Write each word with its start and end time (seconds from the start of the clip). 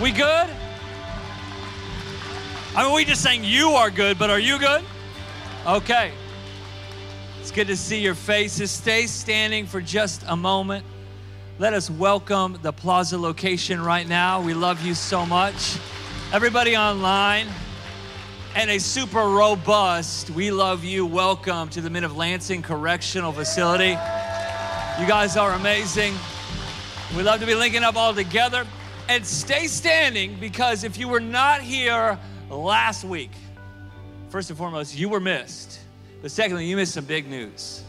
We 0.00 0.12
good? 0.12 0.50
I 2.76 2.84
mean, 2.84 2.92
we 2.94 3.06
just 3.06 3.22
saying 3.22 3.44
you 3.44 3.70
are 3.70 3.90
good, 3.90 4.18
but 4.18 4.28
are 4.28 4.38
you 4.38 4.58
good? 4.58 4.84
Okay. 5.66 6.12
It's 7.40 7.50
good 7.50 7.68
to 7.68 7.78
see 7.78 8.00
your 8.00 8.14
faces. 8.14 8.70
Stay 8.70 9.06
standing 9.06 9.64
for 9.64 9.80
just 9.80 10.22
a 10.28 10.36
moment. 10.36 10.84
Let 11.58 11.72
us 11.72 11.88
welcome 11.88 12.58
the 12.60 12.74
Plaza 12.74 13.16
location 13.16 13.80
right 13.80 14.06
now. 14.06 14.42
We 14.42 14.52
love 14.52 14.84
you 14.84 14.92
so 14.92 15.24
much. 15.24 15.78
Everybody 16.30 16.76
online 16.76 17.46
and 18.54 18.68
a 18.68 18.78
super 18.78 19.26
robust, 19.26 20.28
we 20.28 20.50
love 20.50 20.84
you. 20.84 21.06
Welcome 21.06 21.70
to 21.70 21.80
the 21.80 21.88
Men 21.88 22.04
of 22.04 22.14
Lansing 22.14 22.60
Correctional 22.60 23.32
Facility. 23.32 23.96
You 25.00 25.06
guys 25.06 25.38
are 25.38 25.52
amazing. 25.52 26.14
We 27.16 27.22
love 27.22 27.40
to 27.40 27.46
be 27.46 27.54
linking 27.54 27.82
up 27.82 27.96
all 27.96 28.12
together. 28.12 28.66
And 29.08 29.24
stay 29.24 29.68
standing 29.68 30.36
because 30.40 30.82
if 30.82 30.98
you 30.98 31.08
were 31.08 31.20
not 31.20 31.60
here 31.60 32.18
last 32.50 33.04
week, 33.04 33.30
first 34.30 34.50
and 34.50 34.58
foremost, 34.58 34.98
you 34.98 35.08
were 35.08 35.20
missed. 35.20 35.80
But 36.22 36.30
secondly, 36.32 36.66
you 36.66 36.76
missed 36.76 36.94
some 36.94 37.04
big 37.04 37.28
news. 37.28 37.84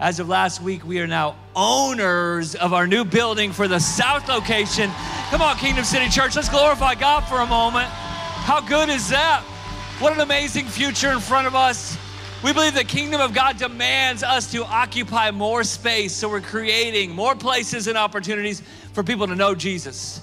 As 0.00 0.20
of 0.20 0.28
last 0.28 0.62
week, 0.62 0.84
we 0.84 1.00
are 1.00 1.06
now 1.06 1.36
owners 1.56 2.54
of 2.54 2.72
our 2.72 2.86
new 2.86 3.04
building 3.04 3.50
for 3.50 3.66
the 3.66 3.80
South 3.80 4.28
location. 4.28 4.90
Come 5.30 5.42
on, 5.42 5.56
Kingdom 5.56 5.84
City 5.84 6.08
Church, 6.08 6.36
let's 6.36 6.48
glorify 6.48 6.94
God 6.94 7.22
for 7.22 7.40
a 7.40 7.46
moment. 7.46 7.88
How 7.88 8.60
good 8.60 8.90
is 8.90 9.08
that? 9.08 9.42
What 9.98 10.12
an 10.12 10.20
amazing 10.20 10.66
future 10.66 11.10
in 11.10 11.18
front 11.18 11.46
of 11.46 11.54
us. 11.54 11.96
We 12.44 12.52
believe 12.52 12.74
the 12.74 12.84
kingdom 12.84 13.20
of 13.20 13.34
God 13.34 13.56
demands 13.56 14.22
us 14.22 14.52
to 14.52 14.64
occupy 14.64 15.32
more 15.32 15.64
space, 15.64 16.14
so 16.14 16.28
we're 16.28 16.40
creating 16.40 17.10
more 17.10 17.34
places 17.34 17.88
and 17.88 17.98
opportunities 17.98 18.62
for 18.92 19.02
people 19.02 19.26
to 19.26 19.34
know 19.34 19.56
Jesus. 19.56 20.20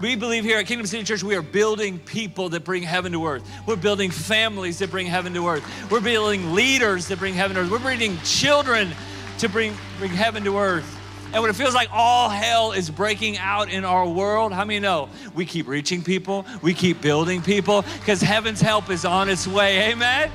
We 0.00 0.14
believe 0.14 0.44
here 0.44 0.58
at 0.58 0.66
Kingdom 0.66 0.86
City 0.86 1.02
Church, 1.02 1.24
we 1.24 1.34
are 1.34 1.42
building 1.42 1.98
people 1.98 2.48
that 2.50 2.64
bring 2.64 2.84
heaven 2.84 3.10
to 3.12 3.26
earth. 3.26 3.42
We're 3.66 3.74
building 3.74 4.12
families 4.12 4.78
that 4.78 4.92
bring 4.92 5.08
heaven 5.08 5.34
to 5.34 5.48
earth. 5.48 5.90
We're 5.90 6.00
building 6.00 6.54
leaders 6.54 7.08
that 7.08 7.18
bring 7.18 7.34
heaven 7.34 7.56
to 7.56 7.62
earth. 7.62 7.70
We're 7.70 7.80
breeding 7.80 8.16
children 8.18 8.90
to 9.38 9.48
bring, 9.48 9.76
bring 9.98 10.12
heaven 10.12 10.44
to 10.44 10.56
earth. 10.58 10.96
And 11.32 11.42
when 11.42 11.50
it 11.50 11.56
feels 11.56 11.74
like 11.74 11.88
all 11.92 12.28
hell 12.28 12.72
is 12.72 12.90
breaking 12.90 13.38
out 13.38 13.70
in 13.70 13.84
our 13.84 14.08
world, 14.08 14.52
how 14.52 14.64
many 14.64 14.78
know 14.78 15.08
we 15.34 15.44
keep 15.44 15.66
reaching 15.66 16.02
people, 16.02 16.46
we 16.62 16.74
keep 16.74 17.00
building 17.00 17.42
people, 17.42 17.82
because 17.98 18.20
heaven's 18.22 18.60
help 18.60 18.90
is 18.90 19.04
on 19.04 19.28
its 19.28 19.48
way. 19.48 19.90
Amen? 19.90 20.30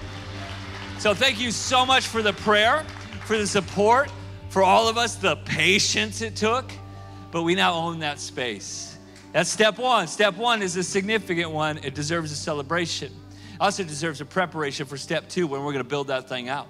So 1.00 1.14
thank 1.14 1.40
you 1.40 1.52
so 1.52 1.86
much 1.86 2.06
for 2.06 2.22
the 2.22 2.34
prayer, 2.34 2.86
for 3.26 3.38
the 3.38 3.48
support, 3.48 4.12
for 4.50 4.62
all 4.62 4.90
of 4.90 4.98
us, 4.98 5.16
the 5.16 5.38
patience 5.38 6.22
it 6.22 6.36
took. 6.36 6.70
But 7.32 7.44
we 7.44 7.56
now 7.56 7.74
own 7.74 8.00
that 8.00 8.20
space. 8.20 8.93
That's 9.34 9.50
step 9.50 9.78
one. 9.78 10.08
Step 10.08 10.38
one 10.38 10.62
is 10.62 10.78
a 10.78 10.84
significant 10.84 11.52
one, 11.52 11.80
it 11.80 11.94
deserves 11.94 12.32
a 12.32 12.36
celebration. 12.36 13.12
Also 13.60 13.84
deserves 13.84 14.22
a 14.22 14.26
preparation 14.26 14.86
for 14.86 14.96
step 14.96 15.28
two 15.28 15.48
when 15.48 15.62
we're 15.62 15.74
going 15.74 15.84
to 15.84 15.90
build 15.90 16.08
that 16.08 16.30
thing 16.30 16.50
out 16.50 16.68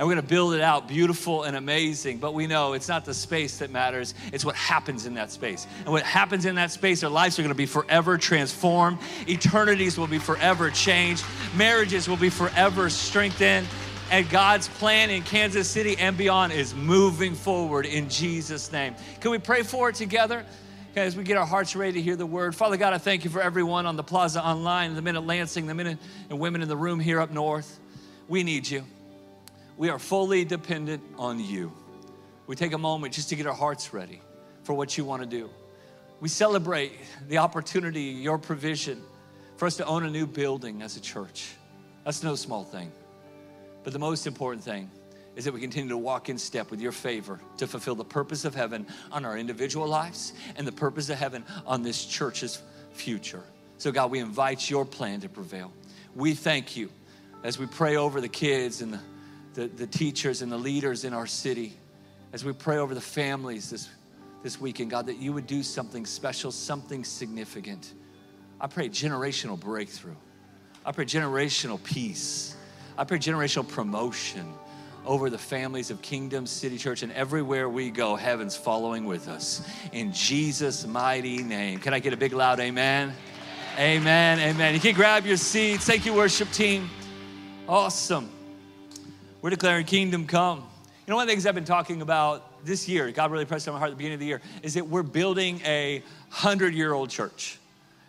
and 0.00 0.08
we're 0.08 0.14
going 0.14 0.24
to 0.24 0.30
build 0.30 0.54
it 0.54 0.62
out 0.62 0.88
beautiful 0.88 1.42
and 1.42 1.56
amazing. 1.56 2.16
But 2.18 2.32
we 2.32 2.46
know 2.46 2.72
it's 2.72 2.88
not 2.88 3.04
the 3.04 3.12
space 3.12 3.58
that 3.58 3.70
matters, 3.70 4.14
it's 4.32 4.46
what 4.46 4.54
happens 4.54 5.04
in 5.04 5.12
that 5.14 5.30
space. 5.30 5.66
And 5.80 5.88
what 5.88 6.04
happens 6.04 6.46
in 6.46 6.54
that 6.54 6.70
space, 6.70 7.04
our 7.04 7.10
lives 7.10 7.38
are 7.38 7.42
going 7.42 7.50
to 7.50 7.54
be 7.54 7.66
forever 7.66 8.16
transformed, 8.16 8.98
eternities 9.28 9.98
will 9.98 10.06
be 10.06 10.18
forever 10.18 10.70
changed, 10.70 11.22
marriages 11.54 12.08
will 12.08 12.16
be 12.16 12.30
forever 12.30 12.88
strengthened. 12.88 13.66
And 14.10 14.28
God's 14.30 14.68
plan 14.68 15.10
in 15.10 15.22
Kansas 15.22 15.68
City 15.68 15.96
and 15.98 16.16
beyond 16.16 16.52
is 16.52 16.74
moving 16.74 17.34
forward 17.34 17.86
in 17.86 18.08
Jesus' 18.08 18.72
name. 18.72 18.94
Can 19.20 19.30
we 19.30 19.38
pray 19.38 19.62
for 19.62 19.90
it 19.90 19.94
together? 19.94 20.44
Okay, 20.90 21.06
as 21.06 21.16
we 21.16 21.22
get 21.22 21.36
our 21.36 21.46
hearts 21.46 21.76
ready 21.76 21.92
to 21.92 22.02
hear 22.02 22.16
the 22.16 22.26
word. 22.26 22.54
Father 22.54 22.76
God, 22.76 22.92
I 22.92 22.98
thank 22.98 23.24
you 23.24 23.30
for 23.30 23.40
everyone 23.40 23.86
on 23.86 23.96
the 23.96 24.02
plaza 24.02 24.44
online, 24.44 24.94
the 24.94 25.02
men 25.02 25.14
at 25.14 25.24
Lansing, 25.24 25.66
the 25.66 25.74
men 25.74 25.98
and 26.28 26.38
women 26.40 26.62
in 26.62 26.68
the 26.68 26.76
room 26.76 26.98
here 26.98 27.20
up 27.20 27.30
north. 27.30 27.78
We 28.28 28.42
need 28.42 28.68
you 28.68 28.84
we 29.80 29.88
are 29.88 29.98
fully 29.98 30.44
dependent 30.44 31.02
on 31.16 31.40
you. 31.40 31.72
We 32.46 32.54
take 32.54 32.74
a 32.74 32.78
moment 32.78 33.14
just 33.14 33.30
to 33.30 33.34
get 33.34 33.46
our 33.46 33.54
hearts 33.54 33.94
ready 33.94 34.20
for 34.62 34.74
what 34.74 34.98
you 34.98 35.06
want 35.06 35.22
to 35.22 35.26
do. 35.26 35.48
We 36.20 36.28
celebrate 36.28 36.92
the 37.28 37.38
opportunity, 37.38 38.02
your 38.02 38.36
provision 38.36 39.00
for 39.56 39.64
us 39.64 39.78
to 39.78 39.86
own 39.86 40.04
a 40.04 40.10
new 40.10 40.26
building 40.26 40.82
as 40.82 40.98
a 40.98 41.00
church. 41.00 41.52
That's 42.04 42.22
no 42.22 42.34
small 42.34 42.62
thing. 42.62 42.92
But 43.82 43.94
the 43.94 43.98
most 43.98 44.26
important 44.26 44.62
thing 44.62 44.90
is 45.36 45.44
that 45.44 45.52
we 45.52 45.60
continue 45.60 45.88
to 45.90 45.98
walk 45.98 46.28
in 46.28 46.38
step 46.38 46.70
with 46.70 46.80
your 46.80 46.92
favor 46.92 47.40
to 47.56 47.66
fulfill 47.66 47.94
the 47.94 48.04
purpose 48.04 48.44
of 48.44 48.54
heaven 48.54 48.86
on 49.12 49.24
our 49.24 49.38
individual 49.38 49.86
lives 49.86 50.32
and 50.56 50.66
the 50.66 50.72
purpose 50.72 51.08
of 51.08 51.18
heaven 51.18 51.44
on 51.66 51.82
this 51.82 52.04
church's 52.04 52.62
future. 52.92 53.42
So, 53.78 53.92
God, 53.92 54.10
we 54.10 54.18
invite 54.18 54.68
your 54.68 54.84
plan 54.84 55.20
to 55.20 55.28
prevail. 55.28 55.72
We 56.14 56.34
thank 56.34 56.76
you 56.76 56.90
as 57.42 57.58
we 57.58 57.66
pray 57.66 57.96
over 57.96 58.20
the 58.20 58.28
kids 58.28 58.82
and 58.82 58.92
the 58.92 59.00
the, 59.54 59.66
the 59.66 59.86
teachers 59.86 60.42
and 60.42 60.50
the 60.50 60.58
leaders 60.58 61.04
in 61.04 61.12
our 61.12 61.26
city, 61.26 61.76
as 62.32 62.44
we 62.44 62.52
pray 62.52 62.78
over 62.78 62.94
the 62.94 63.00
families 63.00 63.70
this, 63.70 63.88
this 64.42 64.60
weekend, 64.60 64.90
God, 64.90 65.06
that 65.06 65.18
you 65.18 65.32
would 65.32 65.46
do 65.46 65.62
something 65.62 66.06
special, 66.06 66.52
something 66.52 67.04
significant. 67.04 67.94
I 68.60 68.66
pray 68.66 68.88
generational 68.88 69.58
breakthrough. 69.58 70.14
I 70.84 70.92
pray 70.92 71.04
generational 71.04 71.82
peace. 71.82 72.56
I 72.96 73.04
pray 73.04 73.18
generational 73.18 73.66
promotion 73.66 74.52
over 75.06 75.30
the 75.30 75.38
families 75.38 75.90
of 75.90 76.02
Kingdom 76.02 76.46
City 76.46 76.78
Church. 76.78 77.02
And 77.02 77.12
everywhere 77.12 77.68
we 77.68 77.90
go, 77.90 78.16
heaven's 78.16 78.56
following 78.56 79.04
with 79.04 79.28
us. 79.28 79.66
In 79.92 80.12
Jesus' 80.12 80.86
mighty 80.86 81.42
name. 81.42 81.78
Can 81.78 81.94
I 81.94 81.98
get 81.98 82.12
a 82.12 82.16
big 82.16 82.32
loud 82.32 82.60
amen? 82.60 83.12
Amen, 83.78 84.38
amen. 84.38 84.74
You 84.74 84.80
can 84.80 84.94
grab 84.94 85.24
your 85.24 85.36
seats. 85.36 85.86
Thank 85.86 86.04
you, 86.04 86.12
worship 86.12 86.50
team. 86.50 86.90
Awesome. 87.68 88.28
We're 89.42 89.50
declaring 89.50 89.86
kingdom 89.86 90.26
come. 90.26 90.58
You 90.58 91.12
know, 91.12 91.16
one 91.16 91.22
of 91.22 91.28
the 91.28 91.32
things 91.32 91.46
I've 91.46 91.54
been 91.54 91.64
talking 91.64 92.02
about 92.02 92.64
this 92.64 92.88
year, 92.88 93.10
God 93.10 93.30
really 93.30 93.46
pressed 93.46 93.66
on 93.68 93.74
my 93.74 93.78
heart 93.78 93.90
at 93.90 93.92
the 93.92 93.96
beginning 93.96 94.14
of 94.14 94.20
the 94.20 94.26
year, 94.26 94.42
is 94.62 94.74
that 94.74 94.86
we're 94.86 95.02
building 95.02 95.60
a 95.64 96.02
hundred 96.28 96.74
year 96.74 96.92
old 96.92 97.10
church. 97.10 97.58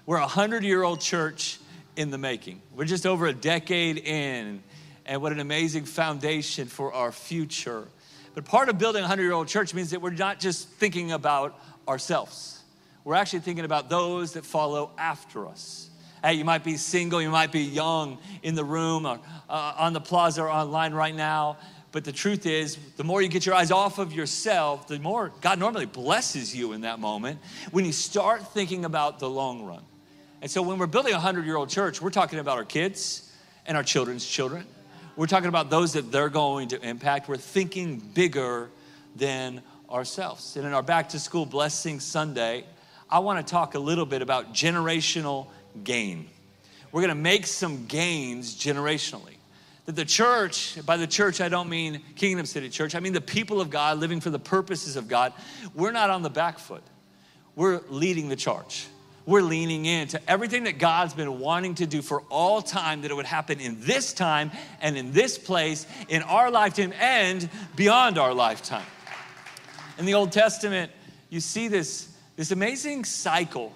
We're 0.06 0.18
a 0.18 0.28
hundred 0.28 0.64
year 0.64 0.84
old 0.84 1.00
church 1.00 1.60
in 1.96 2.12
the 2.12 2.18
making. 2.18 2.62
We're 2.76 2.86
just 2.86 3.06
over 3.06 3.28
a 3.28 3.34
decade 3.34 3.98
in, 3.98 4.62
and 5.06 5.22
what 5.22 5.32
an 5.32 5.40
amazing 5.40 5.86
foundation 5.86 6.68
for 6.68 6.94
our 6.94 7.12
future. 7.12 7.88
But 8.34 8.46
part 8.46 8.70
of 8.70 8.78
building 8.78 9.04
a 9.04 9.08
hundred 9.08 9.24
year 9.24 9.34
old 9.34 9.48
church 9.48 9.74
means 9.74 9.92
that 9.92 10.02
we're 10.02 10.12
not 10.12 10.40
just 10.40 10.70
thinking 10.70 11.12
about 11.12 11.60
ourselves, 11.88 12.62
we're 13.04 13.16
actually 13.16 13.40
thinking 13.40 13.66
about 13.66 13.90
those 13.90 14.34
that 14.34 14.46
follow 14.46 14.92
after 14.98 15.48
us. 15.48 15.90
Hey, 16.24 16.36
you 16.36 16.46
might 16.46 16.64
be 16.64 16.78
single, 16.78 17.20
you 17.20 17.32
might 17.32 17.52
be 17.52 17.62
young 17.62 18.20
in 18.44 18.54
the 18.54 18.64
room 18.64 19.08
or 19.08 19.20
uh, 19.50 19.74
on 19.78 19.94
the 19.94 20.02
plaza 20.02 20.44
or 20.44 20.50
online 20.50 20.94
right 20.94 21.16
now. 21.16 21.58
But 21.92 22.06
the 22.06 22.12
truth 22.12 22.46
is, 22.46 22.78
the 22.96 23.04
more 23.04 23.22
you 23.22 23.28
get 23.28 23.46
your 23.46 23.56
eyes 23.56 23.72
off 23.72 23.98
of 23.98 24.14
yourself, 24.14 24.88
the 24.88 25.00
more 25.00 25.34
God 25.42 25.60
normally 25.60 25.88
blesses 25.88 26.56
you 26.56 26.74
in 26.74 26.82
that 26.82 27.00
moment 27.00 27.40
when 27.72 27.86
you 27.86 27.92
start 27.92 28.54
thinking 28.54 28.86
about 28.86 29.20
the 29.20 29.30
long 29.30 29.66
run. 29.66 29.84
And 30.42 30.50
so 30.50 30.62
when 30.62 30.78
we're 30.78 30.88
building 30.88 31.12
a 31.12 31.16
100 31.16 31.46
year 31.46 31.58
old 31.58 31.70
church, 31.70 32.02
we're 32.02 32.12
talking 32.12 32.40
about 32.40 32.58
our 32.58 32.66
kids 32.66 33.32
and 33.66 33.76
our 33.76 33.84
children's 33.84 34.26
children. 34.26 34.66
We're 35.22 35.28
talking 35.28 35.50
about 35.50 35.70
those 35.70 35.94
that 35.94 36.12
they're 36.12 36.30
going 36.30 36.70
to 36.70 36.82
impact. 36.82 37.30
We're 37.30 37.38
thinking 37.38 38.00
bigger 38.00 38.72
than 39.16 39.62
ourselves. 39.88 40.58
And 40.58 40.66
in 40.66 40.74
our 40.74 40.82
Back 40.82 41.10
to 41.10 41.20
School 41.20 41.46
Blessing 41.46 42.00
Sunday, 42.00 42.66
I 43.08 43.20
want 43.20 43.46
to 43.46 43.52
talk 43.52 43.76
a 43.76 43.80
little 43.80 44.08
bit 44.08 44.24
about 44.24 44.56
generational 44.56 45.46
gain. 45.84 46.28
We're 46.92 47.02
going 47.02 47.16
to 47.16 47.22
make 47.22 47.46
some 47.46 47.86
gains 47.86 48.56
generationally. 48.56 49.36
That 49.86 49.96
the 49.96 50.06
church, 50.06 50.84
by 50.88 50.98
the 50.98 51.06
church, 51.06 51.40
I 51.40 51.50
don't 51.50 51.70
mean 51.70 52.02
Kingdom 52.16 52.48
City 52.48 52.68
Church, 52.68 52.96
I 52.96 53.00
mean 53.00 53.14
the 53.14 53.22
people 53.22 53.62
of 53.62 53.70
God 53.70 54.00
living 54.00 54.22
for 54.22 54.32
the 54.32 54.40
purposes 54.40 54.96
of 54.96 55.08
God. 55.08 55.34
We're 55.76 55.92
not 55.92 56.10
on 56.10 56.24
the 56.24 56.32
back 56.32 56.58
foot, 56.58 56.84
we're 57.56 57.82
leading 57.90 58.28
the 58.28 58.36
charge. 58.36 58.88
We're 59.32 59.42
leaning 59.44 59.86
into 59.86 60.20
everything 60.30 60.66
that 60.66 60.78
God's 60.78 61.14
been 61.14 61.40
wanting 61.40 61.76
to 61.76 61.86
do 61.86 62.02
for 62.02 62.22
all 62.30 62.62
time, 62.62 63.04
that 63.04 63.12
it 63.12 63.14
would 63.14 63.26
happen 63.26 63.62
in 63.62 63.80
this 63.80 64.12
time 64.12 64.52
and 64.82 64.98
in 64.98 65.14
this 65.14 65.38
place, 65.38 65.88
in 66.10 66.22
our 66.24 66.52
lifetime 66.52 66.92
and 67.00 67.50
beyond 67.78 68.18
our 68.18 68.34
lifetime. 68.34 68.86
In 69.98 70.04
the 70.04 70.16
Old 70.16 70.34
Testament, 70.34 70.92
you 71.30 71.40
see 71.40 71.70
this, 71.70 72.14
this 72.36 72.52
amazing 72.52 73.06
cycle 73.06 73.72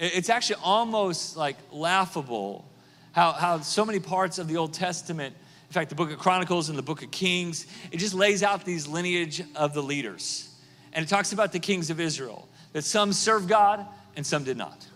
it's 0.00 0.28
actually 0.28 0.60
almost 0.64 1.36
like 1.36 1.56
laughable 1.70 2.64
how, 3.12 3.30
how 3.30 3.60
so 3.60 3.84
many 3.84 4.00
parts 4.00 4.38
of 4.38 4.48
the 4.48 4.56
Old 4.56 4.72
Testament, 4.72 5.36
in 5.68 5.72
fact, 5.72 5.90
the 5.90 5.94
book 5.94 6.10
of 6.10 6.18
Chronicles 6.18 6.68
and 6.68 6.76
the 6.76 6.82
book 6.82 7.04
of 7.04 7.12
Kings, 7.12 7.66
it 7.92 7.98
just 7.98 8.14
lays 8.14 8.42
out 8.42 8.64
these 8.64 8.88
lineage 8.88 9.40
of 9.54 9.72
the 9.72 9.82
leaders. 9.82 10.52
And 10.92 11.04
it 11.04 11.08
talks 11.08 11.32
about 11.32 11.52
the 11.52 11.60
kings 11.60 11.90
of 11.90 12.00
Israel, 12.00 12.48
that 12.72 12.82
some 12.82 13.12
serve 13.12 13.46
God 13.46 13.86
and 14.16 14.26
some 14.26 14.44
did 14.44 14.56
not. 14.56 14.86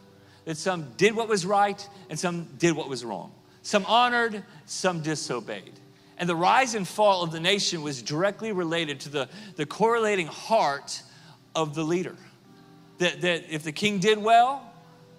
That 0.45 0.57
some 0.57 0.93
did 0.97 1.15
what 1.15 1.29
was 1.29 1.47
right 1.47 1.89
and 2.11 2.19
some 2.19 2.49
did 2.59 2.77
what 2.77 2.89
was 2.89 3.05
wrong. 3.05 3.33
Some 3.63 3.85
honored, 3.87 4.45
some 4.67 5.01
disobeyed. 5.01 5.73
And 6.19 6.29
the 6.29 6.37
rise 6.37 6.75
and 6.75 6.87
fall 6.87 7.23
of 7.23 7.33
the 7.33 7.41
nation 7.41 7.83
was 7.83 8.03
directly 8.03 8.53
related 8.53 9.01
to 9.01 9.09
the, 9.09 9.29
the 9.57 9.67
correlating 9.67 10.27
heart 10.27 11.03
of 11.55 11.75
the 11.75 11.83
leader. 11.83 12.17
That, 12.99 13.23
that 13.23 13.45
if 13.51 13.65
the 13.65 13.73
king 13.73 13.99
did 13.99 14.19
well, 14.19 14.71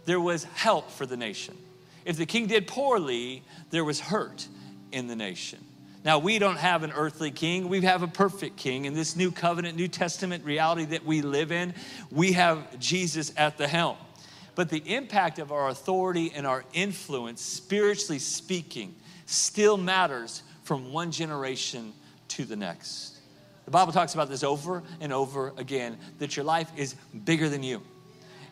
there 0.05 0.21
was 0.21 0.43
help 0.43 0.91
for 0.91 1.05
the 1.05 1.17
nation. 1.17 1.57
If 2.05 2.17
the 2.17 2.25
king 2.25 2.45
did 2.47 2.67
poorly, 2.67 3.43
there 3.71 3.83
was 3.83 3.99
hurt 3.99 4.47
in 4.91 5.07
the 5.07 5.15
nation. 5.15 5.59
Now, 6.05 6.19
we 6.19 6.37
don't 6.37 6.57
have 6.57 6.83
an 6.83 6.91
earthly 6.91 7.31
king. 7.31 7.67
We 7.67 7.81
have 7.81 8.03
a 8.03 8.07
perfect 8.07 8.57
king. 8.57 8.85
In 8.85 8.93
this 8.93 9.15
new 9.15 9.31
covenant, 9.31 9.75
New 9.75 9.87
Testament 9.87 10.45
reality 10.45 10.85
that 10.85 11.03
we 11.03 11.23
live 11.23 11.51
in, 11.51 11.73
we 12.11 12.33
have 12.33 12.77
Jesus 12.77 13.33
at 13.35 13.57
the 13.57 13.67
helm. 13.67 13.97
But 14.53 14.69
the 14.69 14.83
impact 14.85 15.39
of 15.39 15.51
our 15.51 15.67
authority 15.67 16.31
and 16.33 16.45
our 16.45 16.63
influence, 16.73 17.41
spiritually 17.41 18.19
speaking, 18.19 18.93
still 19.25 19.77
matters 19.77 20.43
from 20.63 20.93
one 20.93 21.11
generation 21.11 21.91
to 22.29 22.45
the 22.45 22.55
next. 22.55 23.17
The 23.65 23.71
Bible 23.71 23.91
talks 23.91 24.13
about 24.13 24.29
this 24.29 24.43
over 24.43 24.83
and 25.01 25.11
over 25.11 25.53
again 25.57 25.97
that 26.19 26.37
your 26.37 26.45
life 26.45 26.71
is 26.77 26.95
bigger 27.25 27.49
than 27.49 27.63
you, 27.63 27.81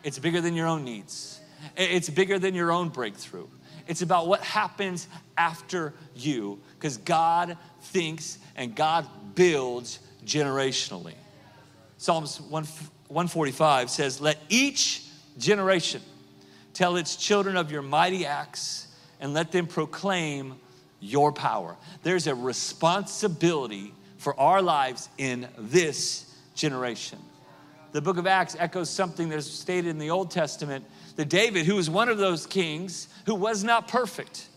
it's 0.04 0.18
bigger 0.18 0.42
than 0.42 0.56
your 0.56 0.68
own 0.68 0.84
needs, 0.84 1.40
it's 1.78 2.10
bigger 2.10 2.40
than 2.40 2.56
your 2.56 2.72
own 2.72 2.90
breakthrough. 2.90 3.48
It's 3.88 4.02
about 4.02 4.28
what 4.28 4.42
happens 4.42 5.08
after 5.38 5.94
you 6.16 6.60
because 6.76 6.98
God 6.98 7.58
thinks 7.82 8.38
and 8.56 8.76
God 8.76 9.08
builds 9.36 10.00
generationally. 10.26 11.16
Psalms 11.98 12.40
145 12.42 13.90
says, 13.90 14.22
Let 14.22 14.38
each 14.50 15.06
generation 15.38 16.02
tell 16.74 16.96
its 16.96 17.16
children 17.16 17.58
of 17.58 17.72
your 17.72 17.82
mighty 17.82 18.26
acts 18.26 18.88
and 19.20 19.34
let 19.34 19.52
them 19.52 19.68
proclaim 19.68 20.56
your 21.00 21.32
power. 21.32 21.76
There's 22.04 22.28
a 22.28 22.36
responsibility 22.36 23.94
for 24.18 24.40
our 24.40 24.62
lives 24.62 25.10
in 25.18 25.48
this 25.58 26.34
generation. 26.56 27.20
The 27.92 28.02
book 28.02 28.18
of 28.18 28.26
Acts 28.26 28.56
echoes 28.58 28.90
something 28.90 29.30
that's 29.30 29.46
stated 29.46 29.90
in 29.90 30.00
the 30.00 30.10
Old 30.10 30.32
Testament 30.32 30.86
that 31.16 31.30
David, 31.30 31.66
who 31.66 31.76
was 31.76 31.90
one 31.90 32.10
of 32.10 32.18
those 32.18 32.48
kings 32.48 33.08
who 33.26 33.36
was 33.36 33.64
not 33.64 33.88
perfect, 33.88 34.48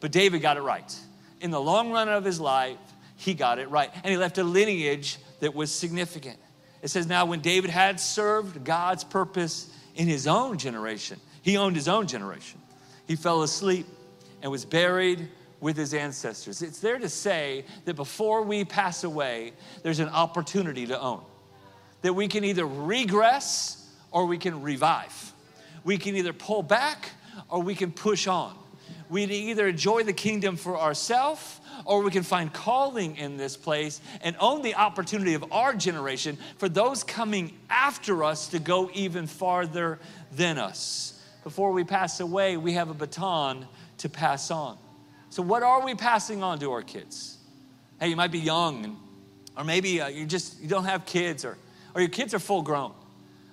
but 0.00 0.12
David 0.12 0.42
got 0.42 0.56
it 0.56 0.62
right. 0.62 0.94
In 1.40 1.50
the 1.50 1.60
long 1.60 1.92
run 1.92 2.08
of 2.08 2.24
his 2.24 2.40
life, 2.40 2.78
he 3.16 3.34
got 3.34 3.58
it 3.58 3.70
right. 3.70 3.90
And 3.94 4.06
he 4.06 4.16
left 4.16 4.38
a 4.38 4.44
lineage 4.44 5.18
that 5.40 5.54
was 5.54 5.70
significant. 5.70 6.38
It 6.82 6.88
says, 6.88 7.06
Now, 7.06 7.26
when 7.26 7.40
David 7.40 7.70
had 7.70 7.98
served 8.00 8.64
God's 8.64 9.04
purpose 9.04 9.70
in 9.94 10.06
his 10.06 10.26
own 10.26 10.58
generation, 10.58 11.18
he 11.42 11.56
owned 11.56 11.76
his 11.76 11.88
own 11.88 12.06
generation. 12.06 12.60
He 13.06 13.16
fell 13.16 13.42
asleep 13.42 13.86
and 14.42 14.50
was 14.50 14.64
buried 14.64 15.28
with 15.60 15.76
his 15.76 15.94
ancestors. 15.94 16.62
It's 16.62 16.80
there 16.80 16.98
to 16.98 17.08
say 17.08 17.64
that 17.86 17.94
before 17.94 18.42
we 18.42 18.64
pass 18.64 19.04
away, 19.04 19.52
there's 19.82 20.00
an 20.00 20.08
opportunity 20.08 20.86
to 20.86 21.00
own. 21.00 21.22
That 22.02 22.12
we 22.12 22.28
can 22.28 22.44
either 22.44 22.66
regress 22.66 23.90
or 24.10 24.26
we 24.26 24.38
can 24.38 24.62
revive. 24.62 25.32
We 25.84 25.98
can 25.98 26.16
either 26.16 26.32
pull 26.32 26.62
back 26.62 27.10
or 27.48 27.62
we 27.62 27.74
can 27.74 27.92
push 27.92 28.26
on. 28.26 28.56
We 29.08 29.24
either 29.24 29.68
enjoy 29.68 30.02
the 30.02 30.12
kingdom 30.12 30.56
for 30.56 30.78
ourselves 30.78 31.60
or 31.84 32.02
we 32.02 32.10
can 32.10 32.24
find 32.24 32.52
calling 32.52 33.16
in 33.16 33.36
this 33.36 33.56
place 33.56 34.00
and 34.22 34.36
own 34.40 34.62
the 34.62 34.74
opportunity 34.74 35.34
of 35.34 35.52
our 35.52 35.74
generation 35.74 36.38
for 36.58 36.68
those 36.68 37.04
coming 37.04 37.52
after 37.70 38.24
us 38.24 38.48
to 38.48 38.58
go 38.58 38.90
even 38.94 39.26
farther 39.26 40.00
than 40.32 40.58
us. 40.58 41.22
Before 41.44 41.70
we 41.70 41.84
pass 41.84 42.18
away, 42.18 42.56
we 42.56 42.72
have 42.72 42.90
a 42.90 42.94
baton 42.94 43.66
to 43.98 44.08
pass 44.08 44.50
on. 44.50 44.76
So, 45.30 45.42
what 45.42 45.62
are 45.62 45.84
we 45.84 45.94
passing 45.94 46.42
on 46.42 46.58
to 46.58 46.72
our 46.72 46.82
kids? 46.82 47.38
Hey, 48.00 48.08
you 48.08 48.16
might 48.16 48.32
be 48.32 48.40
young, 48.40 48.98
or 49.56 49.62
maybe 49.62 50.00
uh, 50.00 50.08
you 50.08 50.26
just 50.26 50.60
you 50.60 50.68
don't 50.68 50.84
have 50.84 51.06
kids, 51.06 51.44
or, 51.44 51.56
or 51.94 52.00
your 52.00 52.10
kids 52.10 52.34
are 52.34 52.38
full 52.38 52.62
grown. 52.62 52.92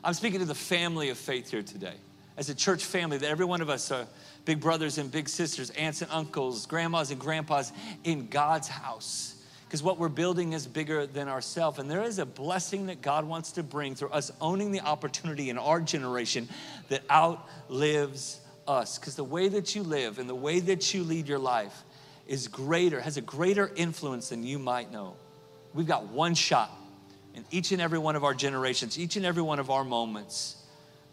I'm 0.04 0.14
speaking 0.14 0.40
to 0.40 0.46
the 0.46 0.56
family 0.56 1.10
of 1.10 1.18
faith 1.18 1.52
here 1.52 1.62
today 1.62 1.96
as 2.38 2.50
a 2.50 2.56
church 2.56 2.84
family 2.84 3.18
that 3.18 3.30
every 3.30 3.46
one 3.46 3.62
of 3.62 3.70
us 3.70 3.92
are 3.92 4.08
big 4.46 4.60
brothers 4.60 4.98
and 4.98 5.12
big 5.12 5.30
sisters, 5.30 5.70
aunts 5.72 6.02
and 6.02 6.12
uncles, 6.12 6.66
grandmas 6.66 7.12
and 7.12 7.20
grandpas 7.20 7.72
in 8.04 8.28
God's 8.28 8.68
house. 8.68 9.36
Because 9.66 9.82
what 9.82 9.98
we're 9.98 10.10
building 10.10 10.54
is 10.54 10.68
bigger 10.68 11.08
than 11.08 11.28
ourselves. 11.28 11.80
And 11.80 11.90
there 11.90 12.04
is 12.04 12.20
a 12.20 12.26
blessing 12.26 12.88
that 12.88 13.02
God 13.02 13.26
wants 13.26 13.54
to 13.54 13.64
bring 13.64 13.96
through 13.96 14.10
us 14.10 14.32
owning 14.40 14.72
the 14.72 14.82
opportunity 14.82 15.50
in 15.50 15.58
our 15.58 15.80
generation 15.80 16.48
that 16.90 17.02
outlives 17.10 18.40
us. 18.68 19.00
Because 19.00 19.16
the 19.16 19.24
way 19.24 19.48
that 19.48 19.76
you 19.76 19.82
live 19.82 20.20
and 20.20 20.30
the 20.30 20.36
way 20.36 20.60
that 20.60 20.94
you 20.94 21.04
lead 21.04 21.28
your 21.28 21.40
life 21.40 21.84
is 22.28 22.48
greater, 22.48 23.02
has 23.02 23.18
a 23.18 23.22
greater 23.22 23.72
influence 23.76 24.30
than 24.30 24.44
you 24.44 24.60
might 24.60 24.92
know. 24.92 25.16
We've 25.74 25.88
got 25.88 26.08
one 26.08 26.36
shot 26.36 26.72
in 27.34 27.44
each 27.50 27.72
and 27.72 27.82
every 27.82 27.98
one 27.98 28.16
of 28.16 28.24
our 28.24 28.36
generations, 28.36 29.00
each 29.00 29.16
and 29.16 29.26
every 29.26 29.42
one 29.42 29.60
of 29.60 29.72
our 29.72 29.84
moments 29.84 30.63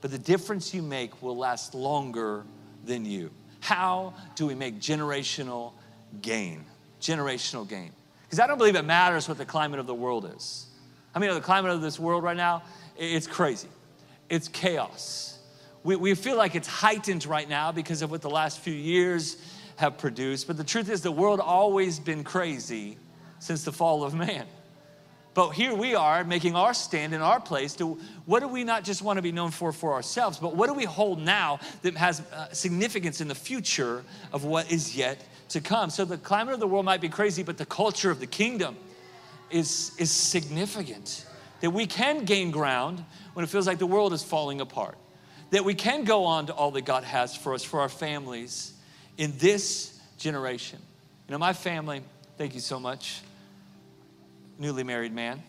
but 0.00 0.11
the 0.11 0.19
difference 0.19 0.73
you 0.73 0.82
make 0.82 1.23
will 1.23 1.37
last 1.37 1.75
longer 1.75 2.44
than 2.85 3.05
you. 3.05 3.31
How 3.61 4.14
do 4.35 4.47
we 4.47 4.55
make 4.55 4.81
generational 4.81 5.73
gain? 6.23 6.64
Generational 7.00 7.69
gain. 7.69 7.93
Because 8.23 8.41
I 8.41 8.47
don't 8.47 8.58
believe 8.58 8.76
it 8.76 8.85
matters 8.85 9.29
what 9.29 9.38
the 9.38 9.44
climate 9.44 9.81
of 9.81 9.87
the 9.87 9.94
world 9.94 10.32
is. 10.37 10.67
I 11.14 11.19
mean, 11.19 11.35
the 11.35 11.41
climate 11.41 11.73
of 11.73 11.82
this 11.82 11.99
world 11.99 12.23
right 12.23 12.37
now, 12.37 12.62
it's 12.97 13.26
crazy. 13.26 13.69
It's 14.29 14.49
chaos. 14.49 15.38
We, 15.82 15.97
we 15.97 16.14
feel 16.14 16.37
like 16.37 16.55
it's 16.55 16.69
heightened 16.69 17.26
right 17.26 17.49
now 17.49 17.73
because 17.73 18.03
of 18.03 18.11
what 18.11 18.23
the 18.23 18.31
last 18.31 18.61
few 18.61 18.75
years 18.75 19.37
have 19.76 19.99
produced. 19.99 20.46
But 20.46 20.56
the 20.56 20.64
truth 20.64 20.88
is, 20.88 21.00
the 21.00 21.11
world 21.11 21.41
always 21.41 21.99
been 21.99 22.23
crazy 22.23 22.99
since 23.41 23.64
the 23.64 23.73
fall 23.73 24.05
of 24.05 24.14
man. 24.14 24.46
But 25.32 25.50
here 25.50 25.75
we 25.75 25.94
are 25.94 26.25
making 26.25 26.56
our 26.56 26.75
stand 26.75 27.15
in 27.15 27.21
our 27.21 27.41
place 27.41 27.75
to 27.75 27.99
what 28.27 28.41
do 28.41 28.49
we 28.49 28.65
not 28.65 28.82
just 28.82 29.00
want 29.00 29.17
to 29.17 29.23
be 29.23 29.31
known 29.31 29.53
for 29.53 29.73
for 29.73 29.93
ourselves, 29.93 30.38
but 30.38 30.56
what 30.56 30.67
do 30.67 30.75
we 30.75 30.85
hold 30.85 31.21
now 31.21 31.61
that 31.82 31.97
has 31.97 32.21
uh, 32.21 32.53
significance 32.53 33.21
in 33.21 33.29
the 33.29 33.35
future 33.35 34.05
of 34.32 34.44
what 34.44 34.71
is 34.73 34.97
yet 34.97 35.25
to 35.50 35.61
come? 35.61 35.91
So 35.91 36.05
the 36.05 36.19
climate 36.19 36.55
of 36.55 36.61
the 36.61 36.67
world 36.67 36.85
might 36.85 37.00
be 37.00 37.09
crazy, 37.09 37.44
but 37.44 37.59
the 37.59 37.67
culture 37.67 38.11
of 38.11 38.19
the 38.19 38.27
kingdom 38.27 38.77
is, 39.50 39.93
is 39.99 40.11
significant. 40.11 41.27
That 41.61 41.71
we 41.71 41.87
can 41.87 42.25
gain 42.25 42.50
ground 42.50 43.05
when 43.35 43.44
it 43.44 43.49
feels 43.49 43.67
like 43.67 43.79
the 43.79 43.87
world 43.87 44.12
is 44.12 44.25
falling 44.25 44.61
apart. 44.61 44.99
That 45.50 45.65
we 45.65 45.75
can 45.75 46.05
go 46.05 46.25
on 46.25 46.47
to 46.47 46.55
all 46.55 46.73
that 46.73 46.85
God 46.85 47.05
has 47.05 47.37
for 47.37 47.55
us, 47.55 47.62
for 47.62 47.81
our 47.81 47.88
families 47.88 48.73
in 49.17 49.35
this 49.38 50.00
generation. 50.19 50.81
You 51.29 51.32
know, 51.32 51.38
my 51.38 51.53
family, 51.53 52.03
thank 52.37 52.55
you 52.55 52.61
so 52.61 52.81
much 52.81 53.21
newly 54.60 54.84
married 54.84 55.14
man. 55.14 55.42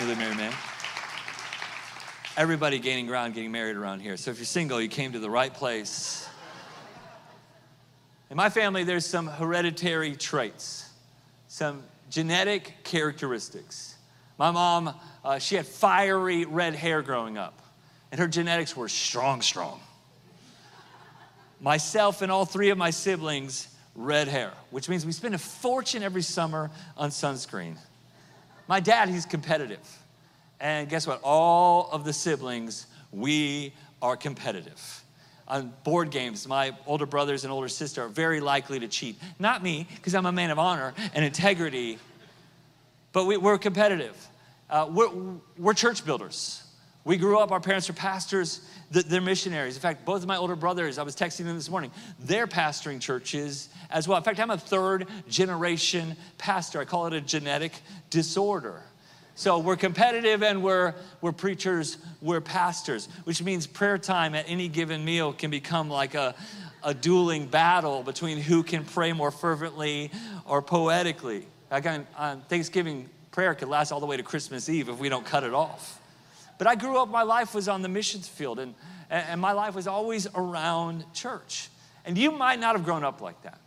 Newly 0.00 0.14
married 0.14 0.38
man. 0.38 0.54
Everybody 2.34 2.78
gaining 2.78 3.06
ground, 3.06 3.34
getting 3.34 3.52
married 3.52 3.76
around 3.76 4.00
here. 4.00 4.16
So 4.16 4.30
if 4.30 4.38
you're 4.38 4.46
single, 4.46 4.80
you 4.80 4.88
came 4.88 5.12
to 5.12 5.18
the 5.18 5.28
right 5.28 5.52
place. 5.52 6.26
In 8.30 8.38
my 8.38 8.48
family, 8.48 8.84
there's 8.84 9.04
some 9.04 9.26
hereditary 9.26 10.16
traits, 10.16 10.88
some 11.46 11.82
genetic 12.08 12.72
characteristics. 12.84 13.94
My 14.38 14.50
mom, 14.50 14.94
uh, 15.22 15.38
she 15.38 15.56
had 15.56 15.66
fiery 15.66 16.46
red 16.46 16.74
hair 16.74 17.02
growing 17.02 17.36
up, 17.36 17.60
and 18.10 18.18
her 18.18 18.28
genetics 18.28 18.74
were 18.74 18.88
strong, 18.88 19.42
strong. 19.42 19.78
Myself 21.60 22.22
and 22.22 22.32
all 22.32 22.46
three 22.46 22.70
of 22.70 22.78
my 22.78 22.90
siblings 22.90 23.75
red 23.96 24.28
hair, 24.28 24.52
which 24.70 24.88
means 24.88 25.04
we 25.06 25.12
spend 25.12 25.34
a 25.34 25.38
fortune 25.38 26.02
every 26.02 26.22
summer 26.22 26.70
on 26.96 27.10
sunscreen. 27.10 27.76
My 28.68 28.80
dad, 28.80 29.08
he's 29.08 29.26
competitive. 29.26 29.80
And 30.60 30.88
guess 30.88 31.06
what? 31.06 31.20
All 31.22 31.88
of 31.90 32.04
the 32.04 32.12
siblings, 32.12 32.86
we 33.12 33.72
are 34.02 34.16
competitive. 34.16 35.02
On 35.48 35.72
board 35.84 36.10
games, 36.10 36.46
my 36.48 36.72
older 36.86 37.06
brothers 37.06 37.44
and 37.44 37.52
older 37.52 37.68
sister 37.68 38.04
are 38.04 38.08
very 38.08 38.40
likely 38.40 38.80
to 38.80 38.88
cheat. 38.88 39.16
Not 39.38 39.62
me, 39.62 39.86
because 39.96 40.14
I'm 40.14 40.26
a 40.26 40.32
man 40.32 40.50
of 40.50 40.58
honor 40.58 40.92
and 41.14 41.24
integrity, 41.24 41.98
but 43.12 43.26
we, 43.26 43.36
are 43.36 43.58
competitive. 43.58 44.16
Uh, 44.68 44.88
we're, 44.90 45.10
we're 45.56 45.74
church 45.74 46.04
builders. 46.04 46.65
We 47.06 47.16
grew 47.16 47.38
up, 47.38 47.52
our 47.52 47.60
parents 47.60 47.88
are 47.88 47.92
pastors, 47.92 48.62
they're 48.90 49.20
missionaries. 49.20 49.76
In 49.76 49.80
fact, 49.80 50.04
both 50.04 50.22
of 50.22 50.26
my 50.26 50.38
older 50.38 50.56
brothers, 50.56 50.98
I 50.98 51.04
was 51.04 51.14
texting 51.14 51.44
them 51.44 51.54
this 51.54 51.70
morning, 51.70 51.92
they're 52.18 52.48
pastoring 52.48 53.00
churches 53.00 53.68
as 53.90 54.08
well. 54.08 54.18
In 54.18 54.24
fact, 54.24 54.40
I'm 54.40 54.50
a 54.50 54.58
third 54.58 55.06
generation 55.28 56.16
pastor. 56.36 56.80
I 56.80 56.84
call 56.84 57.06
it 57.06 57.12
a 57.12 57.20
genetic 57.20 57.74
disorder. 58.10 58.82
So 59.36 59.60
we're 59.60 59.76
competitive 59.76 60.42
and 60.42 60.64
we're, 60.64 60.94
we're 61.20 61.30
preachers, 61.30 61.98
we're 62.20 62.40
pastors, 62.40 63.08
which 63.22 63.40
means 63.40 63.68
prayer 63.68 63.98
time 63.98 64.34
at 64.34 64.46
any 64.48 64.66
given 64.66 65.04
meal 65.04 65.32
can 65.32 65.52
become 65.52 65.88
like 65.88 66.16
a, 66.16 66.34
a 66.82 66.92
dueling 66.92 67.46
battle 67.46 68.02
between 68.02 68.38
who 68.38 68.64
can 68.64 68.84
pray 68.84 69.12
more 69.12 69.30
fervently 69.30 70.10
or 70.44 70.60
poetically. 70.60 71.46
Again, 71.70 72.04
on 72.18 72.40
Thanksgiving, 72.48 73.08
prayer 73.30 73.54
could 73.54 73.68
last 73.68 73.92
all 73.92 74.00
the 74.00 74.06
way 74.06 74.16
to 74.16 74.24
Christmas 74.24 74.68
Eve 74.68 74.88
if 74.88 74.98
we 74.98 75.08
don't 75.08 75.24
cut 75.24 75.44
it 75.44 75.54
off. 75.54 76.00
But 76.58 76.66
I 76.66 76.74
grew 76.74 76.98
up, 76.98 77.08
my 77.08 77.22
life 77.22 77.54
was 77.54 77.68
on 77.68 77.82
the 77.82 77.88
missions 77.88 78.28
field, 78.28 78.58
and, 78.58 78.74
and 79.10 79.40
my 79.40 79.52
life 79.52 79.74
was 79.74 79.86
always 79.86 80.26
around 80.34 81.04
church. 81.12 81.68
And 82.04 82.16
you 82.16 82.30
might 82.30 82.60
not 82.60 82.76
have 82.76 82.84
grown 82.84 83.04
up 83.04 83.20
like 83.20 83.42
that. 83.42 83.58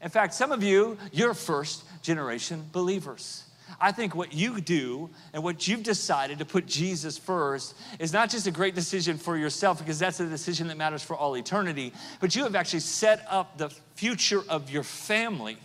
In 0.00 0.10
fact, 0.10 0.34
some 0.34 0.52
of 0.52 0.62
you, 0.62 0.98
you're 1.12 1.34
first 1.34 1.84
generation 2.02 2.64
believers. 2.72 3.44
I 3.80 3.90
think 3.92 4.14
what 4.14 4.32
you 4.32 4.60
do 4.60 5.10
and 5.32 5.42
what 5.42 5.66
you've 5.66 5.82
decided 5.82 6.38
to 6.38 6.44
put 6.44 6.66
Jesus 6.66 7.18
first 7.18 7.74
is 7.98 8.12
not 8.12 8.30
just 8.30 8.46
a 8.46 8.50
great 8.50 8.74
decision 8.74 9.16
for 9.16 9.36
yourself, 9.36 9.78
because 9.78 9.98
that's 9.98 10.20
a 10.20 10.26
decision 10.26 10.68
that 10.68 10.76
matters 10.76 11.02
for 11.02 11.16
all 11.16 11.36
eternity, 11.36 11.92
but 12.20 12.36
you 12.36 12.44
have 12.44 12.54
actually 12.54 12.80
set 12.80 13.26
up 13.28 13.58
the 13.58 13.70
future 13.94 14.42
of 14.48 14.70
your 14.70 14.82
family 14.82 15.56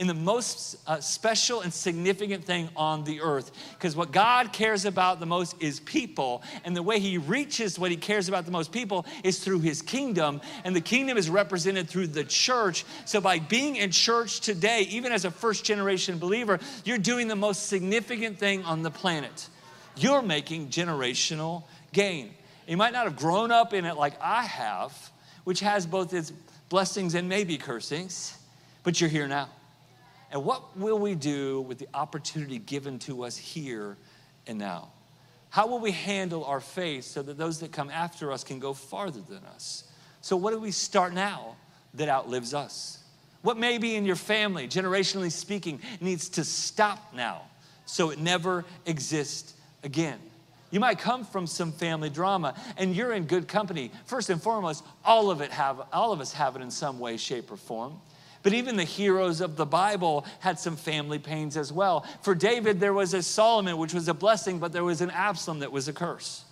in 0.00 0.06
the 0.06 0.14
most 0.14 0.76
uh, 0.86 0.98
special 0.98 1.60
and 1.60 1.70
significant 1.72 2.42
thing 2.42 2.70
on 2.74 3.04
the 3.04 3.20
earth. 3.20 3.52
Because 3.74 3.94
what 3.94 4.12
God 4.12 4.50
cares 4.50 4.86
about 4.86 5.20
the 5.20 5.26
most 5.26 5.54
is 5.60 5.78
people. 5.80 6.42
And 6.64 6.74
the 6.74 6.82
way 6.82 6.98
He 6.98 7.18
reaches 7.18 7.78
what 7.78 7.90
He 7.90 7.98
cares 7.98 8.26
about 8.26 8.46
the 8.46 8.50
most 8.50 8.72
people 8.72 9.04
is 9.22 9.44
through 9.44 9.60
His 9.60 9.82
kingdom. 9.82 10.40
And 10.64 10.74
the 10.74 10.80
kingdom 10.80 11.18
is 11.18 11.28
represented 11.28 11.86
through 11.86 12.06
the 12.06 12.24
church. 12.24 12.86
So 13.04 13.20
by 13.20 13.40
being 13.40 13.76
in 13.76 13.90
church 13.90 14.40
today, 14.40 14.86
even 14.90 15.12
as 15.12 15.26
a 15.26 15.30
first 15.30 15.66
generation 15.66 16.18
believer, 16.18 16.60
you're 16.86 16.96
doing 16.96 17.28
the 17.28 17.36
most 17.36 17.66
significant 17.66 18.38
thing 18.38 18.64
on 18.64 18.82
the 18.82 18.90
planet. 18.90 19.50
You're 19.96 20.22
making 20.22 20.68
generational 20.68 21.64
gain. 21.92 22.34
You 22.66 22.78
might 22.78 22.94
not 22.94 23.04
have 23.04 23.16
grown 23.16 23.50
up 23.50 23.74
in 23.74 23.84
it 23.84 23.98
like 23.98 24.14
I 24.22 24.44
have, 24.44 25.10
which 25.44 25.60
has 25.60 25.84
both 25.84 26.14
its 26.14 26.32
blessings 26.70 27.14
and 27.14 27.28
maybe 27.28 27.58
cursings, 27.58 28.38
but 28.82 28.98
you're 28.98 29.10
here 29.10 29.28
now. 29.28 29.50
And 30.30 30.44
what 30.44 30.76
will 30.76 30.98
we 30.98 31.14
do 31.14 31.62
with 31.62 31.78
the 31.78 31.88
opportunity 31.92 32.58
given 32.58 32.98
to 33.00 33.24
us 33.24 33.36
here 33.36 33.96
and 34.46 34.58
now? 34.58 34.88
How 35.50 35.66
will 35.66 35.80
we 35.80 35.90
handle 35.90 36.44
our 36.44 36.60
faith 36.60 37.04
so 37.04 37.22
that 37.22 37.36
those 37.36 37.58
that 37.60 37.72
come 37.72 37.90
after 37.90 38.30
us 38.30 38.44
can 38.44 38.60
go 38.60 38.72
farther 38.72 39.20
than 39.20 39.44
us? 39.54 39.84
So, 40.20 40.36
what 40.36 40.52
do 40.52 40.60
we 40.60 40.70
start 40.70 41.12
now 41.12 41.56
that 41.94 42.08
outlives 42.08 42.54
us? 42.54 42.98
What 43.42 43.56
may 43.56 43.78
be 43.78 43.96
in 43.96 44.04
your 44.04 44.16
family, 44.16 44.68
generationally 44.68 45.32
speaking, 45.32 45.80
needs 46.00 46.28
to 46.30 46.44
stop 46.44 47.14
now 47.14 47.42
so 47.86 48.10
it 48.10 48.18
never 48.18 48.64
exists 48.86 49.54
again? 49.82 50.18
You 50.70 50.78
might 50.78 51.00
come 51.00 51.24
from 51.24 51.48
some 51.48 51.72
family 51.72 52.10
drama 52.10 52.54
and 52.76 52.94
you're 52.94 53.12
in 53.12 53.24
good 53.24 53.48
company. 53.48 53.90
First 54.04 54.30
and 54.30 54.40
foremost, 54.40 54.84
all 55.04 55.30
of 55.30 55.40
it 55.40 55.50
have 55.50 55.82
all 55.92 56.12
of 56.12 56.20
us 56.20 56.32
have 56.34 56.54
it 56.54 56.62
in 56.62 56.70
some 56.70 57.00
way, 57.00 57.16
shape, 57.16 57.50
or 57.50 57.56
form. 57.56 58.00
But 58.42 58.54
even 58.54 58.76
the 58.76 58.84
heroes 58.84 59.40
of 59.40 59.56
the 59.56 59.66
Bible 59.66 60.24
had 60.38 60.58
some 60.58 60.76
family 60.76 61.18
pains 61.18 61.56
as 61.56 61.72
well. 61.72 62.06
For 62.22 62.34
David, 62.34 62.80
there 62.80 62.94
was 62.94 63.12
a 63.12 63.22
Solomon, 63.22 63.76
which 63.76 63.92
was 63.92 64.08
a 64.08 64.14
blessing, 64.14 64.58
but 64.58 64.72
there 64.72 64.84
was 64.84 65.00
an 65.00 65.10
Absalom 65.10 65.58
that 65.58 65.70
was 65.70 65.88
a 65.88 65.92
curse. 65.92 66.44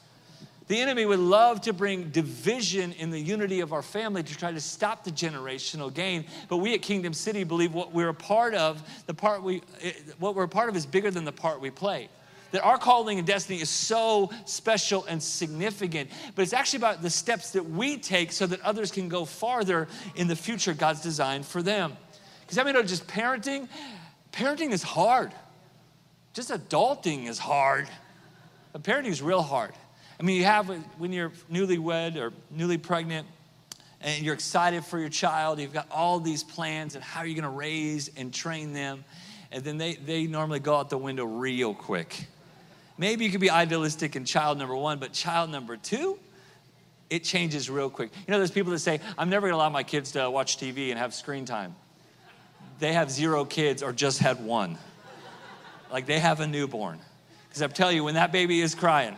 The 0.66 0.78
enemy 0.78 1.06
would 1.06 1.18
love 1.18 1.62
to 1.62 1.72
bring 1.72 2.10
division 2.10 2.92
in 2.92 3.10
the 3.10 3.18
unity 3.18 3.60
of 3.60 3.72
our 3.72 3.80
family 3.80 4.22
to 4.22 4.36
try 4.36 4.52
to 4.52 4.60
stop 4.60 5.02
the 5.02 5.10
generational 5.10 5.92
gain. 5.92 6.26
But 6.48 6.58
we 6.58 6.74
at 6.74 6.82
Kingdom 6.82 7.14
City 7.14 7.42
believe 7.42 7.72
what 7.72 7.94
we're 7.94 8.10
a 8.10 8.14
part 8.14 8.52
of, 8.54 8.82
the 9.06 9.14
part 9.14 9.42
we, 9.42 9.62
eh, 9.80 9.92
what 10.18 10.34
we're 10.34 10.42
a 10.42 10.48
part 10.48 10.68
of 10.68 10.76
is 10.76 10.84
bigger 10.84 11.10
than 11.10 11.24
the 11.24 11.32
part 11.32 11.62
we 11.62 11.70
play 11.70 12.10
that 12.50 12.62
our 12.62 12.78
calling 12.78 13.18
and 13.18 13.26
destiny 13.26 13.60
is 13.60 13.68
so 13.68 14.30
special 14.44 15.04
and 15.06 15.22
significant, 15.22 16.10
but 16.34 16.42
it's 16.42 16.52
actually 16.52 16.78
about 16.78 17.02
the 17.02 17.10
steps 17.10 17.52
that 17.52 17.68
we 17.68 17.96
take 17.98 18.32
so 18.32 18.46
that 18.46 18.60
others 18.62 18.90
can 18.90 19.08
go 19.08 19.24
farther 19.24 19.88
in 20.16 20.28
the 20.28 20.36
future 20.36 20.74
God's 20.74 21.00
designed 21.00 21.46
for 21.46 21.62
them. 21.62 21.96
Because 22.40 22.58
I 22.58 22.64
mean, 22.64 22.74
just 22.86 23.06
parenting, 23.06 23.68
parenting 24.32 24.72
is 24.72 24.82
hard. 24.82 25.32
Just 26.32 26.50
adulting 26.50 27.26
is 27.28 27.38
hard. 27.38 27.88
But 28.72 28.82
parenting 28.82 29.08
is 29.08 29.22
real 29.22 29.42
hard. 29.42 29.72
I 30.18 30.22
mean, 30.22 30.36
you 30.36 30.44
have 30.44 30.68
when 30.98 31.12
you're 31.12 31.32
newlywed 31.50 32.16
or 32.16 32.32
newly 32.50 32.78
pregnant, 32.78 33.26
and 34.00 34.24
you're 34.24 34.34
excited 34.34 34.84
for 34.84 34.98
your 34.98 35.08
child, 35.08 35.58
you've 35.58 35.72
got 35.72 35.88
all 35.90 36.20
these 36.20 36.44
plans 36.44 36.94
and 36.94 37.02
how 37.02 37.22
you're 37.22 37.40
gonna 37.40 37.54
raise 37.54 38.10
and 38.16 38.32
train 38.32 38.72
them, 38.72 39.04
and 39.50 39.64
then 39.64 39.78
they, 39.78 39.94
they 39.94 40.26
normally 40.26 40.60
go 40.60 40.76
out 40.76 40.90
the 40.90 40.98
window 40.98 41.24
real 41.24 41.74
quick. 41.74 42.26
Maybe 42.98 43.24
you 43.24 43.30
could 43.30 43.40
be 43.40 43.50
idealistic 43.50 44.16
in 44.16 44.24
child 44.24 44.58
number 44.58 44.74
one, 44.74 44.98
but 44.98 45.12
child 45.12 45.50
number 45.50 45.76
two, 45.76 46.18
it 47.08 47.24
changes 47.24 47.70
real 47.70 47.88
quick. 47.88 48.10
You 48.26 48.32
know, 48.32 48.38
there's 48.38 48.50
people 48.50 48.72
that 48.72 48.80
say, 48.80 49.00
I'm 49.16 49.30
never 49.30 49.46
gonna 49.46 49.56
allow 49.56 49.70
my 49.70 49.84
kids 49.84 50.12
to 50.12 50.28
watch 50.28 50.58
TV 50.58 50.90
and 50.90 50.98
have 50.98 51.14
screen 51.14 51.44
time. 51.44 51.76
They 52.80 52.92
have 52.92 53.10
zero 53.10 53.44
kids 53.44 53.82
or 53.82 53.92
just 53.92 54.18
had 54.18 54.44
one. 54.44 54.78
Like 55.90 56.06
they 56.06 56.18
have 56.18 56.40
a 56.40 56.46
newborn. 56.46 56.98
Because 57.48 57.62
I'm 57.62 57.70
telling 57.72 57.96
you, 57.96 58.04
when 58.04 58.14
that 58.14 58.32
baby 58.32 58.60
is 58.60 58.74
crying 58.74 59.16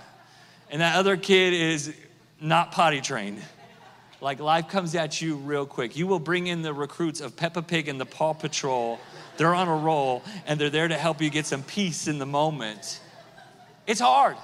and 0.71 0.81
that 0.83 0.97
other 0.97 1.17
kid 1.17 1.53
is 1.53 1.95
not 2.41 2.73
potty 2.73 3.01
trained, 3.01 3.43
like 4.21 4.39
life 4.41 4.69
comes 4.69 4.95
at 4.95 5.21
you 5.21 5.37
real 5.37 5.67
quick. 5.67 5.97
You 5.97 6.07
will 6.07 6.21
bring 6.21 6.47
in 6.47 6.63
the 6.63 6.73
recruits 6.75 7.21
of 7.21 7.35
Peppa 7.35 7.63
Pig 7.63 7.89
and 7.89 7.99
the 7.99 8.07
Paw 8.07 8.35
Patrol. 8.35 9.01
They're 9.39 9.55
on 9.55 9.69
a 9.69 9.77
roll 9.77 10.23
and 10.47 10.61
they're 10.61 10.71
there 10.71 10.89
to 10.89 10.97
help 10.97 11.23
you 11.23 11.31
get 11.31 11.47
some 11.47 11.63
peace 11.63 12.07
in 12.07 12.19
the 12.19 12.27
moment. 12.27 13.01
It's 13.91 13.99
hard. 13.99 14.37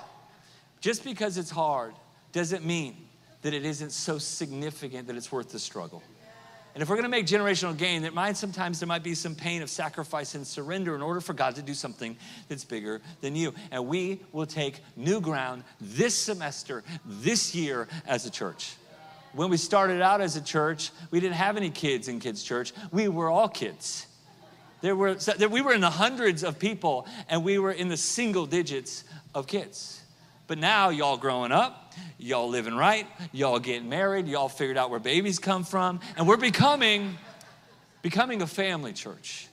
Just 0.80 1.04
because 1.04 1.38
it's 1.38 1.50
hard 1.50 1.94
doesn't 2.32 2.64
mean 2.64 2.96
that 3.42 3.54
it 3.54 3.64
isn't 3.64 3.92
so 3.92 4.18
significant 4.18 5.06
that 5.06 5.14
it's 5.14 5.30
worth 5.30 5.50
the 5.50 5.60
struggle. 5.60 6.02
And 6.74 6.82
if 6.82 6.88
we're 6.88 6.96
gonna 6.96 7.08
make 7.08 7.26
generational 7.26 7.78
gain, 7.78 8.02
there 8.02 8.10
might 8.10 8.36
sometimes 8.36 8.80
there 8.80 8.88
might 8.88 9.04
be 9.04 9.14
some 9.14 9.36
pain 9.36 9.62
of 9.62 9.70
sacrifice 9.70 10.34
and 10.34 10.44
surrender 10.44 10.96
in 10.96 11.00
order 11.00 11.20
for 11.20 11.32
God 11.32 11.54
to 11.54 11.62
do 11.62 11.74
something 11.74 12.16
that's 12.48 12.64
bigger 12.64 13.00
than 13.20 13.36
you. 13.36 13.54
And 13.70 13.86
we 13.86 14.20
will 14.32 14.46
take 14.46 14.80
new 14.96 15.20
ground 15.20 15.62
this 15.80 16.16
semester, 16.16 16.82
this 17.04 17.54
year 17.54 17.86
as 18.04 18.26
a 18.26 18.30
church. 18.30 18.74
When 19.32 19.48
we 19.48 19.58
started 19.58 20.02
out 20.02 20.20
as 20.20 20.34
a 20.34 20.42
church, 20.42 20.90
we 21.12 21.20
didn't 21.20 21.36
have 21.36 21.56
any 21.56 21.70
kids 21.70 22.08
in 22.08 22.18
kids' 22.18 22.42
church. 22.42 22.72
We 22.90 23.06
were 23.06 23.30
all 23.30 23.48
kids. 23.48 24.08
There 24.82 24.94
were, 24.94 25.16
we 25.50 25.62
were 25.62 25.72
in 25.72 25.80
the 25.80 25.90
hundreds 25.90 26.44
of 26.44 26.58
people, 26.58 27.06
and 27.28 27.42
we 27.42 27.58
were 27.58 27.72
in 27.72 27.88
the 27.88 27.96
single 27.96 28.44
digits 28.44 29.04
of 29.36 29.46
kids. 29.46 30.00
But 30.46 30.58
now, 30.58 30.88
y'all 30.88 31.18
growing 31.18 31.52
up, 31.52 31.92
y'all 32.18 32.48
living 32.48 32.74
right, 32.74 33.06
y'all 33.32 33.58
getting 33.58 33.88
married, 33.88 34.26
y'all 34.28 34.48
figured 34.48 34.78
out 34.78 34.90
where 34.90 34.98
babies 34.98 35.38
come 35.38 35.62
from, 35.62 36.00
and 36.16 36.26
we're 36.26 36.36
becoming 36.38 37.16
becoming 38.00 38.40
a 38.40 38.46
family 38.46 38.92
church, 38.92 39.48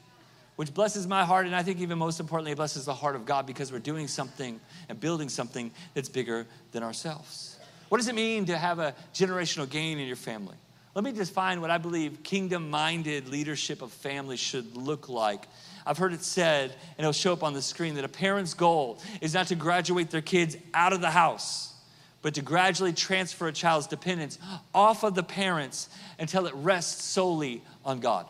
which 0.56 0.74
blesses 0.74 1.06
my 1.06 1.26
heart, 1.26 1.48
and 1.48 1.56
I 1.56 1.64
think 1.64 1.82
even 1.82 1.98
most 1.98 2.20
importantly, 2.20 2.54
blesses 2.54 2.86
the 2.86 2.94
heart 2.94 3.16
of 3.16 3.26
God 3.26 3.46
because 3.46 3.72
we're 3.72 3.80
doing 3.80 4.08
something 4.08 4.60
and 4.88 5.00
building 5.00 5.28
something 5.28 5.72
that's 5.96 6.08
bigger 6.08 6.46
than 6.72 6.84
ourselves. 6.84 7.58
What 7.90 7.98
does 7.98 8.08
it 8.08 8.16
mean 8.16 8.46
to 8.46 8.58
have 8.58 8.80
a 8.80 8.96
generational 9.14 9.70
gain 9.70 10.00
in 10.00 10.08
your 10.08 10.16
family? 10.16 10.56
Let 10.96 11.04
me 11.04 11.12
define 11.12 11.60
what 11.60 11.72
I 11.72 11.80
believe 11.80 12.22
kingdom 12.24 12.70
minded 12.70 13.28
leadership 13.28 13.82
of 13.82 13.92
family 13.92 14.38
should 14.38 14.78
look 14.78 15.10
like 15.10 15.48
I've 15.86 15.98
heard 15.98 16.14
it 16.14 16.24
said, 16.24 16.72
and 16.72 17.00
it'll 17.00 17.12
show 17.12 17.34
up 17.34 17.44
on 17.44 17.54
the 17.54 17.62
screen, 17.62 17.96
that 17.96 18.06
a 18.06 18.10
parent's 18.10 18.54
goal 18.54 19.00
is 19.22 19.34
not 19.34 19.48
to 19.48 19.56
graduate 19.56 20.10
their 20.10 20.22
kids 20.22 20.56
out 20.74 20.94
of 20.94 21.02
the 21.02 21.12
house, 21.12 21.74
but 22.22 22.36
to 22.36 22.42
gradually 22.42 22.94
transfer 22.94 23.48
a 23.48 23.52
child's 23.52 23.88
dependence 23.88 24.40
off 24.74 25.04
of 25.04 25.16
the 25.16 25.24
parents 25.24 25.90
until 26.20 26.46
it 26.46 26.54
rests 26.56 27.04
solely 27.04 27.62
on 27.84 28.00
God. 28.00 28.26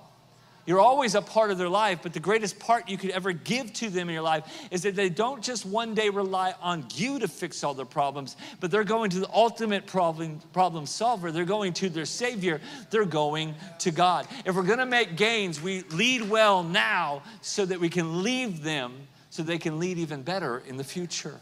You're 0.65 0.79
always 0.79 1.13
a 1.15 1.21
part 1.21 1.51
of 1.51 1.57
their 1.57 1.69
life, 1.69 1.99
but 2.01 2.13
the 2.13 2.21
greatest 2.21 2.57
part 2.57 2.87
you 2.87 2.97
could 2.97 3.09
ever 3.09 3.33
give 3.33 3.73
to 3.73 3.89
them 3.89 4.07
in 4.07 4.13
your 4.13 4.23
life 4.23 4.45
is 4.71 4.83
that 4.83 4.95
they 4.95 5.09
don't 5.09 5.43
just 5.43 5.65
one 5.65 5.93
day 5.93 6.09
rely 6.09 6.53
on 6.61 6.85
you 6.95 7.19
to 7.19 7.27
fix 7.27 7.63
all 7.63 7.73
their 7.73 7.85
problems, 7.85 8.37
but 8.61 8.71
they're 8.71 8.85
going 8.85 9.09
to 9.09 9.19
the 9.19 9.29
ultimate 9.33 9.85
problem, 9.85 10.39
problem 10.53 10.85
solver. 10.85 11.31
They're 11.33 11.43
going 11.43 11.73
to 11.73 11.89
their 11.89 12.05
Savior. 12.05 12.61
They're 12.91 13.03
going 13.03 13.55
to 13.79 13.91
God. 13.91 14.25
If 14.45 14.55
we're 14.55 14.63
gonna 14.63 14.85
make 14.85 15.17
gains, 15.17 15.61
we 15.61 15.81
lead 15.89 16.29
well 16.29 16.63
now 16.63 17.23
so 17.41 17.65
that 17.65 17.79
we 17.79 17.89
can 17.89 18.23
leave 18.23 18.63
them 18.63 18.93
so 19.29 19.41
they 19.41 19.57
can 19.57 19.79
lead 19.79 19.97
even 19.97 20.21
better 20.21 20.61
in 20.67 20.77
the 20.77 20.83
future. 20.83 21.39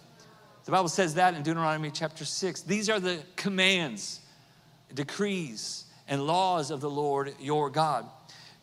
The 0.64 0.72
Bible 0.72 0.88
says 0.88 1.16
that 1.16 1.34
in 1.34 1.44
Deuteronomy 1.44 1.92
chapter 1.92 2.24
6. 2.24 2.62
These 2.62 2.90
are 2.90 3.02
the 3.02 3.20
commands, 3.36 4.22
decrees, 4.94 5.86
and 6.08 6.26
laws 6.26 6.72
of 6.72 6.82
the 6.82 6.90
Lord 6.90 7.34
your 7.40 7.70
God. 7.70 8.06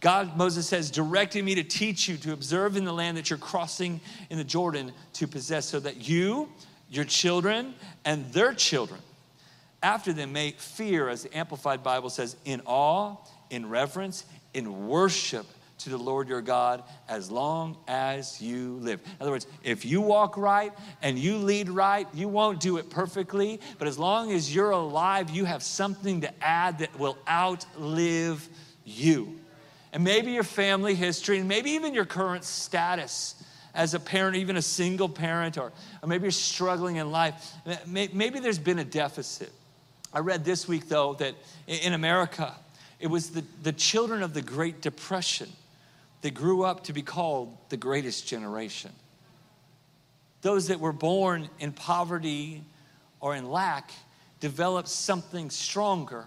God, 0.00 0.36
Moses 0.36 0.68
says, 0.68 0.90
directed 0.90 1.44
me 1.44 1.56
to 1.56 1.64
teach 1.64 2.08
you 2.08 2.16
to 2.18 2.32
observe 2.32 2.76
in 2.76 2.84
the 2.84 2.92
land 2.92 3.16
that 3.16 3.30
you're 3.30 3.38
crossing 3.38 4.00
in 4.30 4.38
the 4.38 4.44
Jordan 4.44 4.92
to 5.14 5.26
possess, 5.26 5.66
so 5.66 5.80
that 5.80 6.08
you, 6.08 6.48
your 6.88 7.04
children, 7.04 7.74
and 8.04 8.32
their 8.32 8.54
children 8.54 9.00
after 9.82 10.12
them 10.12 10.32
may 10.32 10.52
fear, 10.52 11.08
as 11.08 11.22
the 11.22 11.36
Amplified 11.36 11.82
Bible 11.82 12.10
says, 12.10 12.36
in 12.44 12.60
awe, 12.64 13.16
in 13.50 13.68
reverence, 13.68 14.24
in 14.54 14.88
worship 14.88 15.46
to 15.78 15.90
the 15.90 15.96
Lord 15.96 16.28
your 16.28 16.40
God 16.40 16.82
as 17.08 17.30
long 17.30 17.76
as 17.86 18.42
you 18.42 18.78
live. 18.80 19.00
In 19.04 19.22
other 19.22 19.30
words, 19.30 19.46
if 19.62 19.84
you 19.84 20.00
walk 20.00 20.36
right 20.36 20.72
and 21.02 21.16
you 21.16 21.36
lead 21.36 21.68
right, 21.68 22.08
you 22.12 22.26
won't 22.26 22.58
do 22.58 22.78
it 22.78 22.90
perfectly, 22.90 23.60
but 23.78 23.86
as 23.86 23.98
long 23.98 24.32
as 24.32 24.52
you're 24.52 24.72
alive, 24.72 25.30
you 25.30 25.44
have 25.44 25.62
something 25.62 26.22
to 26.22 26.44
add 26.44 26.80
that 26.80 26.98
will 26.98 27.16
outlive 27.28 28.48
you 28.84 29.37
and 29.98 30.04
maybe 30.04 30.30
your 30.30 30.44
family 30.44 30.94
history, 30.94 31.40
and 31.40 31.48
maybe 31.48 31.72
even 31.72 31.92
your 31.92 32.04
current 32.04 32.44
status 32.44 33.34
as 33.74 33.94
a 33.94 33.98
parent, 33.98 34.36
even 34.36 34.56
a 34.56 34.62
single 34.62 35.08
parent, 35.08 35.58
or, 35.58 35.72
or 36.00 36.08
maybe 36.08 36.22
you're 36.22 36.30
struggling 36.30 36.96
in 36.96 37.10
life. 37.10 37.52
Maybe 37.84 38.38
there's 38.38 38.60
been 38.60 38.78
a 38.78 38.84
deficit. 38.84 39.50
I 40.12 40.20
read 40.20 40.44
this 40.44 40.68
week, 40.68 40.88
though, 40.88 41.14
that 41.14 41.34
in 41.66 41.94
America, 41.94 42.54
it 43.00 43.08
was 43.08 43.30
the, 43.30 43.42
the 43.64 43.72
children 43.72 44.22
of 44.22 44.34
the 44.34 44.40
Great 44.40 44.80
Depression 44.80 45.48
that 46.22 46.32
grew 46.32 46.62
up 46.62 46.84
to 46.84 46.92
be 46.92 47.02
called 47.02 47.58
the 47.68 47.76
greatest 47.76 48.28
generation. 48.28 48.92
Those 50.42 50.68
that 50.68 50.78
were 50.78 50.92
born 50.92 51.50
in 51.58 51.72
poverty 51.72 52.62
or 53.18 53.34
in 53.34 53.50
lack 53.50 53.90
developed 54.38 54.90
something 54.90 55.50
stronger. 55.50 56.24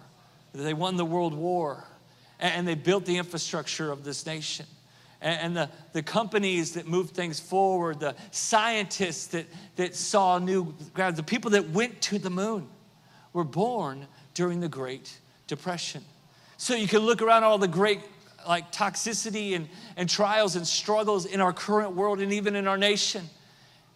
They 0.52 0.74
won 0.74 0.98
the 0.98 1.06
World 1.06 1.34
War 1.34 1.86
and 2.42 2.68
they 2.68 2.76
built 2.76 3.06
the 3.06 3.18
infrastructure 3.18 3.92
of 3.92 4.04
this 4.04 4.26
nation. 4.26 4.66
And 5.22 5.56
the, 5.56 5.70
the 5.94 6.02
companies 6.02 6.74
that 6.74 6.88
moved 6.88 7.14
things 7.14 7.40
forward, 7.40 8.00
the 8.00 8.16
scientists 8.32 9.28
that, 9.28 9.46
that 9.76 9.96
saw 9.96 10.40
new 10.40 10.74
ground, 10.96 11.16
the 11.16 11.22
people 11.22 11.52
that 11.52 11.70
went 11.70 12.02
to 12.02 12.18
the 12.18 12.32
moon 12.32 12.68
were 13.32 13.44
born 13.44 14.08
during 14.34 14.62
the 14.62 14.68
Great 14.68 15.16
Depression. 15.46 16.04
So 16.58 16.74
you 16.74 16.88
can 16.88 17.00
look 17.00 17.22
around 17.22 17.44
all 17.44 17.60
the 17.60 17.68
great 17.68 18.00
like 18.48 18.72
toxicity 18.72 19.56
and, 19.56 19.70
and 19.96 20.10
trials 20.10 20.56
and 20.56 20.66
struggles 20.66 21.28
in 21.28 21.40
our 21.40 21.54
current 21.54 21.96
world 21.96 22.20
and 22.20 22.34
even 22.34 22.56
in 22.56 22.68
our 22.68 22.78
nation 22.78 23.30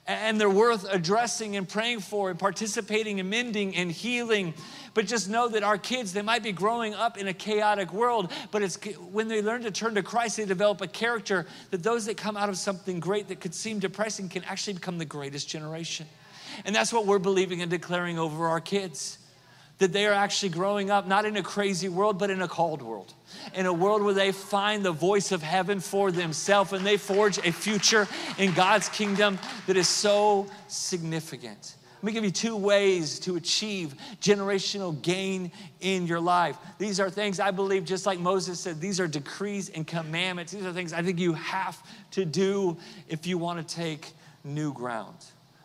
and 0.07 0.39
they're 0.39 0.49
worth 0.49 0.85
addressing 0.91 1.55
and 1.55 1.67
praying 1.67 1.99
for 1.99 2.29
and 2.29 2.37
participating 2.37 3.19
and 3.19 3.29
mending 3.29 3.75
and 3.75 3.91
healing 3.91 4.53
but 4.95 5.05
just 5.05 5.29
know 5.29 5.47
that 5.47 5.61
our 5.61 5.77
kids 5.77 6.13
they 6.13 6.23
might 6.23 6.41
be 6.41 6.51
growing 6.51 6.95
up 6.95 7.19
in 7.19 7.27
a 7.27 7.33
chaotic 7.33 7.93
world 7.93 8.31
but 8.49 8.63
it's 8.63 8.79
when 9.11 9.27
they 9.27 9.43
learn 9.43 9.61
to 9.61 9.69
turn 9.69 9.93
to 9.93 10.01
christ 10.01 10.37
they 10.37 10.45
develop 10.45 10.81
a 10.81 10.87
character 10.87 11.45
that 11.69 11.83
those 11.83 12.05
that 12.05 12.17
come 12.17 12.35
out 12.35 12.49
of 12.49 12.57
something 12.57 12.99
great 12.99 13.27
that 13.27 13.39
could 13.39 13.53
seem 13.53 13.77
depressing 13.77 14.27
can 14.27 14.43
actually 14.45 14.73
become 14.73 14.97
the 14.97 15.05
greatest 15.05 15.47
generation 15.47 16.07
and 16.63 16.75
that's 16.75 16.91
what 16.91 17.05
we're 17.05 17.19
believing 17.19 17.61
and 17.61 17.69
declaring 17.69 18.17
over 18.17 18.47
our 18.47 18.59
kids 18.61 19.19
that 19.77 19.91
they 19.91 20.05
are 20.05 20.13
actually 20.13 20.49
growing 20.49 20.89
up 20.89 21.07
not 21.07 21.25
in 21.25 21.35
a 21.35 21.43
crazy 21.43 21.89
world, 21.89 22.17
but 22.17 22.29
in 22.29 22.41
a 22.41 22.47
called 22.47 22.81
world. 22.81 23.13
In 23.53 23.65
a 23.65 23.73
world 23.73 24.01
where 24.01 24.13
they 24.13 24.31
find 24.31 24.85
the 24.85 24.91
voice 24.91 25.31
of 25.31 25.43
heaven 25.43 25.79
for 25.79 26.11
themselves 26.11 26.71
and 26.71 26.85
they 26.85 26.97
forge 26.97 27.37
a 27.39 27.51
future 27.51 28.07
in 28.37 28.53
God's 28.53 28.87
kingdom 28.89 29.37
that 29.67 29.75
is 29.75 29.89
so 29.89 30.47
significant. 30.67 31.75
Let 32.05 32.13
me 32.13 32.13
give 32.13 32.25
you 32.25 32.29
two 32.29 32.55
ways 32.55 33.17
to 33.21 33.35
achieve 33.35 33.95
generational 34.21 35.01
gain 35.01 35.51
in 35.79 36.05
your 36.05 36.19
life. 36.19 36.55
These 36.77 36.99
are 36.99 37.09
things 37.09 37.39
I 37.39 37.49
believe, 37.49 37.83
just 37.83 38.05
like 38.05 38.19
Moses 38.19 38.59
said, 38.59 38.79
these 38.79 38.99
are 38.99 39.07
decrees 39.07 39.69
and 39.69 39.87
commandments. 39.87 40.51
These 40.51 40.67
are 40.67 40.71
things 40.71 40.93
I 40.93 41.01
think 41.01 41.17
you 41.17 41.33
have 41.33 41.81
to 42.11 42.23
do 42.23 42.77
if 43.07 43.25
you 43.25 43.39
want 43.39 43.67
to 43.67 43.75
take 43.75 44.11
new 44.43 44.71
ground. 44.71 45.17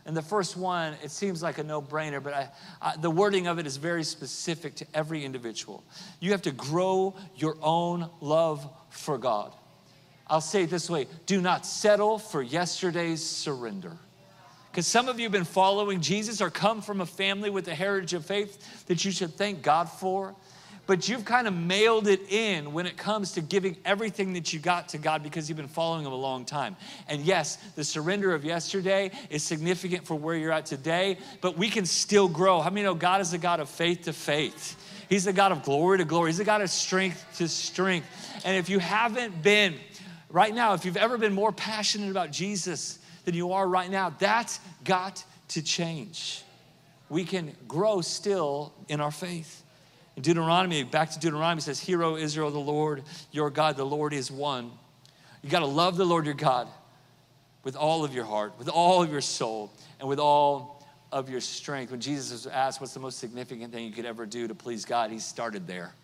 And 0.06 0.16
the 0.16 0.22
first 0.22 0.56
one, 0.56 0.94
it 1.04 1.10
seems 1.10 1.42
like 1.42 1.58
a 1.58 1.62
no 1.62 1.82
brainer, 1.82 2.22
but 2.22 2.32
I, 2.32 2.48
I, 2.80 2.96
the 2.96 3.10
wording 3.10 3.46
of 3.46 3.58
it 3.58 3.66
is 3.66 3.76
very 3.76 4.02
specific 4.02 4.76
to 4.76 4.86
every 4.94 5.26
individual. 5.26 5.84
You 6.20 6.30
have 6.30 6.40
to 6.42 6.52
grow 6.52 7.16
your 7.36 7.58
own 7.60 8.08
love 8.22 8.66
for 8.88 9.18
God. 9.18 9.52
I'll 10.26 10.40
say 10.40 10.62
it 10.62 10.70
this 10.70 10.88
way 10.88 11.06
do 11.26 11.42
not 11.42 11.66
settle 11.66 12.18
for 12.18 12.40
yesterday's 12.40 13.22
surrender. 13.22 13.98
Because 14.70 14.86
some 14.86 15.08
of 15.08 15.18
you 15.18 15.24
have 15.24 15.32
been 15.32 15.44
following 15.44 16.00
Jesus 16.00 16.40
or 16.40 16.50
come 16.50 16.80
from 16.80 17.00
a 17.00 17.06
family 17.06 17.50
with 17.50 17.66
a 17.68 17.74
heritage 17.74 18.14
of 18.14 18.24
faith 18.24 18.86
that 18.86 19.04
you 19.04 19.10
should 19.10 19.34
thank 19.34 19.62
God 19.62 19.88
for 19.88 20.34
but 20.90 21.08
you've 21.08 21.24
kind 21.24 21.46
of 21.46 21.54
mailed 21.54 22.08
it 22.08 22.32
in 22.32 22.72
when 22.72 22.84
it 22.84 22.96
comes 22.96 23.30
to 23.30 23.40
giving 23.40 23.76
everything 23.84 24.32
that 24.32 24.52
you 24.52 24.58
got 24.58 24.88
to 24.88 24.98
God 24.98 25.22
because 25.22 25.48
you've 25.48 25.56
been 25.56 25.68
following 25.68 26.04
Him 26.04 26.10
a 26.10 26.16
long 26.16 26.44
time. 26.44 26.74
And 27.06 27.22
yes, 27.22 27.58
the 27.76 27.84
surrender 27.84 28.34
of 28.34 28.44
yesterday 28.44 29.12
is 29.30 29.44
significant 29.44 30.04
for 30.04 30.16
where 30.16 30.34
you're 30.34 30.50
at 30.50 30.66
today, 30.66 31.18
but 31.40 31.56
we 31.56 31.70
can 31.70 31.86
still 31.86 32.26
grow. 32.26 32.60
How 32.60 32.70
many 32.70 32.82
know 32.82 32.94
God 32.94 33.20
is 33.20 33.32
a 33.32 33.38
God 33.38 33.60
of 33.60 33.68
faith 33.68 34.02
to 34.06 34.12
faith? 34.12 34.76
He's 35.08 35.28
a 35.28 35.32
God 35.32 35.52
of 35.52 35.62
glory 35.62 35.98
to 35.98 36.04
glory, 36.04 36.30
He's 36.30 36.40
a 36.40 36.44
God 36.44 36.60
of 36.60 36.70
strength 36.70 37.24
to 37.36 37.46
strength. 37.46 38.08
And 38.44 38.56
if 38.56 38.68
you 38.68 38.80
haven't 38.80 39.44
been, 39.44 39.76
right 40.28 40.52
now, 40.52 40.74
if 40.74 40.84
you've 40.84 40.96
ever 40.96 41.18
been 41.18 41.34
more 41.34 41.52
passionate 41.52 42.10
about 42.10 42.32
Jesus 42.32 42.99
than 43.30 43.36
you 43.36 43.52
are 43.52 43.66
right 43.66 43.90
now, 43.90 44.10
that's 44.18 44.58
got 44.84 45.24
to 45.48 45.62
change. 45.62 46.42
We 47.08 47.24
can 47.24 47.54
grow 47.68 48.00
still 48.00 48.72
in 48.88 49.00
our 49.00 49.12
faith. 49.12 49.62
In 50.16 50.22
Deuteronomy, 50.22 50.82
back 50.82 51.10
to 51.12 51.18
Deuteronomy, 51.18 51.60
says, 51.60 51.78
Hear, 51.78 52.02
O 52.02 52.16
Israel, 52.16 52.50
the 52.50 52.58
Lord 52.58 53.04
your 53.30 53.50
God, 53.50 53.76
the 53.76 53.84
Lord 53.84 54.12
is 54.12 54.30
one. 54.30 54.72
You 55.42 55.50
got 55.50 55.60
to 55.60 55.66
love 55.66 55.96
the 55.96 56.04
Lord 56.04 56.24
your 56.24 56.34
God 56.34 56.66
with 57.62 57.76
all 57.76 58.04
of 58.04 58.12
your 58.12 58.24
heart, 58.24 58.52
with 58.58 58.68
all 58.68 59.02
of 59.02 59.12
your 59.12 59.20
soul, 59.20 59.72
and 60.00 60.08
with 60.08 60.18
all 60.18 60.84
of 61.12 61.30
your 61.30 61.40
strength. 61.40 61.92
When 61.92 62.00
Jesus 62.00 62.32
was 62.32 62.46
asked 62.48 62.80
what's 62.80 62.94
the 62.94 63.00
most 63.00 63.18
significant 63.18 63.72
thing 63.72 63.84
you 63.86 63.92
could 63.92 64.06
ever 64.06 64.26
do 64.26 64.48
to 64.48 64.54
please 64.54 64.84
God, 64.84 65.10
he 65.10 65.20
started 65.20 65.68
there. 65.68 65.94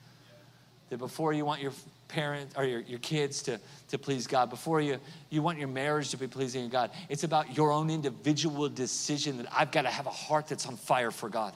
That 0.90 0.98
before 0.98 1.32
you 1.32 1.44
want 1.44 1.60
your 1.60 1.72
parents 2.08 2.54
or 2.56 2.64
your, 2.64 2.80
your 2.80 2.98
kids 2.98 3.42
to, 3.42 3.60
to 3.88 3.98
please 3.98 4.26
God, 4.26 4.50
before 4.50 4.80
you, 4.80 4.98
you 5.30 5.42
want 5.42 5.58
your 5.58 5.68
marriage 5.68 6.10
to 6.10 6.16
be 6.16 6.26
pleasing 6.26 6.64
to 6.64 6.70
God, 6.70 6.90
it's 7.08 7.24
about 7.24 7.56
your 7.56 7.72
own 7.72 7.90
individual 7.90 8.68
decision 8.68 9.38
that 9.38 9.46
I've 9.52 9.72
got 9.72 9.82
to 9.82 9.90
have 9.90 10.06
a 10.06 10.10
heart 10.10 10.48
that's 10.48 10.66
on 10.66 10.76
fire 10.76 11.10
for 11.10 11.28
God. 11.28 11.54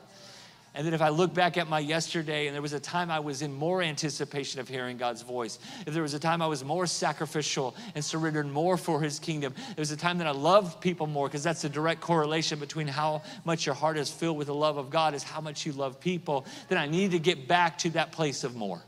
And 0.73 0.87
then 0.87 0.95
if 0.95 1.03
I 1.03 1.09
look 1.09 1.35
back 1.35 1.57
at 1.57 1.69
my 1.69 1.81
yesterday, 1.81 2.47
and 2.47 2.55
there 2.55 2.63
was 2.63 2.75
a 2.75 2.81
time 2.81 3.11
I 3.11 3.19
was 3.19 3.43
in 3.43 3.53
more 3.53 3.83
anticipation 3.83 4.61
of 4.61 4.69
hearing 4.69 4.99
God's 4.99 5.23
voice, 5.23 5.59
if 5.85 5.93
there 5.93 6.03
was 6.03 6.15
a 6.15 6.19
time 6.21 6.41
I 6.41 6.47
was 6.47 6.63
more 6.63 6.87
sacrificial 6.87 7.75
and 7.97 8.05
surrendered 8.05 8.47
more 8.47 8.77
for 8.77 9.01
His 9.01 9.19
kingdom, 9.19 9.53
there 9.57 9.75
was 9.83 9.91
a 9.91 9.97
time 9.97 10.19
that 10.19 10.29
I 10.29 10.31
loved 10.31 10.81
people 10.81 11.09
more, 11.09 11.27
because 11.27 11.43
that's 11.43 11.65
a 11.65 11.69
direct 11.69 12.01
correlation 12.01 12.61
between 12.61 12.87
how 12.87 13.23
much 13.45 13.67
your 13.67 13.75
heart 13.75 13.99
is 13.99 14.13
filled 14.13 14.37
with 14.37 14.47
the 14.47 14.55
love 14.55 14.77
of 14.77 14.91
God 14.91 15.13
is 15.13 15.25
how 15.25 15.41
much 15.41 15.67
you 15.67 15.73
love 15.73 15.99
people, 15.99 16.47
then 16.69 16.79
I 16.79 16.87
need 16.87 17.11
to 17.11 17.19
get 17.19 17.49
back 17.49 17.79
to 17.79 17.91
that 17.91 18.13
place 18.13 18.45
of 18.45 18.55
more. 18.55 18.81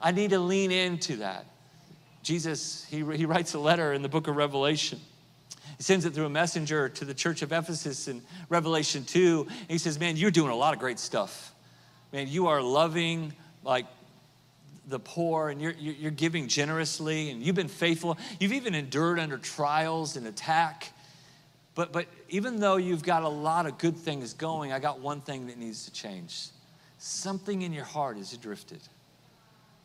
I 0.00 0.12
need 0.12 0.30
to 0.30 0.38
lean 0.38 0.70
into 0.70 1.16
that. 1.16 1.46
Jesus, 2.22 2.86
he, 2.90 2.98
he 3.16 3.26
writes 3.26 3.54
a 3.54 3.58
letter 3.58 3.92
in 3.92 4.02
the 4.02 4.08
book 4.08 4.28
of 4.28 4.36
Revelation. 4.36 5.00
He 5.76 5.82
sends 5.82 6.04
it 6.04 6.14
through 6.14 6.26
a 6.26 6.30
messenger 6.30 6.88
to 6.88 7.04
the 7.04 7.14
church 7.14 7.42
of 7.42 7.52
Ephesus 7.52 8.08
in 8.08 8.22
Revelation 8.48 9.04
2. 9.04 9.46
And 9.48 9.70
he 9.70 9.78
says, 9.78 9.98
Man, 9.98 10.16
you're 10.16 10.30
doing 10.30 10.50
a 10.50 10.56
lot 10.56 10.74
of 10.74 10.80
great 10.80 10.98
stuff. 10.98 11.54
Man, 12.12 12.28
you 12.28 12.48
are 12.48 12.60
loving 12.60 13.32
like 13.64 13.86
the 14.88 14.98
poor 14.98 15.48
and 15.50 15.60
you're, 15.60 15.72
you're 15.72 16.10
giving 16.10 16.48
generously 16.48 17.30
and 17.30 17.42
you've 17.42 17.54
been 17.54 17.68
faithful. 17.68 18.18
You've 18.38 18.52
even 18.52 18.74
endured 18.74 19.18
under 19.18 19.38
trials 19.38 20.16
and 20.16 20.26
attack. 20.26 20.92
But, 21.74 21.92
but 21.92 22.06
even 22.28 22.58
though 22.58 22.76
you've 22.76 23.02
got 23.02 23.22
a 23.22 23.28
lot 23.28 23.66
of 23.66 23.78
good 23.78 23.96
things 23.96 24.34
going, 24.34 24.72
I 24.72 24.80
got 24.80 25.00
one 25.00 25.20
thing 25.20 25.46
that 25.46 25.56
needs 25.56 25.84
to 25.84 25.92
change. 25.92 26.48
Something 26.98 27.62
in 27.62 27.72
your 27.72 27.84
heart 27.84 28.18
is 28.18 28.36
drifted. 28.36 28.80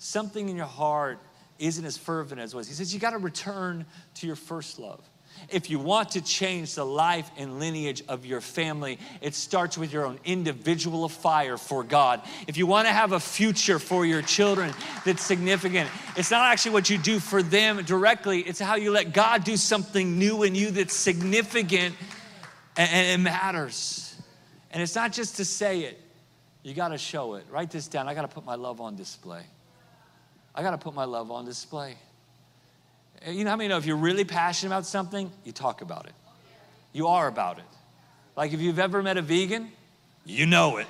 Something 0.05 0.49
in 0.49 0.55
your 0.55 0.67
heart 0.67 1.17
isn't 1.57 1.83
as 1.83 1.97
fervent 1.97 2.39
as 2.39 2.53
was. 2.53 2.67
He 2.67 2.75
says, 2.75 2.93
You 2.93 2.99
got 2.99 3.11
to 3.11 3.17
return 3.17 3.87
to 4.15 4.27
your 4.27 4.35
first 4.35 4.77
love. 4.77 5.03
If 5.49 5.71
you 5.71 5.79
want 5.79 6.11
to 6.11 6.21
change 6.21 6.75
the 6.75 6.85
life 6.85 7.29
and 7.37 7.57
lineage 7.59 8.03
of 8.07 8.23
your 8.23 8.39
family, 8.39 8.99
it 9.19 9.33
starts 9.33 9.79
with 9.79 9.91
your 9.91 10.05
own 10.05 10.19
individual 10.23 11.09
fire 11.09 11.57
for 11.57 11.83
God. 11.83 12.21
If 12.47 12.55
you 12.55 12.67
want 12.67 12.87
to 12.87 12.93
have 12.93 13.13
a 13.13 13.19
future 13.19 13.79
for 13.79 14.05
your 14.05 14.21
children 14.21 14.75
that's 15.05 15.23
significant, 15.23 15.89
it's 16.15 16.29
not 16.29 16.51
actually 16.51 16.73
what 16.73 16.87
you 16.87 16.99
do 16.99 17.19
for 17.19 17.41
them 17.41 17.83
directly, 17.83 18.41
it's 18.41 18.59
how 18.59 18.75
you 18.75 18.91
let 18.91 19.11
God 19.11 19.43
do 19.43 19.57
something 19.57 20.19
new 20.19 20.43
in 20.43 20.53
you 20.53 20.69
that's 20.69 20.93
significant 20.93 21.95
and 22.77 23.07
it 23.07 23.23
matters. 23.23 24.15
And 24.69 24.83
it's 24.83 24.95
not 24.95 25.11
just 25.11 25.37
to 25.37 25.45
say 25.45 25.81
it, 25.81 25.99
you 26.61 26.75
got 26.75 26.89
to 26.89 26.97
show 26.99 27.33
it. 27.33 27.45
Write 27.49 27.71
this 27.71 27.87
down. 27.87 28.07
I 28.07 28.13
got 28.13 28.21
to 28.21 28.27
put 28.27 28.45
my 28.45 28.55
love 28.55 28.79
on 28.79 28.95
display. 28.95 29.41
I 30.55 30.63
got 30.63 30.71
to 30.71 30.77
put 30.77 30.93
my 30.93 31.03
love 31.03 31.31
on 31.31 31.45
display. 31.45 31.95
You 33.27 33.43
know 33.43 33.49
how 33.49 33.55
many 33.57 33.67
know 33.67 33.77
if 33.77 33.85
you're 33.85 33.97
really 33.97 34.23
passionate 34.23 34.71
about 34.71 34.85
something, 34.85 35.31
you 35.43 35.51
talk 35.51 35.81
about 35.81 36.05
it. 36.05 36.13
You 36.93 37.07
are 37.07 37.27
about 37.27 37.57
it. 37.57 37.65
Like 38.37 38.53
if 38.53 38.61
you've 38.61 38.79
ever 38.79 39.03
met 39.03 39.17
a 39.17 39.21
vegan, 39.21 39.69
you 40.25 40.45
know 40.45 40.77
it. 40.77 40.87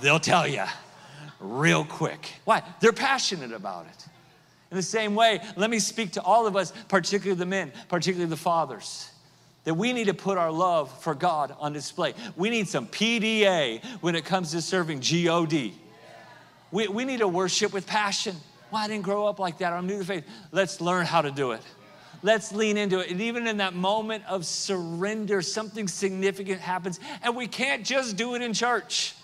They'll 0.00 0.20
tell 0.20 0.46
you 0.46 0.64
real 1.40 1.84
quick. 1.84 2.34
Why? 2.44 2.62
They're 2.80 2.92
passionate 2.92 3.52
about 3.52 3.86
it. 3.86 4.06
In 4.70 4.76
the 4.76 4.82
same 4.82 5.14
way, 5.14 5.40
let 5.56 5.68
me 5.68 5.78
speak 5.80 6.12
to 6.12 6.22
all 6.22 6.46
of 6.46 6.56
us, 6.56 6.72
particularly 6.88 7.38
the 7.38 7.46
men, 7.46 7.72
particularly 7.88 8.30
the 8.30 8.36
fathers, 8.36 9.10
that 9.64 9.74
we 9.74 9.92
need 9.92 10.06
to 10.06 10.14
put 10.14 10.38
our 10.38 10.50
love 10.50 11.02
for 11.02 11.14
God 11.14 11.54
on 11.58 11.72
display. 11.72 12.14
We 12.36 12.48
need 12.48 12.68
some 12.68 12.86
PDA 12.86 13.84
when 14.00 14.14
it 14.14 14.24
comes 14.24 14.52
to 14.52 14.62
serving 14.62 15.00
God. 15.00 15.74
We, 16.70 16.88
we 16.88 17.04
need 17.04 17.18
to 17.18 17.28
worship 17.28 17.72
with 17.72 17.86
passion. 17.86 18.36
Well, 18.72 18.82
I 18.82 18.88
didn't 18.88 19.04
grow 19.04 19.26
up 19.26 19.38
like 19.38 19.58
that. 19.58 19.74
I'm 19.74 19.86
new 19.86 19.98
to 19.98 20.04
faith. 20.04 20.24
Let's 20.50 20.80
learn 20.80 21.04
how 21.04 21.20
to 21.20 21.30
do 21.30 21.52
it. 21.52 21.60
Let's 22.22 22.52
lean 22.52 22.78
into 22.78 23.00
it. 23.00 23.10
And 23.10 23.20
even 23.20 23.46
in 23.46 23.58
that 23.58 23.74
moment 23.74 24.24
of 24.26 24.46
surrender, 24.46 25.42
something 25.42 25.86
significant 25.86 26.60
happens. 26.60 26.98
And 27.22 27.36
we 27.36 27.48
can't 27.48 27.84
just 27.84 28.16
do 28.16 28.34
it 28.34 28.40
in 28.40 28.54
church. 28.54 29.14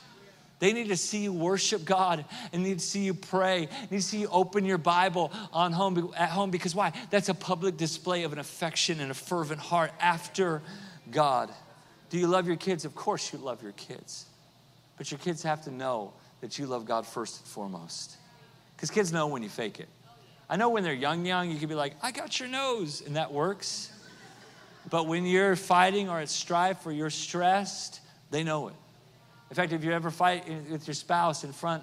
They 0.58 0.72
need 0.72 0.88
to 0.88 0.96
see 0.96 1.18
you 1.22 1.32
worship 1.32 1.84
God 1.84 2.24
and 2.52 2.62
need 2.62 2.80
to 2.80 2.84
see 2.84 3.04
you 3.04 3.14
pray. 3.14 3.68
Need 3.90 3.98
to 3.98 4.02
see 4.02 4.20
you 4.20 4.28
open 4.28 4.66
your 4.66 4.76
Bible 4.76 5.32
on 5.52 5.72
home 5.72 6.12
at 6.16 6.28
home 6.28 6.50
because 6.50 6.74
why? 6.74 6.92
That's 7.08 7.30
a 7.30 7.34
public 7.34 7.76
display 7.78 8.24
of 8.24 8.34
an 8.34 8.38
affection 8.38 9.00
and 9.00 9.10
a 9.10 9.14
fervent 9.14 9.60
heart 9.60 9.92
after 9.98 10.60
God. 11.10 11.50
Do 12.10 12.18
you 12.18 12.26
love 12.26 12.46
your 12.46 12.56
kids? 12.56 12.84
Of 12.84 12.94
course 12.94 13.32
you 13.32 13.38
love 13.38 13.62
your 13.62 13.72
kids. 13.72 14.26
But 14.98 15.10
your 15.10 15.18
kids 15.18 15.42
have 15.44 15.62
to 15.64 15.70
know 15.70 16.12
that 16.40 16.58
you 16.58 16.66
love 16.66 16.84
God 16.84 17.06
first 17.06 17.38
and 17.38 17.46
foremost. 17.46 18.16
Because 18.78 18.92
kids 18.92 19.12
know 19.12 19.26
when 19.26 19.42
you 19.42 19.48
fake 19.48 19.80
it. 19.80 19.88
I 20.48 20.56
know 20.56 20.68
when 20.68 20.84
they're 20.84 20.92
young, 20.94 21.26
young, 21.26 21.50
you 21.50 21.58
can 21.58 21.68
be 21.68 21.74
like, 21.74 21.96
I 22.00 22.12
got 22.12 22.38
your 22.38 22.48
nose, 22.48 23.02
and 23.04 23.16
that 23.16 23.32
works. 23.32 23.92
But 24.88 25.08
when 25.08 25.26
you're 25.26 25.56
fighting 25.56 26.08
or 26.08 26.20
at 26.20 26.28
strife 26.28 26.86
or 26.86 26.92
you're 26.92 27.10
stressed, 27.10 28.00
they 28.30 28.44
know 28.44 28.68
it. 28.68 28.74
In 29.50 29.56
fact, 29.56 29.72
if 29.72 29.82
you 29.82 29.90
ever 29.90 30.12
fight 30.12 30.48
with 30.70 30.86
your 30.86 30.94
spouse 30.94 31.42
in 31.42 31.52
front 31.52 31.82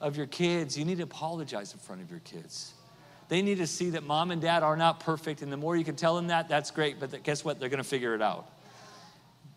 of 0.00 0.16
your 0.16 0.26
kids, 0.26 0.78
you 0.78 0.84
need 0.84 0.98
to 0.98 1.02
apologize 1.02 1.72
in 1.72 1.80
front 1.80 2.00
of 2.00 2.12
your 2.12 2.20
kids. 2.20 2.74
They 3.28 3.42
need 3.42 3.58
to 3.58 3.66
see 3.66 3.90
that 3.90 4.04
mom 4.04 4.30
and 4.30 4.40
dad 4.40 4.62
are 4.62 4.76
not 4.76 5.00
perfect, 5.00 5.42
and 5.42 5.52
the 5.52 5.56
more 5.56 5.76
you 5.76 5.84
can 5.84 5.96
tell 5.96 6.14
them 6.14 6.28
that, 6.28 6.48
that's 6.48 6.70
great, 6.70 7.00
but 7.00 7.24
guess 7.24 7.44
what? 7.44 7.58
They're 7.58 7.68
gonna 7.68 7.82
figure 7.82 8.14
it 8.14 8.22
out. 8.22 8.48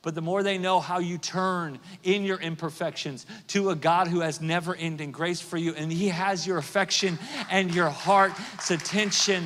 But 0.02 0.16
the 0.16 0.22
more 0.22 0.44
they 0.44 0.58
know 0.58 0.80
how 0.80 1.00
you 1.00 1.18
turn 1.18 1.80
in 2.04 2.24
your 2.24 2.40
imperfections 2.40 3.26
to 3.48 3.70
a 3.70 3.76
God 3.76 4.08
who 4.08 4.22
has 4.22 4.40
never 4.40 4.74
ending 4.76 5.12
grace 5.12 5.42
for 5.42 5.58
you, 5.58 5.74
and 5.76 5.92
He 5.92 6.08
has 6.08 6.48
your 6.48 6.58
affection 6.58 7.20
and 7.52 7.74
your 7.74 7.90
heart's 7.90 8.72
attention, 8.72 9.46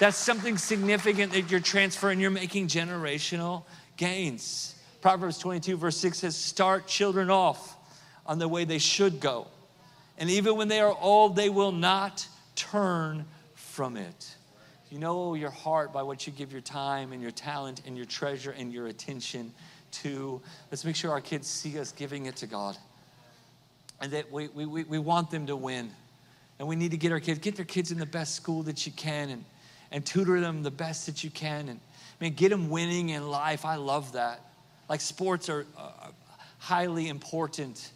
that's 0.00 0.16
something 0.16 0.58
significant 0.58 1.32
that 1.32 1.50
you're 1.50 1.60
transferring. 1.60 2.18
You're 2.18 2.30
making 2.30 2.66
generational 2.66 3.62
gains. 3.96 4.74
Proverbs 5.00 5.38
22, 5.38 5.76
verse 5.76 5.96
6 5.98 6.18
says, 6.18 6.36
Start 6.36 6.88
children 6.88 7.30
off 7.30 7.76
on 8.26 8.38
the 8.38 8.48
way 8.48 8.64
they 8.64 8.78
should 8.78 9.20
go. 9.20 9.46
And 10.18 10.30
even 10.30 10.56
when 10.56 10.68
they 10.68 10.80
are 10.80 10.96
old, 11.00 11.36
they 11.36 11.48
will 11.48 11.72
not 11.72 12.26
turn 12.56 13.24
from 13.54 13.96
it. 13.96 14.36
You 14.90 14.98
know 14.98 15.34
your 15.34 15.50
heart 15.50 15.92
by 15.92 16.02
what 16.02 16.26
you 16.26 16.32
give 16.32 16.52
your 16.52 16.60
time 16.60 17.12
and 17.12 17.22
your 17.22 17.30
talent 17.30 17.82
and 17.86 17.96
your 17.96 18.04
treasure 18.04 18.50
and 18.50 18.72
your 18.72 18.88
attention 18.88 19.52
to. 19.92 20.40
Let's 20.70 20.84
make 20.84 20.96
sure 20.96 21.10
our 21.10 21.20
kids 21.20 21.48
see 21.48 21.78
us 21.78 21.92
giving 21.92 22.26
it 22.26 22.36
to 22.36 22.46
God. 22.46 22.76
And 24.00 24.12
that 24.12 24.30
we, 24.32 24.48
we, 24.48 24.66
we 24.84 24.98
want 24.98 25.30
them 25.30 25.46
to 25.46 25.56
win. 25.56 25.90
And 26.58 26.68
we 26.68 26.76
need 26.76 26.90
to 26.90 26.96
get 26.96 27.12
our 27.12 27.20
kids, 27.20 27.38
get 27.38 27.56
their 27.56 27.64
kids 27.64 27.92
in 27.92 27.98
the 27.98 28.06
best 28.06 28.34
school 28.34 28.62
that 28.64 28.86
you 28.86 28.92
can 28.92 29.30
and, 29.30 29.44
and 29.90 30.04
tutor 30.04 30.40
them 30.40 30.62
the 30.62 30.70
best 30.70 31.06
that 31.06 31.22
you 31.22 31.30
can. 31.30 31.68
And 31.68 31.80
I 32.20 32.24
mean, 32.24 32.34
get 32.34 32.50
them 32.50 32.68
winning 32.68 33.10
in 33.10 33.28
life. 33.28 33.64
I 33.64 33.76
love 33.76 34.12
that. 34.12 34.40
Like 34.88 35.00
sports 35.00 35.48
are 35.48 35.66
uh, 35.78 36.08
highly 36.58 37.08
important. 37.08 37.90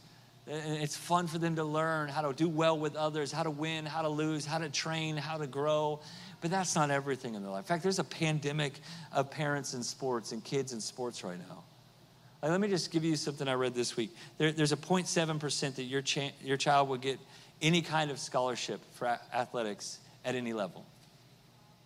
And 0.48 0.80
it's 0.80 0.96
fun 0.96 1.26
for 1.26 1.38
them 1.38 1.56
to 1.56 1.64
learn 1.64 2.08
how 2.08 2.22
to 2.22 2.32
do 2.32 2.48
well 2.48 2.78
with 2.78 2.94
others, 2.94 3.32
how 3.32 3.42
to 3.42 3.50
win, 3.50 3.84
how 3.84 4.02
to 4.02 4.08
lose, 4.08 4.46
how 4.46 4.58
to 4.58 4.68
train, 4.68 5.16
how 5.16 5.38
to 5.38 5.46
grow. 5.46 6.00
But 6.40 6.50
that's 6.50 6.76
not 6.76 6.90
everything 6.90 7.34
in 7.34 7.42
their 7.42 7.50
life. 7.50 7.64
In 7.64 7.68
fact, 7.68 7.82
there's 7.82 7.98
a 7.98 8.04
pandemic 8.04 8.74
of 9.12 9.30
parents 9.30 9.74
in 9.74 9.82
sports 9.82 10.32
and 10.32 10.44
kids 10.44 10.72
in 10.72 10.80
sports 10.80 11.24
right 11.24 11.38
now. 11.38 11.64
Like, 12.42 12.50
let 12.50 12.60
me 12.60 12.68
just 12.68 12.90
give 12.90 13.04
you 13.04 13.16
something 13.16 13.48
I 13.48 13.54
read 13.54 13.74
this 13.74 13.96
week. 13.96 14.14
There, 14.38 14.52
there's 14.52 14.72
a 14.72 14.76
0.7% 14.76 15.74
that 15.76 15.82
your, 15.84 16.02
cha- 16.02 16.32
your 16.42 16.56
child 16.56 16.88
will 16.88 16.98
get 16.98 17.18
any 17.62 17.82
kind 17.82 18.10
of 18.10 18.18
scholarship 18.18 18.80
for 18.94 19.06
a- 19.06 19.20
athletics 19.32 19.98
at 20.24 20.34
any 20.34 20.52
level. 20.52 20.84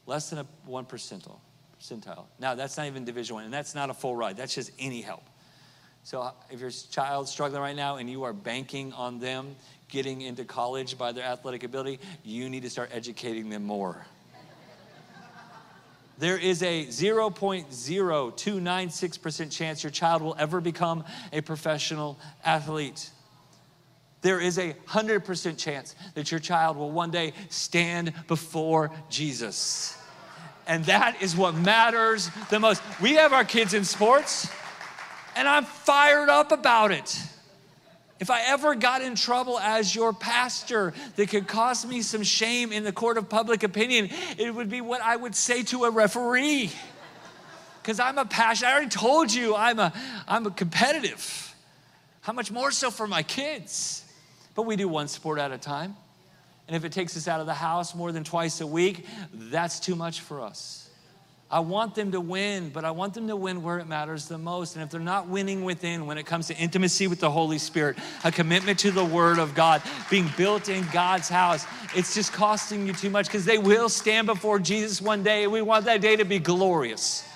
Less 0.07 0.31
than 0.31 0.41
a 0.41 0.47
1 0.67 0.85
percentile 0.87 1.39
percentile. 1.81 2.25
Now, 2.39 2.55
that's 2.55 2.77
not 2.77 2.87
even 2.87 3.05
Division 3.05 3.37
One, 3.37 3.45
and 3.45 3.53
that's 3.53 3.75
not 3.75 3.91
a 3.91 3.95
full 3.95 4.15
ride. 4.15 4.37
That's 4.37 4.55
just 4.55 4.71
any 4.79 5.01
help. 5.01 5.23
So, 6.03 6.33
if 6.51 6.61
your 6.61 6.71
child's 6.71 7.31
struggling 7.31 7.63
right 7.63 7.77
now 7.77 7.97
and 7.97 8.09
you 8.09 8.25
are 8.25 8.33
banking 8.33 8.93
on 8.95 9.19
them 9.19 9.55
getting 9.89 10.23
into 10.23 10.45
college 10.45 10.97
by 10.97 11.13
their 11.13 11.25
athletic 11.25 11.63
ability, 11.63 12.01
you 12.25 12.49
need 12.49 12.63
to 12.63 12.71
start 12.71 12.91
educating 12.93 13.51
them 13.51 13.65
more. 13.65 14.07
There 16.21 16.37
is 16.37 16.63
a 16.63 16.85
0.0296% 16.85 19.51
chance 19.51 19.83
your 19.83 19.91
child 19.91 20.21
will 20.21 20.37
ever 20.39 20.61
become 20.61 21.05
a 21.33 21.41
professional 21.41 22.19
athlete. 22.45 23.09
There 24.21 24.39
is 24.39 24.59
a 24.59 24.75
100% 24.89 25.57
chance 25.57 25.95
that 26.15 26.31
your 26.31 26.39
child 26.39 26.77
will 26.77 26.91
one 26.91 27.11
day 27.11 27.33
stand 27.49 28.13
before 28.29 28.91
Jesus. 29.09 29.97
And 30.67 30.85
that 30.85 31.23
is 31.23 31.35
what 31.35 31.55
matters 31.55 32.29
the 32.51 32.61
most. 32.61 32.83
We 33.01 33.15
have 33.15 33.33
our 33.33 33.45
kids 33.45 33.73
in 33.73 33.85
sports, 33.85 34.51
and 35.35 35.49
I'm 35.49 35.65
fired 35.65 36.29
up 36.29 36.53
about 36.53 36.93
it. 36.93 37.19
If 38.21 38.29
I 38.29 38.43
ever 38.43 38.75
got 38.75 39.01
in 39.01 39.15
trouble 39.15 39.59
as 39.59 39.95
your 39.95 40.13
pastor 40.13 40.93
that 41.17 41.31
could 41.31 41.49
cause 41.49 41.87
me 41.87 42.03
some 42.03 42.23
shame 42.23 42.71
in 42.71 42.85
the 42.85 42.93
court 42.93 43.17
of 43.17 43.31
public 43.31 43.63
opinion, 43.63 44.11
it 44.37 44.55
would 44.55 44.69
be 44.69 44.83
what 44.83 45.01
I 45.01 45.17
would 45.17 45.35
say 45.35 45.63
to 45.65 45.85
a 45.85 45.91
referee. 45.91 46.71
Because 47.81 47.99
I'm 47.99 48.19
a 48.19 48.27
passion. 48.27 48.69
I 48.69 48.73
already 48.73 48.91
told 48.91 49.33
you 49.33 49.57
I'm 49.57 49.79
a 49.79 49.95
I'm 50.29 50.47
a 50.47 50.51
competitive. 50.51 51.55
How 52.21 52.35
much 52.35 52.51
more 52.51 52.71
so 52.71 52.91
for 52.91 53.07
my 53.07 53.23
kids? 53.23 54.05
But 54.55 54.67
we 54.67 54.77
do 54.77 54.87
one 54.87 55.09
sport 55.09 55.39
at 55.39 55.51
a 55.51 55.59
time. 55.59 55.97
And 56.69 56.77
if 56.77 56.85
it 56.85 56.93
takes 56.93 57.17
us 57.17 57.27
out 57.27 57.41
of 57.41 57.47
the 57.47 57.55
house 57.55 57.95
more 57.95 58.13
than 58.13 58.23
twice 58.23 58.61
a 58.61 58.67
week, 58.67 59.07
that's 59.33 59.81
too 59.81 59.97
much 59.97 60.21
for 60.21 60.43
us. 60.43 60.90
I 61.53 61.59
want 61.59 61.97
them 61.97 62.13
to 62.13 62.21
win, 62.21 62.71
but 62.71 62.85
I 62.85 62.93
want 62.93 63.13
them 63.13 63.27
to 63.27 63.35
win 63.35 63.65
where 63.65 63.81
it 63.81 63.89
matters 63.89 64.29
the 64.29 64.39
most. 64.39 64.77
And 64.77 64.85
if 64.85 64.91
they're 64.91 65.01
not 65.01 65.27
winning 65.27 65.65
within, 65.65 66.07
when 66.07 66.17
it 66.17 66.25
comes 66.25 66.47
to 66.47 66.57
intimacy 66.57 67.09
with 67.09 67.19
the 67.19 67.31
Holy 67.31 67.59
Spirit, 67.59 67.99
a 68.23 68.31
commitment 68.31 68.79
to 68.81 68.93
the 68.93 69.05
Word 69.05 69.41
of 69.41 69.53
God, 69.53 69.83
being 70.09 70.31
built 70.37 70.69
in 70.69 70.87
God's 70.93 71.29
house, 71.29 71.67
it's 71.97 72.15
just 72.15 72.33
costing 72.33 72.87
you 72.87 72.93
too 72.93 73.11
much 73.11 73.27
because 73.27 73.45
they 73.45 73.59
will 73.59 73.89
stand 73.89 74.29
before 74.29 74.61
Jesus 74.61 75.03
one 75.03 75.25
day. 75.25 75.43
And 75.43 75.53
we 75.53 75.61
want 75.61 75.87
that 75.87 76.01
day 76.01 76.15
to 76.15 76.25
be 76.25 76.39
glorious. 76.39 77.27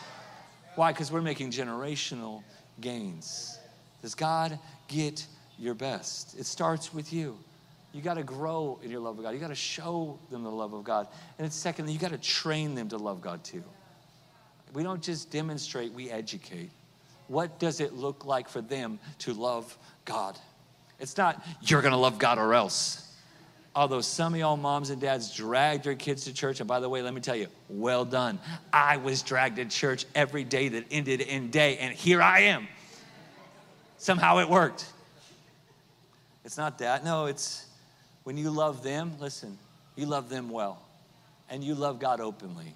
Why? 0.77 0.93
Because 0.93 1.11
we're 1.11 1.21
making 1.21 1.51
generational 1.51 2.45
gains. 2.81 3.59
Does 4.01 4.15
God 4.15 4.61
get 4.87 5.27
your 5.59 5.75
best? 5.75 6.39
It 6.39 6.47
starts 6.47 6.95
with 6.95 7.13
you. 7.13 7.37
You 7.93 8.01
got 8.01 8.15
to 8.15 8.23
grow 8.23 8.79
in 8.83 8.91
your 8.91 9.01
love 9.01 9.19
of 9.19 9.25
God. 9.25 9.31
You 9.31 9.41
got 9.41 9.49
to 9.49 9.55
show 9.57 10.21
them 10.31 10.45
the 10.45 10.51
love 10.51 10.73
of 10.73 10.85
God. 10.85 11.09
And 11.39 11.47
it's 11.47 11.57
secondly, 11.57 11.93
you 11.93 11.99
got 11.99 12.11
to 12.13 12.19
train 12.19 12.77
them 12.77 12.89
to 12.91 12.97
love 12.97 13.21
God 13.21 13.43
too. 13.43 13.65
We 14.75 14.83
don't 14.83 15.03
just 15.03 15.31
demonstrate, 15.31 15.93
we 15.93 16.11
educate. 16.11 16.71
What 17.29 17.59
does 17.59 17.81
it 17.81 17.95
look 17.95 18.27
like 18.27 18.49
for 18.49 18.61
them 18.61 18.99
to 19.21 19.33
love 19.33 19.79
God? 20.05 20.39
It's 21.01 21.17
not, 21.17 21.45
you're 21.63 21.81
to 21.81 21.97
love 21.97 22.19
God 22.19 22.39
or 22.39 22.55
else. 22.55 23.01
Although 23.77 24.03
some 24.03 24.35
of 24.35 24.41
y'all 24.41 24.57
moms 24.57 24.91
and 24.91 25.01
dads 25.01 25.35
dragged 25.35 25.87
your 25.87 25.95
kids 25.95 26.25
to 26.25 26.35
church, 26.35 26.61
and 26.61 26.69
by 26.69 26.79
the 26.81 26.89
way, 26.89 27.03
let 27.03 27.15
me 27.15 27.21
tell 27.21 27.35
you, 27.35 27.49
well 27.69 28.05
done. 28.05 28.39
I 28.73 28.99
was 28.99 29.23
dragged 29.23 29.57
to 29.57 29.65
church 29.65 30.07
every 30.15 30.45
day 30.45 30.69
that 30.69 30.85
ended 30.91 31.21
in 31.21 31.51
day, 31.51 31.79
and 31.79 31.93
here 31.93 32.23
I 32.23 32.41
am. 32.41 32.69
Somehow 33.99 34.39
it 34.39 34.49
worked. 34.49 34.87
It's 36.45 36.57
not 36.57 36.79
that. 36.79 37.05
No, 37.05 37.27
it's 37.27 37.67
when 38.25 38.37
you 38.37 38.51
love 38.51 38.83
them, 38.83 39.15
listen, 39.19 39.59
you 39.97 40.07
love 40.07 40.29
them 40.29 40.51
well, 40.51 40.81
and 41.49 41.65
you 41.65 41.75
love 41.75 41.99
God 41.99 42.21
openly, 42.21 42.75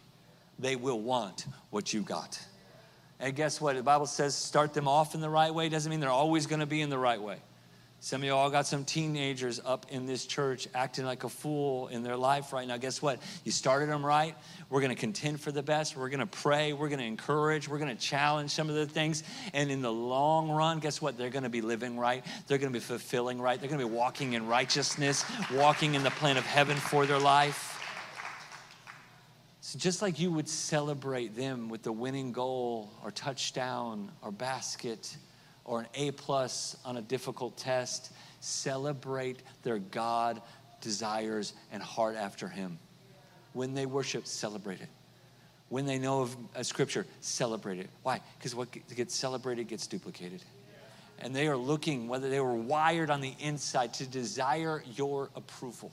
they 0.59 0.77
will 0.77 1.01
want 1.01 1.47
what 1.71 1.93
you 1.93 2.03
got. 2.03 2.39
And 3.21 3.35
guess 3.35 3.61
what? 3.61 3.77
The 3.77 3.83
Bible 3.83 4.07
says 4.07 4.35
start 4.35 4.75
them 4.75 4.87
off 4.87 5.15
in 5.15 5.21
the 5.21 5.31
right 5.31 5.53
way. 5.53 5.69
Doesn't 5.69 5.91
mean 5.91 6.01
they're 6.01 6.11
always 6.11 6.47
going 6.47 6.61
to 6.61 6.67
be 6.67 6.81
in 6.81 6.91
the 6.91 6.99
right 6.99 7.21
way. 7.21 7.39
Some 8.01 8.21
of 8.21 8.27
you 8.27 8.33
all 8.33 8.49
got 8.49 8.65
some 8.65 8.85
teenagers 8.85 9.61
up 9.65 9.87
in 9.91 10.07
this 10.07 10.25
church 10.25 10.69
acting 10.73 11.05
like 11.05 11.25
a 11.25 11.29
fool 11.29 11.89
in 11.89 12.05
their 12.05 12.17
life 12.17 12.53
right 12.53 12.67
now. 12.67 12.77
Guess 12.77 13.03
what? 13.03 13.21
You 13.43 13.51
started 13.51 13.89
them 13.89 14.07
right. 14.07 14.37
We're 14.71 14.81
going 14.81 14.95
to 14.95 15.01
contend 15.01 15.41
for 15.41 15.51
the 15.51 15.65
best. 15.65 15.97
We're 15.97 16.09
going 16.09 16.21
to 16.21 16.27
pray. 16.27 16.73
We're 16.73 16.89
going 16.89 17.01
to 17.01 17.05
encourage. 17.05 17.69
We're 17.69 17.79
going 17.79 17.95
to 17.95 18.01
challenge 18.01 18.53
some 18.53 18.69
of 18.69 18.77
the 18.77 18.87
things. 18.87 19.25
And 19.53 19.69
in 19.69 19.83
the 19.83 19.91
long 19.91 20.49
run, 20.49 20.79
guess 20.79 21.03
what? 21.03 21.19
They're 21.19 21.29
going 21.29 21.43
to 21.43 21.49
be 21.49 21.61
living 21.61 21.99
right. 21.99 22.25
They're 22.47 22.59
going 22.59 22.73
to 22.73 22.79
be 22.79 22.85
fulfilling 22.85 23.41
right. 23.41 23.59
They're 23.59 23.69
going 23.69 23.81
to 23.81 23.89
be 23.89 23.93
walking 23.93 24.35
in 24.35 24.47
righteousness, 24.47 25.25
walking 25.53 25.97
in 25.97 26.05
the 26.05 26.11
plan 26.11 26.37
of 26.37 26.47
heaven 26.47 26.77
for 26.77 27.05
their 27.05 27.19
life. 27.19 27.78
So, 29.69 29.79
just 29.79 30.01
like 30.01 30.19
you 30.19 30.33
would 30.33 30.49
celebrate 30.49 31.37
them 31.37 31.69
with 31.69 31.83
the 31.83 31.93
winning 31.93 32.33
goal 32.33 32.91
or 33.05 33.11
touchdown 33.11 34.11
or 34.23 34.33
basket 34.33 35.15
or 35.67 35.81
an 35.81 35.87
A 35.93 36.11
plus 36.13 36.75
on 36.87 36.97
a 36.97 37.03
difficult 37.03 37.59
test, 37.59 38.11
celebrate 38.41 39.43
their 39.65 39.79
God 39.79 40.41
desires 40.81 41.53
and 41.71 41.83
heart 41.83 42.17
after 42.17 42.49
Him. 42.49 42.79
When 43.53 43.75
they 43.75 43.85
worship, 43.85 44.27
celebrate 44.27 44.81
it. 44.81 44.89
When 45.69 45.85
they 45.85 45.99
know 45.99 46.23
of 46.23 46.35
a 46.55 46.65
scripture, 46.65 47.05
celebrate 47.21 47.79
it. 47.79 47.91
Why? 48.03 48.23
Because 48.39 48.55
what 48.55 48.69
gets 48.97 49.15
celebrated 49.15 49.69
gets 49.69 49.87
duplicated. 49.87 50.43
And 51.19 51.37
they 51.37 51.47
are 51.47 51.59
looking, 51.59 52.09
whether 52.09 52.31
they 52.31 52.41
were 52.41 52.57
wired 52.57 53.11
on 53.11 53.21
the 53.21 53.35
inside, 53.39 53.93
to 53.95 54.07
desire 54.07 54.83
your 54.97 55.29
approval. 55.37 55.93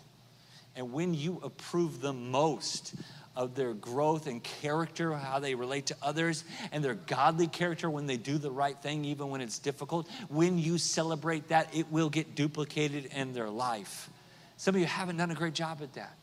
And 0.78 0.94
when 0.94 1.14
you 1.14 1.42
approve 1.44 2.00
the 2.00 2.14
most 2.14 2.96
of 3.36 3.56
their 3.56 3.74
growth 3.74 4.28
and 4.28 4.42
character, 4.44 5.14
how 5.14 5.40
they 5.40 5.56
relate 5.56 5.88
to 5.88 5.96
others, 6.02 6.44
and 6.72 6.84
their 6.84 6.94
godly 6.94 7.48
character 7.48 7.90
when 7.90 8.06
they 8.06 8.18
do 8.18 8.38
the 8.38 8.52
right 8.52 8.78
thing, 8.82 9.04
even 9.06 9.30
when 9.30 9.42
it's 9.42 9.60
difficult. 9.60 10.08
When 10.30 10.58
you 10.58 10.78
celebrate 10.78 11.50
that, 11.50 11.76
it 11.76 11.92
will 11.92 12.10
get 12.10 12.36
duplicated 12.36 13.06
in 13.06 13.34
their 13.34 13.50
life. 13.50 14.10
Some 14.58 14.76
of 14.76 14.82
you 14.82 14.88
haven't 14.88 15.18
done 15.18 15.32
a 15.32 15.36
great 15.36 15.54
job 15.54 15.80
at 15.82 15.94
that. 15.94 16.16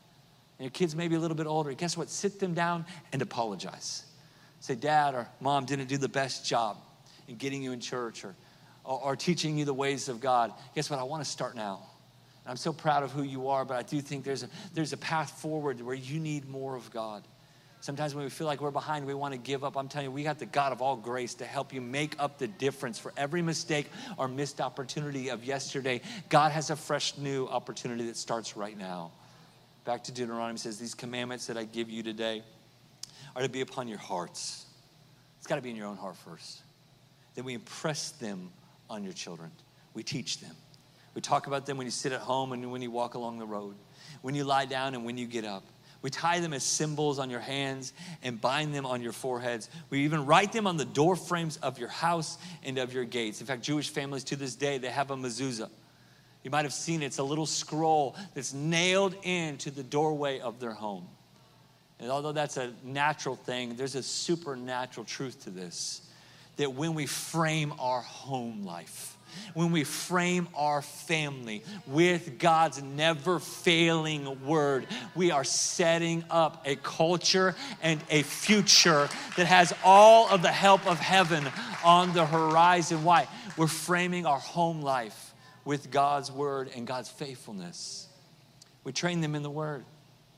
And 0.57 0.65
your 0.65 0.71
kids 0.71 0.95
may 0.95 1.07
be 1.07 1.15
a 1.15 1.19
little 1.19 1.37
bit 1.37 1.47
older. 1.47 1.73
Guess 1.73 1.97
what? 1.97 2.09
Sit 2.09 2.39
them 2.39 2.53
down 2.53 2.85
and 3.11 3.21
apologize. 3.21 4.03
Say, 4.59 4.75
Dad 4.75 5.13
or 5.13 5.27
Mom 5.39 5.65
didn't 5.65 5.87
do 5.87 5.97
the 5.97 6.09
best 6.09 6.45
job 6.45 6.77
in 7.27 7.35
getting 7.35 7.61
you 7.61 7.73
in 7.73 7.79
church 7.79 8.23
or, 8.23 8.35
or, 8.83 8.99
or 9.01 9.15
teaching 9.15 9.57
you 9.57 9.65
the 9.65 9.73
ways 9.73 10.09
of 10.09 10.19
God. 10.19 10.53
Guess 10.73 10.89
what? 10.89 10.99
I 10.99 11.03
want 11.03 11.23
to 11.23 11.29
start 11.29 11.55
now. 11.55 11.81
I'm 12.45 12.57
so 12.57 12.73
proud 12.73 13.03
of 13.03 13.11
who 13.11 13.23
you 13.23 13.47
are, 13.49 13.63
but 13.63 13.77
I 13.77 13.83
do 13.83 14.01
think 14.01 14.25
there's 14.25 14.43
a, 14.43 14.49
there's 14.73 14.93
a 14.93 14.97
path 14.97 15.41
forward 15.41 15.79
where 15.81 15.95
you 15.95 16.19
need 16.19 16.49
more 16.49 16.75
of 16.75 16.91
God. 16.91 17.23
Sometimes 17.79 18.15
when 18.15 18.23
we 18.23 18.29
feel 18.29 18.47
like 18.47 18.61
we're 18.61 18.71
behind, 18.71 19.05
we 19.05 19.13
want 19.13 19.33
to 19.33 19.37
give 19.37 19.63
up. 19.63 19.75
I'm 19.75 19.89
telling 19.89 20.07
you, 20.07 20.11
we 20.11 20.23
got 20.23 20.39
the 20.39 20.45
God 20.45 20.71
of 20.71 20.81
all 20.81 20.95
grace 20.95 21.33
to 21.35 21.45
help 21.45 21.73
you 21.73 21.81
make 21.81 22.15
up 22.17 22.37
the 22.37 22.47
difference 22.47 22.97
for 22.97 23.11
every 23.17 23.41
mistake 23.41 23.89
or 24.17 24.29
missed 24.29 24.61
opportunity 24.61 25.29
of 25.29 25.43
yesterday. 25.43 25.99
God 26.29 26.53
has 26.53 26.69
a 26.69 26.77
fresh 26.77 27.17
new 27.17 27.45
opportunity 27.47 28.05
that 28.05 28.15
starts 28.15 28.55
right 28.55 28.77
now. 28.77 29.11
Back 29.83 30.05
to 30.05 30.13
Deuteronomy 30.13 30.57
says, 30.59 30.77
These 30.77 30.95
commandments 30.95 31.47
that 31.47 31.57
I 31.57 31.65
give 31.65 31.89
you 31.89 32.03
today 32.03 32.43
are 33.35 33.41
to 33.41 33.49
be 33.49 33.59
upon 33.59 33.89
your 33.89 33.97
hearts. 33.97 34.65
It's 35.37 35.47
got 35.47 35.55
to 35.55 35.61
be 35.61 35.69
in 35.69 35.75
your 35.75 35.87
own 35.87 35.97
heart 35.97 36.15
first. 36.15 36.61
Then 37.35 37.43
we 37.43 37.53
impress 37.53 38.11
them 38.11 38.49
on 38.89 39.03
your 39.03 39.11
children. 39.13 39.51
We 39.93 40.03
teach 40.03 40.39
them. 40.39 40.55
We 41.13 41.21
talk 41.21 41.47
about 41.47 41.65
them 41.65 41.77
when 41.77 41.85
you 41.85 41.91
sit 41.91 42.11
at 42.11 42.21
home 42.21 42.51
and 42.53 42.71
when 42.71 42.81
you 42.81 42.91
walk 42.91 43.13
along 43.13 43.39
the 43.39 43.45
road, 43.45 43.75
when 44.21 44.35
you 44.35 44.43
lie 44.43 44.65
down 44.65 44.95
and 44.95 45.05
when 45.05 45.17
you 45.17 45.27
get 45.27 45.45
up. 45.45 45.63
We 46.01 46.09
tie 46.09 46.41
them 46.41 46.51
as 46.51 46.63
symbols 46.63 47.17
on 47.17 47.29
your 47.29 47.39
hands 47.39 47.93
and 48.23 48.39
bind 48.39 48.75
them 48.75 48.85
on 48.85 49.01
your 49.01 49.13
foreheads. 49.13 49.69
We 49.89 50.01
even 50.01 50.25
write 50.25 50.51
them 50.51 50.67
on 50.67 50.75
the 50.75 50.85
door 50.85 51.15
frames 51.15 51.57
of 51.57 51.79
your 51.79 51.87
house 51.87 52.37
and 52.63 52.77
of 52.77 52.93
your 52.93 53.05
gates. 53.05 53.39
In 53.39 53.47
fact, 53.47 53.61
Jewish 53.61 53.89
families 53.89 54.25
to 54.25 54.35
this 54.35 54.55
day, 54.55 54.77
they 54.77 54.89
have 54.89 55.11
a 55.11 55.15
mezuzah. 55.15 55.69
You 56.43 56.51
might 56.51 56.65
have 56.65 56.73
seen 56.73 57.01
it. 57.01 57.05
It's 57.05 57.19
a 57.19 57.23
little 57.23 57.45
scroll 57.45 58.17
that's 58.33 58.53
nailed 58.53 59.15
into 59.23 59.71
the 59.71 59.83
doorway 59.83 60.41
of 60.41 60.59
their 60.59 60.73
home. 60.73 61.07
And 61.99 62.11
although 62.11 62.33
that's 62.33 62.57
a 62.57 62.73
natural 62.83 63.37
thing, 63.37 63.77
there's 63.77 63.95
a 63.95 64.03
supernatural 64.03 65.05
truth 65.05 65.45
to 65.45 65.49
this 65.49 66.01
that 66.57 66.73
when 66.73 66.93
we 66.93 67.05
frame 67.05 67.73
our 67.79 68.01
home 68.01 68.63
life, 68.63 69.12
when 69.53 69.71
we 69.71 69.83
frame 69.83 70.47
our 70.55 70.81
family 70.81 71.63
with 71.87 72.39
God's 72.39 72.81
never 72.81 73.39
failing 73.39 74.45
word, 74.45 74.87
we 75.15 75.31
are 75.31 75.43
setting 75.43 76.23
up 76.29 76.63
a 76.65 76.75
culture 76.77 77.55
and 77.81 78.01
a 78.09 78.23
future 78.23 79.09
that 79.37 79.47
has 79.47 79.73
all 79.83 80.29
of 80.29 80.41
the 80.41 80.51
help 80.51 80.85
of 80.87 80.99
heaven 80.99 81.47
on 81.83 82.13
the 82.13 82.25
horizon. 82.25 83.03
Why? 83.03 83.27
We're 83.57 83.67
framing 83.67 84.25
our 84.25 84.39
home 84.39 84.81
life 84.81 85.33
with 85.65 85.91
God's 85.91 86.31
word 86.31 86.69
and 86.75 86.85
God's 86.85 87.09
faithfulness. 87.09 88.07
We 88.83 88.91
train 88.91 89.21
them 89.21 89.35
in 89.35 89.43
the 89.43 89.49
word. 89.49 89.85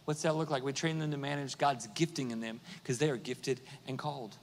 What's 0.05 0.21
that 0.21 0.35
look 0.35 0.51
like? 0.51 0.63
We 0.63 0.71
train 0.71 0.99
them 0.99 1.11
to 1.11 1.17
manage 1.17 1.57
God's 1.57 1.87
gifting 1.87 2.31
in 2.31 2.39
them 2.39 2.59
because 2.81 2.99
they 2.99 3.09
are 3.09 3.17
gifted 3.17 3.59
and 3.87 3.97
called. 3.97 4.35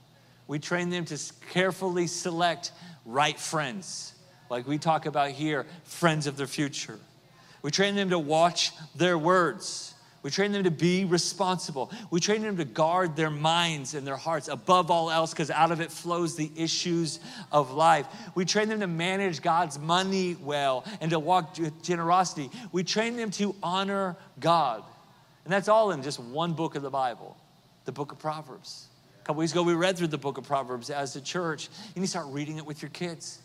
We 0.49 0.59
train 0.59 0.91
them 0.91 1.05
to 1.07 1.19
carefully 1.53 2.09
select 2.09 2.73
right 3.07 3.38
friends 3.38 4.12
like 4.53 4.69
we 4.69 4.77
talk 4.77 5.07
about 5.07 5.31
here, 5.31 5.67
friends 5.85 6.27
of 6.27 6.37
their 6.37 6.47
future. 6.47 6.99
We 7.62 7.71
train 7.71 7.97
them 7.97 8.11
to 8.11 8.19
watch 8.19 8.73
their 8.95 9.17
words. 9.17 9.95
We 10.23 10.31
train 10.31 10.53
them 10.53 10.65
to 10.65 10.71
be 10.71 11.07
responsible. 11.07 11.91
We 12.11 12.21
train 12.21 12.43
them 12.43 12.59
to 12.59 12.65
guard 12.67 13.17
their 13.17 13.31
minds 13.31 13.95
and 13.95 14.07
their 14.07 14.17
hearts 14.17 14.49
above 14.49 14.91
all 14.91 15.11
else 15.11 15.33
because 15.33 15.51
out 15.51 15.73
of 15.73 15.81
it 15.81 15.91
flows 15.91 16.37
the 16.37 16.51
issues 16.55 17.19
of 17.51 17.73
life. 17.73 18.07
We 18.35 18.45
train 18.45 18.69
them 18.69 18.81
to 18.81 18.87
manage 18.87 19.41
God's 19.41 19.79
money 19.79 20.37
well 20.41 20.85
and 21.01 21.11
to 21.12 21.19
walk 21.19 21.59
with 21.59 21.83
generosity. 21.83 22.51
We 22.73 22.85
train 22.85 23.17
them 23.17 23.31
to 23.33 23.57
honor 23.62 24.17
God. 24.38 24.85
And 25.45 25.53
that's 25.53 25.69
all 25.69 25.93
in 25.93 26.03
just 26.03 26.21
one 26.21 26.53
book 26.53 26.77
of 26.77 26.83
the 26.83 26.91
Bible, 26.91 27.37
the 27.87 27.93
book 27.93 28.12
of 28.12 28.19
Proverbs. 28.19 28.87
A 29.23 29.25
couple 29.25 29.41
weeks 29.41 29.53
ago, 29.53 29.62
we 29.62 29.75
read 29.75 29.97
through 29.97 30.09
the 30.09 30.19
book 30.19 30.37
of 30.37 30.45
Proverbs 30.45 30.91
as 30.91 31.17
a 31.17 31.21
church. 31.23 31.69
And 31.69 31.97
you 31.97 32.01
need 32.03 32.07
to 32.07 32.11
start 32.11 32.27
reading 32.29 32.59
it 32.59 32.67
with 32.67 32.83
your 32.83 32.91
kids. 32.91 33.41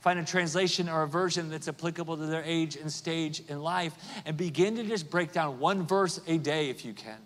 Find 0.00 0.18
a 0.18 0.24
translation 0.24 0.88
or 0.88 1.02
a 1.02 1.06
version 1.06 1.50
that's 1.50 1.68
applicable 1.68 2.16
to 2.16 2.26
their 2.26 2.42
age 2.44 2.76
and 2.76 2.90
stage 2.90 3.42
in 3.48 3.60
life 3.62 3.92
and 4.24 4.36
begin 4.36 4.76
to 4.76 4.82
just 4.84 5.10
break 5.10 5.32
down 5.32 5.58
one 5.58 5.86
verse 5.86 6.20
a 6.26 6.38
day 6.38 6.70
if 6.70 6.84
you 6.84 6.94
can. 6.94 7.18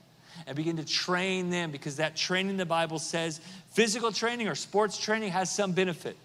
And 0.46 0.56
begin 0.56 0.76
to 0.76 0.84
train 0.84 1.50
them 1.50 1.70
because 1.70 1.96
that 1.96 2.16
training 2.16 2.56
the 2.56 2.66
Bible 2.66 2.98
says 2.98 3.40
physical 3.72 4.10
training 4.10 4.48
or 4.48 4.56
sports 4.56 4.98
training 4.98 5.30
has 5.30 5.54
some 5.54 5.72
benefit. 5.72 6.16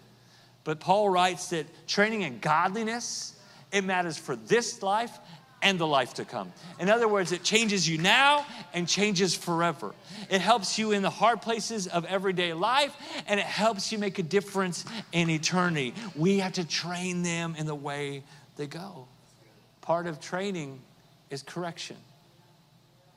But 0.64 0.80
Paul 0.80 1.08
writes 1.08 1.50
that 1.50 1.66
training 1.86 2.22
in 2.22 2.40
godliness, 2.40 3.38
it 3.72 3.84
matters 3.84 4.18
for 4.18 4.34
this 4.34 4.82
life 4.82 5.16
and 5.62 5.78
the 5.78 5.86
life 5.86 6.14
to 6.14 6.24
come. 6.24 6.52
In 6.78 6.88
other 6.88 7.08
words, 7.08 7.32
it 7.32 7.42
changes 7.42 7.88
you 7.88 7.98
now 7.98 8.46
and 8.72 8.88
changes 8.88 9.34
forever. 9.34 9.94
It 10.30 10.40
helps 10.40 10.78
you 10.78 10.92
in 10.92 11.02
the 11.02 11.10
hard 11.10 11.42
places 11.42 11.86
of 11.86 12.04
everyday 12.06 12.52
life 12.52 12.96
and 13.26 13.38
it 13.38 13.46
helps 13.46 13.92
you 13.92 13.98
make 13.98 14.18
a 14.18 14.22
difference 14.22 14.84
in 15.12 15.28
eternity. 15.28 15.94
We 16.16 16.38
have 16.38 16.54
to 16.54 16.66
train 16.66 17.22
them 17.22 17.54
in 17.58 17.66
the 17.66 17.74
way 17.74 18.22
they 18.56 18.66
go. 18.66 19.06
Part 19.82 20.06
of 20.06 20.20
training 20.20 20.80
is 21.30 21.42
correction, 21.42 21.96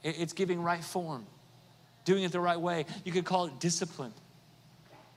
it's 0.03 0.34
giving 0.34 0.62
right 0.62 0.84
form, 0.84 1.25
doing 2.06 2.23
it 2.23 2.32
the 2.32 2.39
right 2.39 2.60
way. 2.60 2.86
You 3.06 3.12
could 3.12 3.25
call 3.25 3.45
it 3.45 3.60
discipline. 3.60 4.13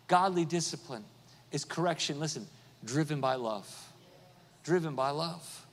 Godly 0.09 0.45
discipline 0.45 1.05
is 1.51 1.65
correction, 1.65 2.21
listen, 2.21 2.47
driven 2.85 3.21
by 3.21 3.35
love. 3.35 3.69
Driven 4.63 4.95
by 4.95 5.11
love 5.11 5.66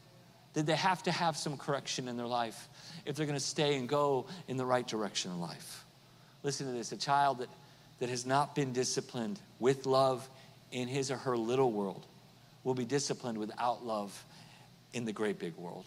that 0.54 0.66
they 0.66 0.76
have 0.76 1.04
to 1.04 1.12
have 1.12 1.36
some 1.36 1.58
correction 1.58 2.08
in 2.08 2.18
their 2.18 2.28
life 2.28 2.68
if 3.06 3.16
they're 3.16 3.26
going 3.26 3.38
to 3.38 3.44
stay 3.44 3.76
and 3.76 3.90
go 3.90 4.26
in 4.48 4.58
the 4.58 4.66
right 4.66 4.88
direction 4.88 5.32
in 5.32 5.40
life. 5.40 5.84
Listen 6.44 6.68
to 6.68 6.74
this 6.74 6.92
a 6.92 6.98
child 6.98 7.40
that, 7.40 7.50
that 8.00 8.10
has 8.10 8.26
not 8.26 8.56
been 8.56 8.74
disciplined 8.74 9.40
with 9.60 9.86
love 9.86 10.28
in 10.72 10.88
his 10.88 11.12
or 11.12 11.18
her 11.18 11.38
little 11.38 11.72
world 11.72 12.06
will 12.64 12.74
be 12.74 12.86
disciplined 12.86 13.38
without 13.38 13.86
love 13.86 14.26
in 14.94 15.06
the 15.06 15.14
great 15.14 15.40
big 15.40 15.56
world. 15.56 15.86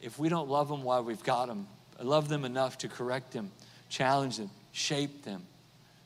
If 0.00 0.18
we 0.18 0.28
don't 0.28 0.48
love 0.48 0.68
them 0.68 0.82
while 0.82 1.02
we've 1.02 1.22
got 1.22 1.46
them, 1.46 1.66
love 2.00 2.28
them 2.28 2.44
enough 2.44 2.78
to 2.78 2.88
correct 2.88 3.32
them, 3.32 3.50
challenge 3.88 4.36
them, 4.36 4.50
shape 4.72 5.22
them, 5.24 5.42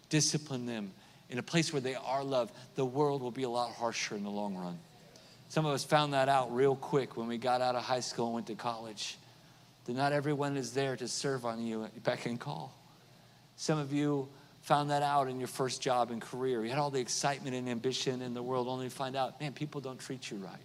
discipline 0.08 0.66
them 0.66 0.92
in 1.30 1.38
a 1.38 1.42
place 1.42 1.72
where 1.72 1.80
they 1.80 1.94
are 1.94 2.22
loved, 2.22 2.54
the 2.76 2.84
world 2.84 3.22
will 3.22 3.30
be 3.30 3.42
a 3.42 3.48
lot 3.48 3.72
harsher 3.72 4.14
in 4.14 4.22
the 4.22 4.30
long 4.30 4.56
run. 4.56 4.78
Some 5.48 5.64
of 5.64 5.72
us 5.72 5.84
found 5.84 6.12
that 6.12 6.28
out 6.28 6.54
real 6.54 6.76
quick 6.76 7.16
when 7.16 7.28
we 7.28 7.38
got 7.38 7.60
out 7.60 7.76
of 7.76 7.82
high 7.82 8.00
school 8.00 8.26
and 8.26 8.34
went 8.34 8.46
to 8.48 8.54
college. 8.54 9.16
That 9.84 9.94
not 9.94 10.12
everyone 10.12 10.56
is 10.56 10.72
there 10.72 10.96
to 10.96 11.06
serve 11.06 11.44
on 11.44 11.64
you 11.64 11.88
beck 12.02 12.26
and 12.26 12.40
call. 12.40 12.76
Some 13.56 13.78
of 13.78 13.92
you 13.92 14.28
found 14.62 14.90
that 14.90 15.02
out 15.02 15.28
in 15.28 15.38
your 15.38 15.48
first 15.48 15.80
job 15.80 16.10
and 16.10 16.20
career. 16.20 16.64
You 16.64 16.70
had 16.70 16.78
all 16.78 16.90
the 16.90 17.00
excitement 17.00 17.54
and 17.54 17.68
ambition 17.68 18.20
in 18.20 18.34
the 18.34 18.42
world, 18.42 18.66
only 18.66 18.88
to 18.88 18.94
find 18.94 19.14
out, 19.14 19.40
man, 19.40 19.52
people 19.52 19.80
don't 19.80 19.98
treat 19.98 20.28
you 20.28 20.38
right. 20.38 20.58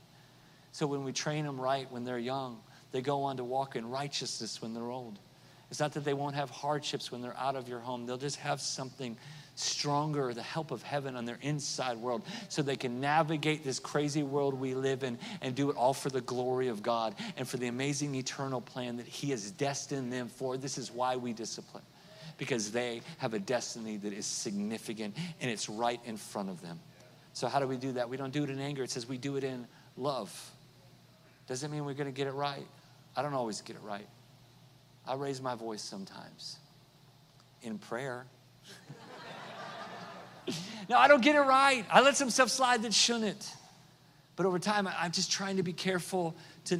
So 0.71 0.87
when 0.87 1.03
we 1.03 1.11
train 1.11 1.45
them 1.45 1.61
right 1.61 1.89
when 1.91 2.03
they're 2.03 2.17
young, 2.17 2.59
they 2.91 3.01
go 3.01 3.23
on 3.23 3.37
to 3.37 3.43
walk 3.43 3.75
in 3.75 3.87
righteousness 3.87 4.61
when 4.61 4.73
they're 4.73 4.89
old. 4.89 5.19
It's 5.69 5.79
not 5.79 5.93
that 5.93 6.03
they 6.03 6.15
won't 6.15 6.35
have 6.35 6.49
hardships 6.49 7.11
when 7.11 7.21
they're 7.21 7.37
out 7.37 7.55
of 7.55 7.69
your 7.69 7.79
home, 7.79 8.05
they'll 8.05 8.17
just 8.17 8.37
have 8.37 8.59
something 8.59 9.17
stronger, 9.55 10.33
the 10.33 10.41
help 10.41 10.71
of 10.71 10.81
heaven 10.83 11.15
on 11.15 11.25
their 11.25 11.37
inside 11.41 11.97
world, 11.97 12.23
so 12.49 12.61
they 12.61 12.75
can 12.75 12.99
navigate 12.99 13.63
this 13.63 13.79
crazy 13.79 14.23
world 14.23 14.53
we 14.53 14.73
live 14.73 15.03
in 15.03 15.17
and 15.41 15.55
do 15.55 15.69
it 15.69 15.75
all 15.75 15.93
for 15.93 16.09
the 16.09 16.21
glory 16.21 16.67
of 16.67 16.81
God 16.81 17.15
and 17.37 17.47
for 17.47 17.57
the 17.57 17.67
amazing 17.67 18.15
eternal 18.15 18.61
plan 18.61 18.97
that 18.97 19.07
He 19.07 19.31
has 19.31 19.51
destined 19.51 20.11
them 20.11 20.27
for. 20.27 20.57
This 20.57 20.77
is 20.77 20.91
why 20.91 21.15
we 21.15 21.33
discipline, 21.33 21.83
because 22.37 22.71
they 22.71 23.01
have 23.17 23.33
a 23.33 23.39
destiny 23.39 23.97
that 23.97 24.13
is 24.13 24.25
significant 24.25 25.15
and 25.41 25.51
it's 25.51 25.69
right 25.69 25.99
in 26.05 26.17
front 26.17 26.49
of 26.49 26.61
them. 26.61 26.79
So, 27.33 27.47
how 27.47 27.59
do 27.59 27.67
we 27.67 27.77
do 27.77 27.93
that? 27.93 28.09
We 28.09 28.17
don't 28.17 28.33
do 28.33 28.43
it 28.43 28.49
in 28.49 28.59
anger, 28.59 28.83
it 28.83 28.91
says 28.91 29.07
we 29.07 29.17
do 29.17 29.37
it 29.37 29.43
in 29.43 29.67
love. 29.97 30.31
Doesn't 31.47 31.71
mean 31.71 31.85
we're 31.85 31.93
going 31.93 32.11
to 32.11 32.15
get 32.15 32.27
it 32.27 32.33
right. 32.33 32.67
I 33.15 33.21
don't 33.21 33.33
always 33.33 33.61
get 33.61 33.75
it 33.75 33.81
right. 33.83 34.07
I 35.05 35.15
raise 35.15 35.41
my 35.41 35.55
voice 35.55 35.81
sometimes 35.81 36.57
in 37.61 37.77
prayer. 37.77 38.25
no, 40.89 40.97
I 40.97 41.07
don't 41.07 41.21
get 41.21 41.35
it 41.35 41.41
right. 41.41 41.85
I 41.91 42.01
let 42.01 42.17
some 42.17 42.29
stuff 42.29 42.49
slide 42.49 42.83
that 42.83 42.93
shouldn't. 42.93 43.53
But 44.35 44.45
over 44.45 44.59
time, 44.59 44.87
I'm 44.87 45.11
just 45.11 45.31
trying 45.31 45.57
to 45.57 45.63
be 45.63 45.73
careful 45.73 46.35
to 46.65 46.79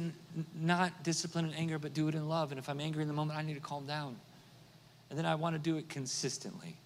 not 0.54 1.04
discipline 1.04 1.46
in 1.46 1.54
anger, 1.54 1.78
but 1.78 1.94
do 1.94 2.08
it 2.08 2.14
in 2.14 2.28
love. 2.28 2.50
And 2.50 2.58
if 2.58 2.68
I'm 2.68 2.80
angry 2.80 3.02
in 3.02 3.08
the 3.08 3.14
moment, 3.14 3.38
I 3.38 3.42
need 3.42 3.54
to 3.54 3.60
calm 3.60 3.86
down. 3.86 4.16
And 5.10 5.18
then 5.18 5.26
I 5.26 5.34
want 5.34 5.54
to 5.54 5.58
do 5.58 5.76
it 5.76 5.88
consistently, 5.88 6.76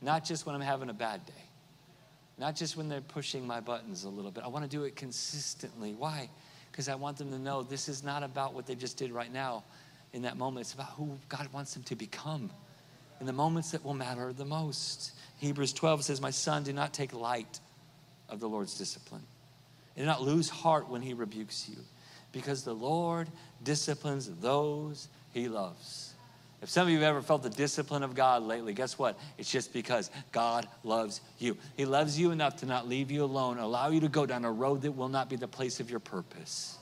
not 0.00 0.24
just 0.24 0.46
when 0.46 0.54
I'm 0.54 0.60
having 0.60 0.90
a 0.90 0.94
bad 0.94 1.26
day, 1.26 1.32
not 2.38 2.54
just 2.54 2.76
when 2.76 2.88
they're 2.88 3.00
pushing 3.00 3.46
my 3.46 3.60
buttons 3.60 4.04
a 4.04 4.08
little 4.08 4.30
bit. 4.30 4.44
I 4.44 4.48
want 4.48 4.64
to 4.64 4.70
do 4.70 4.84
it 4.84 4.94
consistently. 4.94 5.94
Why? 5.98 6.30
Because 6.70 6.88
I 6.88 6.94
want 6.94 7.16
them 7.16 7.30
to 7.32 7.38
know 7.38 7.62
this 7.62 7.88
is 7.88 8.04
not 8.04 8.22
about 8.22 8.54
what 8.54 8.66
they 8.66 8.76
just 8.76 8.96
did 8.96 9.10
right 9.10 9.32
now 9.32 9.64
in 10.12 10.22
that 10.22 10.36
moment. 10.36 10.66
It's 10.66 10.74
about 10.74 10.90
who 10.90 11.18
God 11.28 11.52
wants 11.52 11.74
them 11.74 11.82
to 11.84 11.96
become 11.96 12.50
in 13.20 13.26
the 13.26 13.32
moments 13.32 13.70
that 13.72 13.84
will 13.84 13.94
matter 13.94 14.32
the 14.32 14.44
most. 14.44 15.12
Hebrews 15.38 15.72
12 15.72 16.04
says, 16.04 16.20
My 16.20 16.30
son, 16.30 16.62
do 16.64 16.72
not 16.72 16.92
take 16.92 17.12
light 17.12 17.60
of 18.28 18.40
the 18.40 18.48
Lord's 18.48 18.76
discipline. 18.76 19.22
And 19.96 20.04
do 20.04 20.06
not 20.06 20.22
lose 20.22 20.48
heart 20.48 20.88
when 20.88 21.02
he 21.02 21.14
rebukes 21.14 21.68
you, 21.68 21.78
because 22.32 22.64
the 22.64 22.74
Lord 22.74 23.28
disciplines 23.62 24.30
those 24.40 25.08
he 25.32 25.48
loves. 25.48 26.14
If 26.60 26.68
some 26.68 26.88
of 26.88 26.88
you 26.88 26.96
have 26.96 27.04
ever 27.04 27.22
felt 27.22 27.44
the 27.44 27.50
discipline 27.50 28.02
of 28.02 28.16
God 28.16 28.42
lately, 28.42 28.74
guess 28.74 28.98
what? 28.98 29.16
It's 29.38 29.50
just 29.50 29.72
because 29.72 30.10
God 30.32 30.66
loves 30.82 31.20
you. 31.38 31.56
He 31.76 31.84
loves 31.84 32.18
you 32.18 32.32
enough 32.32 32.56
to 32.56 32.66
not 32.66 32.88
leave 32.88 33.12
you 33.12 33.22
alone, 33.22 33.58
allow 33.58 33.90
you 33.90 34.00
to 34.00 34.08
go 34.08 34.26
down 34.26 34.44
a 34.44 34.50
road 34.50 34.82
that 34.82 34.92
will 34.92 35.08
not 35.08 35.30
be 35.30 35.36
the 35.36 35.46
place 35.46 35.78
of 35.78 35.88
your 35.88 36.00
purpose. 36.00 36.78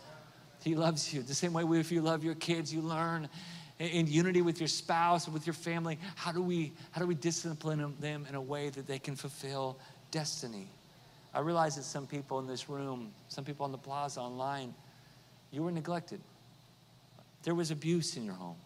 He 0.63 0.75
loves 0.75 1.13
you. 1.13 1.23
The 1.23 1.35
same 1.35 1.53
way 1.53 1.79
if 1.79 1.93
you 1.93 2.01
love 2.01 2.25
your 2.25 2.35
kids, 2.35 2.73
you 2.73 2.81
learn 2.81 3.29
in, 3.79 4.07
unity 4.07 4.43
with 4.43 4.61
your 4.61 4.69
spouse, 4.69 5.29
with 5.29 5.47
your 5.47 5.55
family, 5.55 5.99
how 6.15 6.33
do 6.33 6.43
we 6.43 6.73
how 6.93 7.01
do 7.01 7.07
we 7.07 7.15
discipline 7.15 7.95
them 8.01 8.27
in 8.29 8.35
a 8.35 8.41
way 8.41 8.71
that 8.71 8.87
they 8.87 8.99
can 8.99 9.17
fulfill 9.17 9.79
destiny? 10.11 10.69
I 11.35 11.41
realize 11.41 11.77
that 11.77 11.83
some 11.83 12.07
people 12.07 12.39
in 12.39 12.47
this 12.47 12.69
room, 12.69 13.13
some 13.29 13.45
people 13.45 13.65
on 13.67 13.73
the 13.73 13.79
plaza 13.79 14.21
online, 14.21 14.75
you 15.51 15.63
were 15.63 15.71
neglected. 15.71 16.21
There 17.43 17.55
was 17.55 17.71
abuse 17.71 18.17
in 18.17 18.25
your 18.25 18.35
home. 18.35 18.57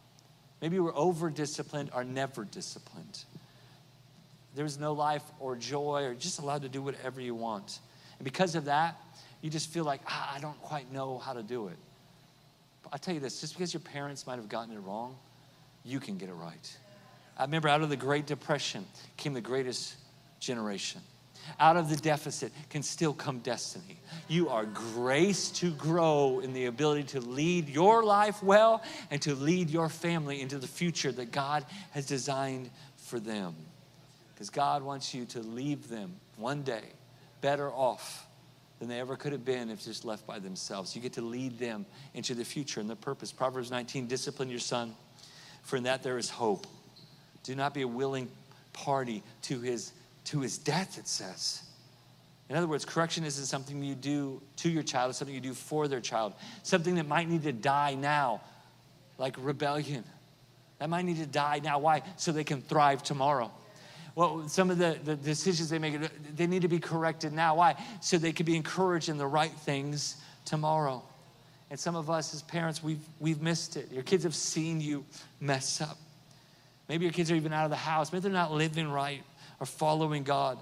Maybe 0.63 0.77
you 0.77 0.85
were 0.85 0.97
over 0.97 1.31
disciplined 1.31 1.91
or 1.93 2.05
never 2.05 2.45
disciplined. 2.45 3.25
There 4.55 4.65
was 4.65 4.79
no 4.79 4.93
life 4.93 5.23
or 5.41 5.57
joy 5.57 6.05
or 6.05 6.15
just 6.15 6.39
allowed 6.39 6.63
to 6.63 6.69
do 6.69 6.83
whatever 6.83 7.21
you 7.21 7.35
want. 7.35 7.81
And 8.19 8.25
because 8.25 8.55
of 8.55 8.67
that, 8.67 8.97
you 9.43 9.51
just 9.51 9.71
feel 9.71 9.85
like, 9.85 10.01
ah, 10.07 10.35
I 10.37 10.41
don't 10.41 10.61
quite 10.63 10.93
know 10.93 11.19
how 11.19 11.33
to 11.33 11.43
do 11.43 11.69
it. 11.69 11.77
I'll 12.93 12.99
tell 12.99 13.15
you 13.15 13.21
this 13.21 13.41
just 13.41 13.55
because 13.55 13.73
your 13.73 13.81
parents 13.81 14.27
might 14.27 14.37
have 14.37 14.49
gotten 14.49 14.75
it 14.75 14.81
wrong, 14.81 15.17
you 15.85 16.01
can 16.01 16.19
get 16.19 16.29
it 16.29 16.35
right. 16.35 16.77
I 17.37 17.45
remember 17.45 17.69
out 17.69 17.83
of 17.83 17.89
the 17.89 17.97
Great 17.97 18.27
Depression 18.27 18.85
came 19.17 19.33
the 19.33 19.41
greatest 19.41 19.97
generation. 20.41 21.01
Out 21.59 21.77
of 21.77 21.89
the 21.89 21.97
deficit 21.97 22.53
can 22.69 22.83
still 22.83 23.15
come 23.15 23.39
destiny. 23.39 23.99
You 24.29 24.51
are 24.51 24.67
graced 24.67 25.57
to 25.57 25.71
grow 25.71 26.41
in 26.41 26.53
the 26.53 26.67
ability 26.67 27.05
to 27.05 27.21
lead 27.21 27.69
your 27.69 28.03
life 28.03 28.43
well 28.43 28.83
and 29.11 29.21
to 29.23 29.35
lead 29.35 29.71
your 29.71 29.89
family 29.89 30.41
into 30.43 30.59
the 30.59 30.67
future 30.67 31.13
that 31.13 31.33
God 31.33 31.65
has 31.93 32.07
designed 32.07 32.71
for 32.97 33.19
them. 33.19 33.55
Because 34.35 34.51
God 34.51 34.83
wants 34.83 35.15
you 35.15 35.25
to 35.27 35.41
leave 35.41 35.89
them 35.89 36.17
one 36.37 36.63
day 36.63 36.85
better 37.41 37.71
off 37.71 38.27
than 38.81 38.89
they 38.89 38.99
ever 38.99 39.15
could 39.15 39.33
have 39.33 39.45
been 39.45 39.71
if 39.71 39.85
just 39.85 40.05
left 40.05 40.27
by 40.27 40.39
themselves. 40.39 40.97
You 40.97 41.03
get 41.03 41.13
to 41.13 41.21
lead 41.21 41.59
them 41.59 41.87
into 42.15 42.35
the 42.35 42.45
future 42.45 42.81
and 42.81 42.89
the 42.89 42.97
purpose. 42.97 43.31
Proverbs 43.31 43.71
19 43.71 44.07
discipline 44.09 44.49
your 44.49 44.59
son, 44.59 44.95
for 45.63 45.77
in 45.77 45.85
that 45.85 46.03
there 46.03 46.19
is 46.19 46.31
hope. 46.31 46.67
Do 47.45 47.55
not 47.55 47.75
be 47.75 47.83
a 47.83 47.89
willing 47.89 48.29
party 48.73 49.23
to 49.43 49.61
his, 49.61 49.93
to 50.25 50.41
his 50.41 50.59
death, 50.59 50.99
it 50.99 51.07
says. 51.07 51.63
In 52.49 52.57
other 52.57 52.67
words, 52.67 52.85
correction 52.85 53.23
isn't 53.25 53.47
something 53.47 53.83
you 53.85 53.95
do 53.95 54.43
to 54.57 54.71
your 54.71 54.83
child, 54.83 55.11
it's 55.11 55.19
something 55.19 55.35
you 55.35 55.41
do 55.41 55.55
for 55.55 55.87
their 55.87 56.01
child. 56.01 56.33
Something 56.63 56.97
that 56.97 57.07
might 57.07 57.29
need 57.29 57.45
to 57.45 57.53
die 57.53 57.95
now, 57.95 58.41
like 59.19 59.37
rebellion. 59.39 60.05
That 60.79 60.89
might 60.89 61.05
need 61.05 61.19
to 61.19 61.27
die 61.27 61.61
now. 61.63 61.79
Why? 61.79 62.03
So 62.17 62.33
they 62.33 62.45
can 62.45 62.63
thrive 62.63 63.03
tomorrow 63.03 63.53
well, 64.21 64.47
some 64.49 64.71
of 64.71 64.77
the, 64.77 64.99
the 65.03 65.17
decisions 65.17 65.71
they 65.71 65.79
make, 65.79 65.97
they 66.37 66.47
need 66.47 66.61
to 66.61 66.69
be 66.69 66.79
corrected 66.79 67.33
now. 67.33 67.55
Why? 67.55 67.75
So 68.03 68.19
they 68.19 68.33
can 68.33 68.45
be 68.45 68.55
encouraged 68.55 69.09
in 69.09 69.17
the 69.17 69.27
right 69.27 69.51
things 69.51 70.17
tomorrow. 70.45 71.03
And 71.71 71.81
some 71.81 71.97
of 71.97 72.11
us 72.11 72.35
as 72.35 72.43
parents, 72.43 72.83
we've, 72.83 73.01
we've 73.19 73.41
missed 73.41 73.79
it. 73.79 73.91
Your 73.91 74.03
kids 74.03 74.25
have 74.25 74.35
seen 74.35 74.79
you 74.79 75.07
mess 75.41 75.81
up. 75.81 75.97
Maybe 76.87 77.07
your 77.07 77.15
kids 77.15 77.31
are 77.31 77.35
even 77.35 77.55
out 77.55 77.65
of 77.65 77.71
the 77.71 77.77
house. 77.77 78.13
Maybe 78.13 78.21
they're 78.21 78.31
not 78.31 78.53
living 78.53 78.91
right 78.91 79.23
or 79.59 79.65
following 79.65 80.23
God. 80.23 80.59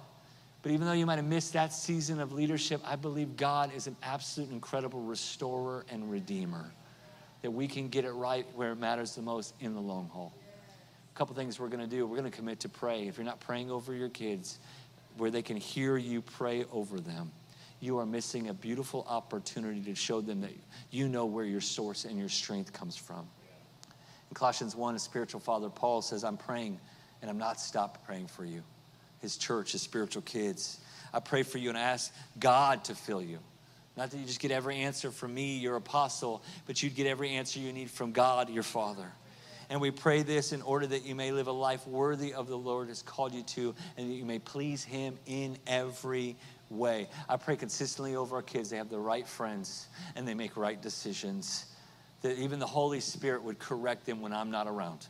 But 0.62 0.70
even 0.70 0.86
though 0.86 0.92
you 0.92 1.04
might 1.06 1.16
have 1.16 1.26
missed 1.26 1.54
that 1.54 1.72
season 1.72 2.20
of 2.20 2.32
leadership, 2.32 2.80
I 2.86 2.94
believe 2.94 3.36
God 3.36 3.74
is 3.74 3.88
an 3.88 3.96
absolute 4.04 4.52
incredible 4.52 5.00
restorer 5.00 5.84
and 5.90 6.08
redeemer. 6.08 6.70
That 7.42 7.50
we 7.50 7.66
can 7.66 7.88
get 7.88 8.04
it 8.04 8.12
right 8.12 8.46
where 8.54 8.70
it 8.70 8.76
matters 8.76 9.16
the 9.16 9.22
most 9.22 9.52
in 9.58 9.74
the 9.74 9.80
long 9.80 10.08
haul 10.12 10.32
couple 11.18 11.34
things 11.34 11.58
we're 11.58 11.68
going 11.68 11.82
to 11.82 11.90
do. 11.90 12.06
We're 12.06 12.16
going 12.16 12.30
to 12.30 12.36
commit 12.36 12.60
to 12.60 12.68
pray. 12.68 13.08
If 13.08 13.18
you're 13.18 13.26
not 13.26 13.40
praying 13.40 13.72
over 13.72 13.92
your 13.92 14.08
kids, 14.08 14.60
where 15.16 15.32
they 15.32 15.42
can 15.42 15.56
hear 15.56 15.96
you 15.96 16.22
pray 16.22 16.64
over 16.70 17.00
them, 17.00 17.32
you 17.80 17.98
are 17.98 18.06
missing 18.06 18.48
a 18.48 18.54
beautiful 18.54 19.04
opportunity 19.08 19.80
to 19.82 19.96
show 19.96 20.20
them 20.20 20.42
that 20.42 20.52
you 20.92 21.08
know 21.08 21.26
where 21.26 21.44
your 21.44 21.60
source 21.60 22.04
and 22.04 22.16
your 22.20 22.28
strength 22.28 22.72
comes 22.72 22.96
from. 22.96 23.28
In 24.30 24.34
Colossians 24.34 24.76
1, 24.76 24.94
a 24.94 24.98
spiritual 25.00 25.40
father, 25.40 25.68
Paul 25.68 26.02
says, 26.02 26.22
I'm 26.22 26.36
praying 26.36 26.78
and 27.20 27.28
I'm 27.28 27.38
not 27.38 27.60
stopped 27.60 28.06
praying 28.06 28.28
for 28.28 28.44
you, 28.44 28.62
his 29.20 29.36
church, 29.36 29.72
his 29.72 29.82
spiritual 29.82 30.22
kids. 30.22 30.78
I 31.12 31.18
pray 31.18 31.42
for 31.42 31.58
you 31.58 31.68
and 31.68 31.76
I 31.76 31.82
ask 31.82 32.14
God 32.38 32.84
to 32.84 32.94
fill 32.94 33.22
you. 33.22 33.40
Not 33.96 34.12
that 34.12 34.18
you 34.18 34.24
just 34.24 34.38
get 34.38 34.52
every 34.52 34.76
answer 34.76 35.10
from 35.10 35.34
me, 35.34 35.58
your 35.58 35.74
apostle, 35.74 36.44
but 36.66 36.80
you'd 36.80 36.94
get 36.94 37.08
every 37.08 37.30
answer 37.30 37.58
you 37.58 37.72
need 37.72 37.90
from 37.90 38.12
God, 38.12 38.50
your 38.50 38.62
Father. 38.62 39.10
And 39.70 39.80
we 39.80 39.90
pray 39.90 40.22
this 40.22 40.52
in 40.52 40.62
order 40.62 40.86
that 40.86 41.04
you 41.04 41.14
may 41.14 41.30
live 41.30 41.46
a 41.46 41.52
life 41.52 41.86
worthy 41.86 42.32
of 42.32 42.48
the 42.48 42.56
Lord 42.56 42.88
has 42.88 43.02
called 43.02 43.34
you 43.34 43.42
to, 43.42 43.74
and 43.96 44.10
that 44.10 44.14
you 44.14 44.24
may 44.24 44.38
please 44.38 44.82
Him 44.82 45.18
in 45.26 45.58
every 45.66 46.36
way. 46.70 47.08
I 47.28 47.36
pray 47.36 47.56
consistently 47.56 48.16
over 48.16 48.36
our 48.36 48.42
kids. 48.42 48.70
They 48.70 48.76
have 48.78 48.90
the 48.90 48.98
right 48.98 49.26
friends 49.26 49.88
and 50.16 50.26
they 50.26 50.34
make 50.34 50.56
right 50.56 50.80
decisions. 50.80 51.66
That 52.22 52.38
even 52.38 52.58
the 52.58 52.66
Holy 52.66 53.00
Spirit 53.00 53.42
would 53.42 53.58
correct 53.58 54.06
them 54.06 54.20
when 54.20 54.32
I'm 54.32 54.50
not 54.50 54.66
around. 54.66 55.06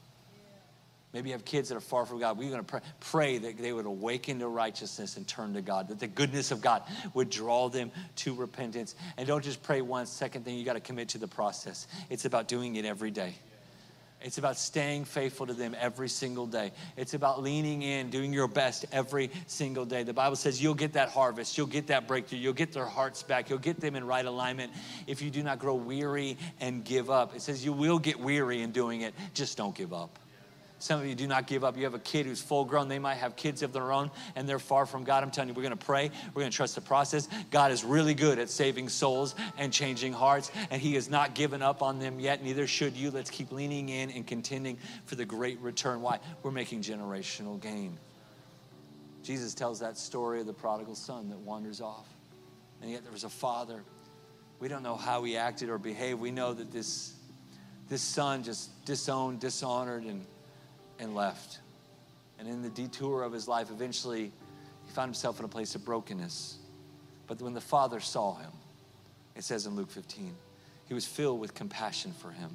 Maybe 1.12 1.31
you 1.31 1.35
have 1.35 1.44
kids 1.44 1.71
that 1.71 1.77
are 1.77 1.81
far 1.81 2.05
from 2.05 2.21
God. 2.21 2.37
We're 2.37 2.51
going 2.51 2.62
to 2.62 2.66
pray, 2.66 2.81
pray, 3.01 3.38
that 3.38 3.57
they 3.57 3.73
would 3.73 3.87
awaken 3.87 4.40
to 4.40 4.49
righteousness 4.49 5.16
and 5.16 5.27
turn 5.27 5.55
to 5.55 5.62
God, 5.62 5.88
that 5.88 5.99
the 5.99 6.07
goodness 6.07 6.51
of 6.51 6.61
God 6.61 6.83
would 7.14 7.31
draw 7.31 7.71
them 7.71 7.90
to 8.16 8.35
repentance. 8.35 8.94
And 9.16 9.27
don't 9.27 9.42
just 9.42 9.62
pray 9.62 9.81
once. 9.81 10.11
Second 10.11 10.44
thing, 10.44 10.59
you 10.59 10.66
got 10.66 10.75
to 10.75 10.81
commit 10.81 11.09
to 11.11 11.18
the 11.18 11.27
process. 11.27 11.87
It's 12.11 12.27
about 12.27 12.47
doing 12.47 12.77
it 12.77 12.85
every 12.85 13.11
day. 13.11 13.37
It's 14.21 14.39
about 14.39 14.57
staying 14.57 15.05
faithful 15.05 15.47
to 15.47 15.55
them 15.55 15.77
every 15.79 16.09
single 16.09 16.47
day. 16.47 16.73
It's 16.97 17.15
about 17.15 17.43
leaning 17.43 17.83
in, 17.83 18.11
doing 18.11 18.33
your 18.33 18.49
best 18.49 18.85
every 18.91 19.31
single 19.47 19.85
day. 19.85 20.03
The 20.03 20.13
Bible 20.13 20.37
says 20.37 20.61
you'll 20.61 20.75
get 20.75 20.93
that 20.95 21.11
harvest, 21.11 21.57
you'll 21.57 21.69
get 21.69 21.87
that 21.87 22.09
breakthrough, 22.09 22.39
you'll 22.39 22.53
get 22.53 22.73
their 22.73 22.87
hearts 22.87 23.23
back, 23.23 23.49
you'll 23.49 23.59
get 23.61 23.81
them 23.81 23.95
in 23.95 24.05
right 24.05 24.25
alignment 24.25 24.73
if 25.07 25.23
you 25.23 25.31
do 25.31 25.43
not 25.43 25.59
grow 25.59 25.75
weary 25.75 26.37
and 26.61 26.85
give 26.85 27.11
up. 27.11 27.37
It 27.37 27.43
says 27.43 27.65
you 27.65 27.73
will 27.73 27.99
get 27.99 28.19
weary 28.19 28.63
in 28.63 28.73
doing 28.73 29.03
it, 29.03 29.15
just 29.35 29.57
don't 29.57 29.75
give 29.75 29.93
up. 29.93 30.19
Some 30.81 31.01
of 31.01 31.07
you 31.07 31.17
do 31.17 31.27
not 31.27 31.49
give 31.49 31.64
up. 31.64 31.77
You 31.77 31.85
have 31.85 31.95
a 31.95 31.99
kid 31.99 32.27
who's 32.27 32.41
full 32.41 32.64
grown. 32.64 32.88
They 32.88 33.01
might 33.01 33.17
have 33.17 33.35
kids 33.35 33.62
of 33.62 33.73
their 33.73 33.91
own 33.91 34.12
and 34.37 34.49
they're 34.49 34.61
far 34.61 34.87
from 34.87 35.03
God. 35.03 35.25
I'm 35.25 35.31
telling 35.31 35.49
you, 35.49 35.55
we're 35.55 35.62
going 35.62 35.77
to 35.77 35.85
pray. 35.85 36.11
We're 36.35 36.43
going 36.43 36.53
to 36.53 36.57
trust 36.57 36.77
the 36.77 36.81
process. 36.81 37.29
God 37.51 37.73
is 37.73 37.83
really 37.83 38.14
good 38.14 38.38
at 38.38 38.49
saving 38.49 38.88
souls 38.88 39.35
and 39.57 39.73
changing 39.73 40.12
hearts, 40.12 40.53
and 40.71 40.81
He 40.81 40.95
has 40.95 41.11
not 41.11 41.35
given 41.35 41.62
up 41.62 41.83
on 41.83 41.99
them 41.99 42.21
yet. 42.21 42.45
Neither 42.45 42.67
should 42.67 42.97
you. 42.97 43.11
Let's 43.11 43.31
keep 43.31 43.51
leaning 43.51 43.88
in 43.88 44.11
and 44.11 44.27
contending 44.27 44.79
for 45.05 45.17
the 45.17 45.25
great 45.25 45.59
return. 45.61 46.01
Why? 46.01 46.21
We're 46.43 46.53
making 46.53 46.83
generational 46.83 47.61
gain. 47.61 47.99
Jesus 49.25 49.55
tells 49.55 49.81
that 49.81 49.99
story 49.99 50.41
of 50.41 50.47
the 50.47 50.55
prodigal 50.55 50.95
son 50.95 51.29
that 51.31 51.38
wanders 51.38 51.81
off. 51.81 52.07
And 52.81 52.91
yet 52.91 53.03
there 53.03 53.12
was 53.12 53.25
a 53.25 53.29
father. 53.29 53.83
We 54.61 54.69
don't 54.69 54.83
know 54.83 54.97
how 54.97 55.25
he 55.25 55.37
acted 55.37 55.69
or 55.71 55.79
behaved. 55.79 56.21
We 56.21 56.31
know 56.31 56.55
that 56.55 56.71
this, 56.71 57.14
this 57.88 58.01
son 58.01 58.45
just 58.45 58.85
disowned, 58.85 59.41
dishonored, 59.41 60.05
and 60.05 60.25
and 60.99 61.15
left. 61.15 61.61
And 62.39 62.49
in 62.49 62.63
the 62.63 62.71
detour 62.71 63.23
of 63.23 63.33
his 63.33 63.49
life, 63.49 63.71
eventually 63.71 64.33
he 64.85 64.93
found 64.93 65.09
himself 65.09 65.39
in 65.39 65.45
a 65.45 65.49
place 65.49 65.75
of 65.75 65.85
brokenness. 65.85 66.59
But 67.27 67.41
when 67.43 67.55
the 67.55 67.61
Father 67.61 68.01
saw 68.01 68.37
him, 68.37 68.53
it 69.35 69.45
says 69.45 69.67
in 69.67 69.77
Luke 69.77 69.91
15, 69.91 70.35
he 70.87 70.95
was 70.95 71.07
filled 71.07 71.41
with 71.41 71.55
compassion 71.55 72.13
for 72.13 72.31
him. 72.31 72.51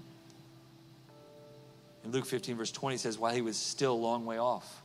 In 2.04 2.12
Luke 2.12 2.26
15, 2.26 2.58
verse 2.58 2.72
20 2.72 2.98
says, 2.98 3.18
while 3.18 3.34
he 3.34 3.42
was 3.42 3.56
still 3.56 3.94
a 3.94 3.96
long 3.96 4.26
way 4.26 4.38
off, 4.38 4.82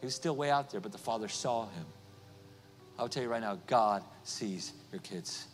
he 0.00 0.06
was 0.06 0.14
still 0.14 0.36
way 0.36 0.50
out 0.50 0.70
there, 0.70 0.80
but 0.80 0.92
the 0.92 0.98
Father 0.98 1.28
saw 1.28 1.64
him. 1.64 1.86
I'll 2.98 3.08
tell 3.08 3.22
you 3.22 3.28
right 3.28 3.40
now, 3.40 3.58
God 3.66 4.02
sees 4.22 4.72
your 4.92 5.00
kids. 5.00 5.46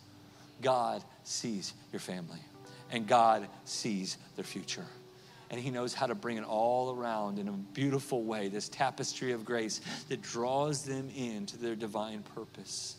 God 0.60 1.02
sees 1.24 1.72
your 1.92 2.00
family. 2.00 2.40
And 2.90 3.06
God 3.06 3.48
sees 3.64 4.18
their 4.36 4.44
future 4.44 4.86
and 5.52 5.60
He 5.60 5.70
knows 5.70 5.94
how 5.94 6.06
to 6.06 6.14
bring 6.16 6.38
it 6.38 6.44
all 6.44 6.96
around 6.96 7.38
in 7.38 7.46
a 7.46 7.52
beautiful 7.52 8.24
way 8.24 8.48
this 8.48 8.68
tapestry 8.68 9.30
of 9.30 9.44
grace 9.44 9.80
that 10.08 10.20
draws 10.22 10.82
them 10.82 11.08
into 11.14 11.56
their 11.56 11.76
divine 11.76 12.24
purpose. 12.34 12.96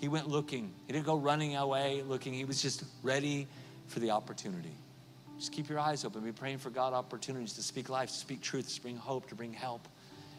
He 0.00 0.08
went 0.08 0.28
looking, 0.28 0.72
He 0.86 0.94
didn't 0.94 1.04
go 1.04 1.16
running 1.16 1.56
away 1.56 2.02
looking, 2.06 2.32
He 2.32 2.46
was 2.46 2.62
just 2.62 2.84
ready 3.02 3.46
for 3.88 4.00
the 4.00 4.12
opportunity. 4.12 4.76
Just 5.38 5.52
keep 5.52 5.68
your 5.68 5.80
eyes 5.80 6.04
open. 6.04 6.22
Be 6.22 6.32
praying 6.32 6.58
for 6.58 6.70
God 6.70 6.94
opportunities 6.94 7.54
to 7.54 7.62
speak 7.62 7.90
life, 7.90 8.08
to 8.08 8.14
speak 8.14 8.40
truth, 8.40 8.72
to 8.72 8.80
bring 8.80 8.96
hope, 8.96 9.28
to 9.28 9.34
bring 9.34 9.52
help. 9.52 9.86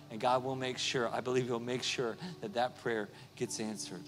And 0.09 0.19
God 0.19 0.43
will 0.43 0.55
make 0.55 0.77
sure, 0.77 1.09
I 1.13 1.19
believe 1.19 1.45
He'll 1.45 1.59
make 1.59 1.83
sure 1.83 2.15
that 2.41 2.53
that 2.53 2.81
prayer 2.81 3.09
gets 3.35 3.59
answered. 3.59 4.03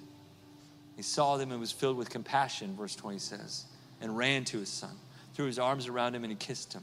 He 0.96 1.04
saw 1.04 1.38
them 1.38 1.52
and 1.52 1.60
was 1.60 1.72
filled 1.72 1.96
with 1.96 2.10
compassion, 2.10 2.76
verse 2.76 2.96
20 2.96 3.20
says, 3.20 3.66
and 4.02 4.18
ran 4.18 4.44
to 4.46 4.58
his 4.58 4.70
son, 4.70 4.96
threw 5.36 5.46
his 5.46 5.60
arms 5.60 5.88
around 5.88 6.16
him, 6.16 6.24
and 6.24 6.32
he 6.32 6.36
kissed 6.36 6.74
him. 6.74 6.82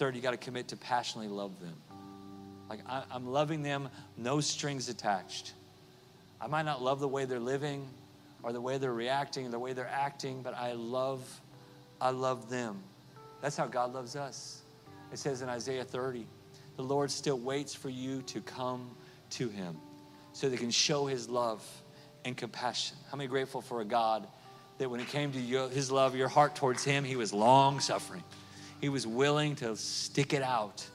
Third, 0.00 0.16
you 0.16 0.22
got 0.22 0.30
to 0.30 0.38
commit 0.38 0.68
to 0.68 0.78
passionately 0.78 1.30
love 1.30 1.60
them. 1.60 1.74
Like, 2.70 2.80
I, 2.88 3.02
I'm 3.12 3.26
loving 3.26 3.62
them, 3.62 3.90
no 4.16 4.40
strings 4.40 4.88
attached. 4.88 5.52
I 6.40 6.46
might 6.46 6.64
not 6.64 6.80
love 6.80 7.00
the 7.00 7.08
way 7.08 7.26
they're 7.26 7.38
living 7.38 7.86
or 8.42 8.54
the 8.54 8.62
way 8.62 8.78
they're 8.78 8.94
reacting, 8.94 9.46
or 9.46 9.50
the 9.50 9.58
way 9.58 9.74
they're 9.74 9.86
acting, 9.92 10.40
but 10.40 10.54
I 10.54 10.72
love, 10.72 11.20
I 12.00 12.12
love 12.12 12.48
them. 12.48 12.82
That's 13.42 13.58
how 13.58 13.66
God 13.66 13.92
loves 13.92 14.16
us. 14.16 14.62
It 15.12 15.18
says 15.18 15.42
in 15.42 15.50
Isaiah 15.50 15.84
30, 15.84 16.26
the 16.76 16.82
Lord 16.82 17.10
still 17.10 17.38
waits 17.38 17.74
for 17.74 17.90
you 17.90 18.22
to 18.22 18.40
come 18.40 18.88
to 19.32 19.50
him 19.50 19.76
so 20.32 20.48
they 20.48 20.56
can 20.56 20.70
show 20.70 21.04
his 21.04 21.28
love 21.28 21.62
and 22.24 22.34
compassion. 22.38 22.96
How 23.10 23.18
many 23.18 23.28
grateful 23.28 23.60
for 23.60 23.82
a 23.82 23.84
God 23.84 24.26
that 24.78 24.88
when 24.88 25.00
it 25.00 25.08
came 25.08 25.30
to 25.32 25.38
your, 25.38 25.68
his 25.68 25.92
love, 25.92 26.16
your 26.16 26.28
heart 26.28 26.54
towards 26.54 26.84
him, 26.84 27.04
he 27.04 27.16
was 27.16 27.34
long 27.34 27.80
suffering. 27.80 28.24
He 28.80 28.88
was 28.88 29.06
willing 29.06 29.56
to 29.56 29.76
stick 29.76 30.32
it 30.32 30.42
out 30.42 30.86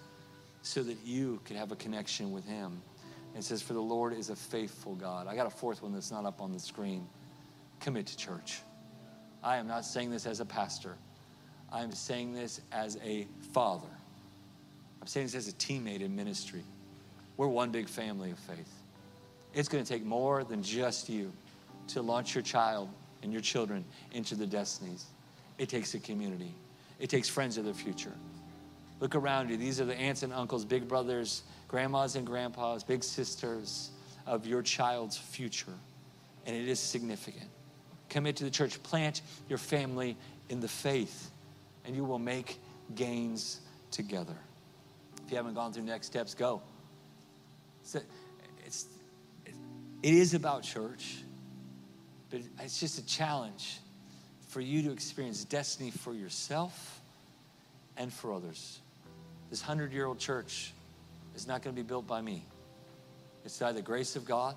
so 0.61 0.81
that 0.83 0.97
you 1.05 1.39
could 1.45 1.55
have 1.55 1.71
a 1.71 1.75
connection 1.75 2.31
with 2.31 2.45
Him. 2.45 2.81
It 3.35 3.43
says, 3.43 3.61
For 3.61 3.73
the 3.73 3.81
Lord 3.81 4.13
is 4.13 4.29
a 4.29 4.35
faithful 4.35 4.95
God. 4.95 5.27
I 5.27 5.35
got 5.35 5.45
a 5.45 5.51
fourth 5.51 5.83
one 5.83 5.93
that's 5.93 6.11
not 6.11 6.25
up 6.25 6.41
on 6.41 6.51
the 6.51 6.59
screen. 6.59 7.07
Commit 7.79 8.07
to 8.07 8.17
church. 8.17 8.61
I 9.43 9.57
am 9.57 9.67
not 9.67 9.85
saying 9.85 10.09
this 10.09 10.25
as 10.25 10.39
a 10.39 10.45
pastor, 10.45 10.95
I 11.71 11.83
am 11.83 11.91
saying 11.91 12.33
this 12.33 12.61
as 12.71 12.97
a 13.03 13.27
father. 13.53 13.87
I'm 15.01 15.07
saying 15.07 15.27
this 15.27 15.35
as 15.35 15.47
a 15.49 15.53
teammate 15.53 16.01
in 16.01 16.15
ministry. 16.15 16.63
We're 17.37 17.47
one 17.47 17.69
big 17.69 17.87
family 17.87 18.31
of 18.31 18.39
faith. 18.39 18.71
It's 19.53 19.69
going 19.69 19.83
to 19.83 19.87
take 19.87 20.03
more 20.03 20.43
than 20.43 20.63
just 20.63 21.09
you 21.09 21.31
to 21.89 22.01
launch 22.01 22.33
your 22.33 22.41
child 22.41 22.89
and 23.21 23.31
your 23.31 23.41
children 23.41 23.85
into 24.13 24.35
the 24.35 24.47
destinies. 24.47 25.05
It 25.57 25.69
takes 25.69 25.93
a 25.93 25.99
community, 25.99 26.55
it 26.99 27.09
takes 27.09 27.29
friends 27.29 27.57
of 27.57 27.65
the 27.65 27.73
future. 27.73 28.13
Look 28.99 29.15
around 29.15 29.49
you. 29.49 29.57
These 29.57 29.81
are 29.81 29.85
the 29.85 29.95
aunts 29.95 30.23
and 30.23 30.33
uncles, 30.33 30.63
big 30.63 30.87
brothers, 30.87 31.43
grandmas 31.67 32.15
and 32.15 32.25
grandpas, 32.25 32.83
big 32.83 33.03
sisters 33.03 33.91
of 34.25 34.45
your 34.47 34.61
child's 34.61 35.17
future. 35.17 35.73
And 36.45 36.55
it 36.55 36.67
is 36.67 36.79
significant. 36.79 37.49
Commit 38.09 38.37
to 38.37 38.43
the 38.43 38.49
church, 38.49 38.81
plant 38.83 39.21
your 39.49 39.57
family 39.57 40.15
in 40.49 40.59
the 40.59 40.67
faith, 40.67 41.31
and 41.85 41.95
you 41.95 42.05
will 42.05 42.19
make 42.19 42.59
gains 42.93 43.59
together. 43.91 44.35
If 45.25 45.31
you 45.31 45.37
haven't 45.37 45.55
gone 45.55 45.73
through 45.73 45.83
next 45.83 46.07
steps, 46.07 46.33
go. 46.33 46.61
It's, 47.81 47.95
it's, 48.65 48.85
it 50.03 50.13
is 50.13 50.33
about 50.33 50.63
church, 50.63 51.17
but 52.29 52.41
it's 52.59 52.79
just 52.79 52.99
a 52.99 53.05
challenge 53.05 53.79
for 54.55 54.61
you 54.61 54.81
to 54.83 54.91
experience 54.93 55.43
destiny 55.43 55.91
for 55.91 56.13
yourself 56.13 57.01
and 57.97 58.13
for 58.13 58.31
others. 58.31 58.79
This 59.49 59.61
hundred 59.61 59.91
year 59.91 60.05
old 60.05 60.17
church 60.17 60.71
is 61.35 61.45
not 61.45 61.61
going 61.61 61.75
to 61.75 61.83
be 61.83 61.85
built 61.85 62.07
by 62.07 62.21
me. 62.21 62.45
It's 63.43 63.59
by 63.59 63.73
the 63.73 63.81
grace 63.81 64.15
of 64.15 64.23
God 64.23 64.55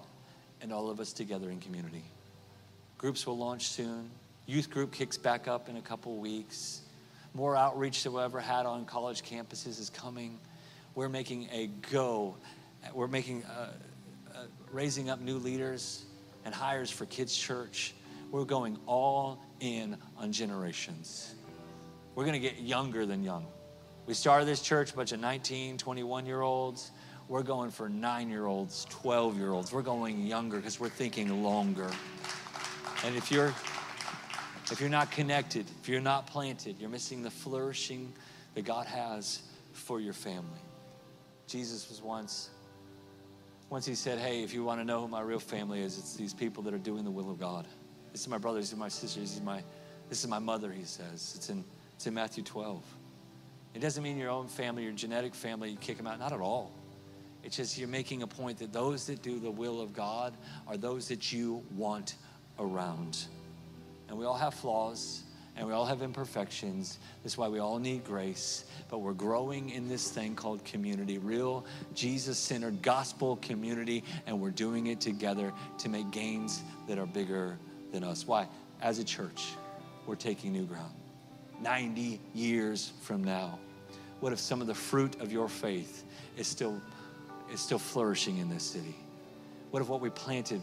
and 0.63 0.73
all 0.73 0.89
of 0.89 1.01
us 1.01 1.13
together 1.13 1.51
in 1.51 1.59
community. 1.59 2.05
Groups 2.97 3.27
will 3.27 3.39
launch 3.39 3.67
soon. 3.67 4.09
Youth 4.47 4.71
group 4.71 4.93
kicks 4.93 5.19
back 5.19 5.49
up 5.49 5.69
in 5.69 5.77
a 5.77 5.83
couple 5.83 6.17
weeks. 6.19 6.83
More 7.35 7.57
outreach 7.57 8.05
than 8.05 8.13
we 8.13 8.23
ever 8.23 8.39
had 8.39 8.67
on 8.67 8.85
college 8.85 9.25
campuses 9.25 9.81
is 9.81 9.91
coming. 9.91 10.39
We're 10.95 11.09
making 11.09 11.49
a 11.51 11.71
go. 11.91 12.37
We're 12.95 13.09
making 13.09 13.43
uh, 13.47 13.71
uh, 14.33 14.43
raising 14.71 15.11
up 15.11 15.21
new 15.21 15.39
leaders 15.39 16.05
and 16.45 16.55
hires 16.55 16.89
for 16.89 17.05
Kids 17.05 17.37
Church. 17.37 17.95
We're 18.31 18.45
going 18.45 18.79
all 18.87 19.41
in 19.61 19.97
on 20.19 20.33
generations. 20.33 21.35
We're 22.15 22.25
going 22.25 22.41
to 22.41 22.47
get 22.47 22.59
younger 22.61 23.07
than 23.07 23.23
young. 23.23 23.47
We 24.07 24.15
started 24.15 24.47
this 24.47 24.61
church, 24.61 24.93
a 24.93 24.97
bunch 24.97 25.13
of 25.13 25.21
19, 25.21 25.79
21 25.79 26.27
year 26.27 26.43
olds. 26.43 26.91
We're 27.29 27.43
going 27.43 27.71
for 27.71 27.89
nine 27.89 28.29
year 28.29 28.47
olds, 28.47 28.87
12 28.91 29.39
year 29.39 29.53
olds. 29.53 29.73
We're 29.73 29.83
going 29.83 30.27
younger 30.27 30.57
because 30.57 30.81
we're 30.81 30.89
thinking 30.89 31.43
longer. 31.43 31.91
And 33.05 33.17
if 33.17 33.31
you're 33.31 33.55
if 34.71 34.81
you're 34.81 34.91
not 34.91 35.11
connected, 35.11 35.67
if 35.81 35.89
you're 35.89 36.01
not 36.01 36.27
planted, 36.27 36.79
you're 36.79 36.91
missing 36.91 37.23
the 37.23 37.31
flourishing 37.31 38.13
that 38.55 38.67
God 38.67 38.87
has 38.87 39.41
for 39.73 40.01
your 40.01 40.13
family. 40.13 40.61
Jesus 41.47 41.89
was 41.89 42.03
once 42.03 42.51
once 43.71 43.85
he 43.85 43.95
said, 43.95 44.19
Hey, 44.19 44.43
if 44.43 44.55
you 44.55 44.65
want 44.65 44.81
to 44.81 44.85
know 44.85 45.03
who 45.03 45.09
my 45.09 45.21
real 45.21 45.39
family 45.39 45.81
is, 45.81 45.99
it's 45.99 46.15
these 46.17 46.35
people 46.35 46.63
that 46.65 46.75
are 46.75 46.79
doing 46.79 47.05
the 47.05 47.11
will 47.11 47.31
of 47.31 47.39
God. 47.39 47.67
This 48.13 48.23
is 48.23 48.29
my 48.29 48.39
brothers, 48.39 48.65
this 48.65 48.73
is 48.73 48.79
my 48.79 48.89
sisters, 48.89 49.23
this 49.23 49.37
is 49.37 49.43
my, 49.43 49.63
this 50.09 50.25
is 50.25 50.29
my 50.29 50.39
mother, 50.39 50.71
he 50.73 50.85
says. 50.85 51.35
It's 51.37 51.51
in, 51.51 51.65
it's 51.95 52.07
in 52.07 52.15
Matthew 52.15 52.43
12. 52.43 52.83
It 53.75 53.81
doesn't 53.81 54.03
mean 54.03 54.17
your 54.17 54.31
own 54.31 54.49
family, 54.49 54.85
your 54.85 54.93
genetic 54.93 55.35
family, 55.35 55.71
you 55.71 55.77
kick 55.77 55.97
them 55.97 56.07
out. 56.07 56.19
Not 56.19 56.33
at 56.33 56.41
all. 56.41 56.73
It's 57.45 57.57
just 57.57 57.79
you're 57.79 57.89
making 57.89 58.23
a 58.23 58.27
point 58.27 58.59
that 58.59 58.73
those 58.73 59.07
that 59.07 59.23
do 59.23 59.39
the 59.39 59.51
will 59.51 59.81
of 59.81 59.93
God 59.93 60.35
are 60.67 60.77
those 60.77 61.09
that 61.09 61.33
you 61.33 61.63
want 61.77 62.17
around. 62.59 63.25
And 64.09 64.19
we 64.19 64.25
all 64.25 64.37
have 64.37 64.55
flaws 64.55 65.23
and 65.57 65.67
we 65.67 65.73
all 65.73 65.85
have 65.85 66.03
imperfections. 66.03 66.99
That's 67.23 67.37
why 67.37 67.49
we 67.49 67.59
all 67.59 67.79
need 67.79 68.05
grace. 68.05 68.65
But 68.89 68.99
we're 68.99 69.13
growing 69.13 69.71
in 69.71 69.89
this 69.89 70.11
thing 70.11 70.37
called 70.37 70.65
community, 70.65 71.19
real 71.19 71.67
Jesus 71.95 72.39
centered 72.39 72.81
gospel 72.81 73.37
community, 73.43 74.05
and 74.27 74.41
we're 74.41 74.51
doing 74.51 74.87
it 74.87 75.01
together 75.01 75.53
to 75.79 75.89
make 75.89 76.11
gains 76.13 76.63
that 76.87 76.99
are 76.99 77.07
bigger 77.07 77.59
than 77.93 78.05
us. 78.05 78.27
Why? 78.27 78.49
As 78.81 78.99
a 78.99 79.05
church, 79.05 79.53
we're 80.07 80.15
taking 80.15 80.53
new 80.53 80.65
ground. 80.65 80.95
90 81.61 82.21
years 82.35 82.93
from 83.03 83.25
now? 83.25 83.59
What 84.21 84.33
if 84.33 84.39
some 84.39 84.61
of 84.61 84.67
the 84.67 84.75
fruit 84.75 85.21
of 85.21 85.33
your 85.33 85.49
faith 85.49 86.05
is 86.37 86.47
still, 86.47 86.81
is 87.53 87.61
still 87.61 87.79
flourishing 87.79 88.39
in 88.39 88.49
this 88.49 88.63
city? 88.63 88.97
What 89.71 89.81
if 89.81 89.89
what 89.89 90.01
we 90.01 90.11
planted? 90.11 90.63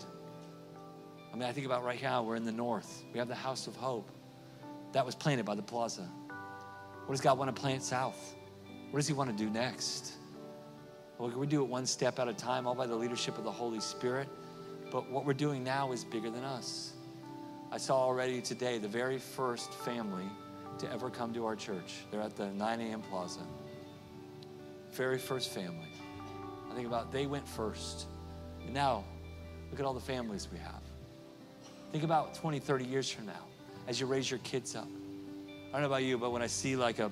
I 1.32 1.36
mean, 1.36 1.48
I 1.48 1.52
think 1.52 1.66
about 1.66 1.84
right 1.84 2.02
now, 2.02 2.24
we're 2.24 2.36
in 2.36 2.46
the 2.46 2.52
north. 2.52 3.04
We 3.14 3.20
have 3.20 3.28
the 3.28 3.36
House 3.36 3.68
of 3.68 3.76
Hope. 3.76 4.10
That 4.94 5.06
was 5.06 5.16
planted 5.16 5.46
by 5.46 5.56
the 5.56 5.62
plaza. 5.62 6.08
What 7.06 7.12
does 7.12 7.22
God 7.22 7.38
want 7.38 7.54
to 7.54 7.62
plant 7.62 7.84
south? 7.84 8.36
What 8.92 9.00
does 9.00 9.08
He 9.08 9.14
want 9.14 9.30
to 9.30 9.44
do 9.44 9.50
next? 9.50 10.14
Well, 11.18 11.30
we 11.30 11.48
do 11.48 11.62
it 11.62 11.68
one 11.68 11.86
step 11.86 12.20
at 12.20 12.28
a 12.28 12.34
time, 12.34 12.68
all 12.68 12.76
by 12.76 12.88
the 12.88 12.96
leadership 12.96 13.38
of 13.38 13.44
the 13.44 13.52
Holy 13.52 13.80
Spirit. 13.80 14.28
But 14.92 15.10
what 15.10 15.26
we're 15.26 15.34
doing 15.34 15.64
now 15.64 15.92
is 15.92 16.04
bigger 16.04 16.30
than 16.30 16.44
us. 16.44 16.94
I 17.76 17.78
saw 17.78 17.98
already 17.98 18.40
today 18.40 18.78
the 18.78 18.88
very 18.88 19.18
first 19.18 19.74
family 19.74 20.24
to 20.78 20.90
ever 20.94 21.10
come 21.10 21.34
to 21.34 21.46
our 21.46 21.58
church. 21.58 22.06
They're 22.10 22.22
at 22.22 22.38
the 22.38 22.48
9 22.54 22.80
a.m. 22.80 23.02
plaza. 23.02 23.42
Very 24.94 25.18
first 25.18 25.50
family. 25.50 25.90
I 26.72 26.74
think 26.74 26.88
about 26.88 27.12
they 27.12 27.26
went 27.26 27.46
first. 27.46 28.06
And 28.64 28.74
now, 28.74 29.04
look 29.70 29.82
at 29.82 29.86
all 29.86 29.94
the 29.94 30.00
families 30.00 30.48
we 30.54 30.58
have. 30.60 30.80
Think 31.92 32.06
about 32.06 32.34
20, 32.36 32.60
30 32.60 32.86
years 32.86 33.12
from 33.12 33.26
now 33.26 33.44
as 33.90 34.00
you 34.00 34.06
raise 34.06 34.32
your 34.32 34.40
kids 34.40 34.74
up. 34.74 34.88
I 35.68 35.74
don't 35.74 35.82
know 35.82 35.88
about 35.88 36.04
you, 36.04 36.18
but 36.18 36.32
when 36.32 36.42
I 36.42 36.48
see 36.48 36.78
like 36.78 37.00
a, 37.00 37.12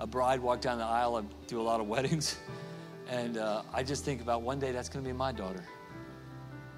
a 0.00 0.08
bride 0.08 0.40
walk 0.40 0.60
down 0.60 0.78
the 0.78 0.84
aisle, 0.84 1.14
I 1.14 1.22
do 1.46 1.60
a 1.60 1.62
lot 1.62 1.78
of 1.78 1.86
weddings. 1.94 2.36
And 3.08 3.36
uh, 3.36 3.62
I 3.72 3.84
just 3.84 4.04
think 4.04 4.22
about 4.22 4.42
one 4.42 4.58
day 4.58 4.72
that's 4.72 4.88
going 4.88 5.04
to 5.04 5.08
be 5.08 5.16
my 5.16 5.30
daughter. 5.30 5.64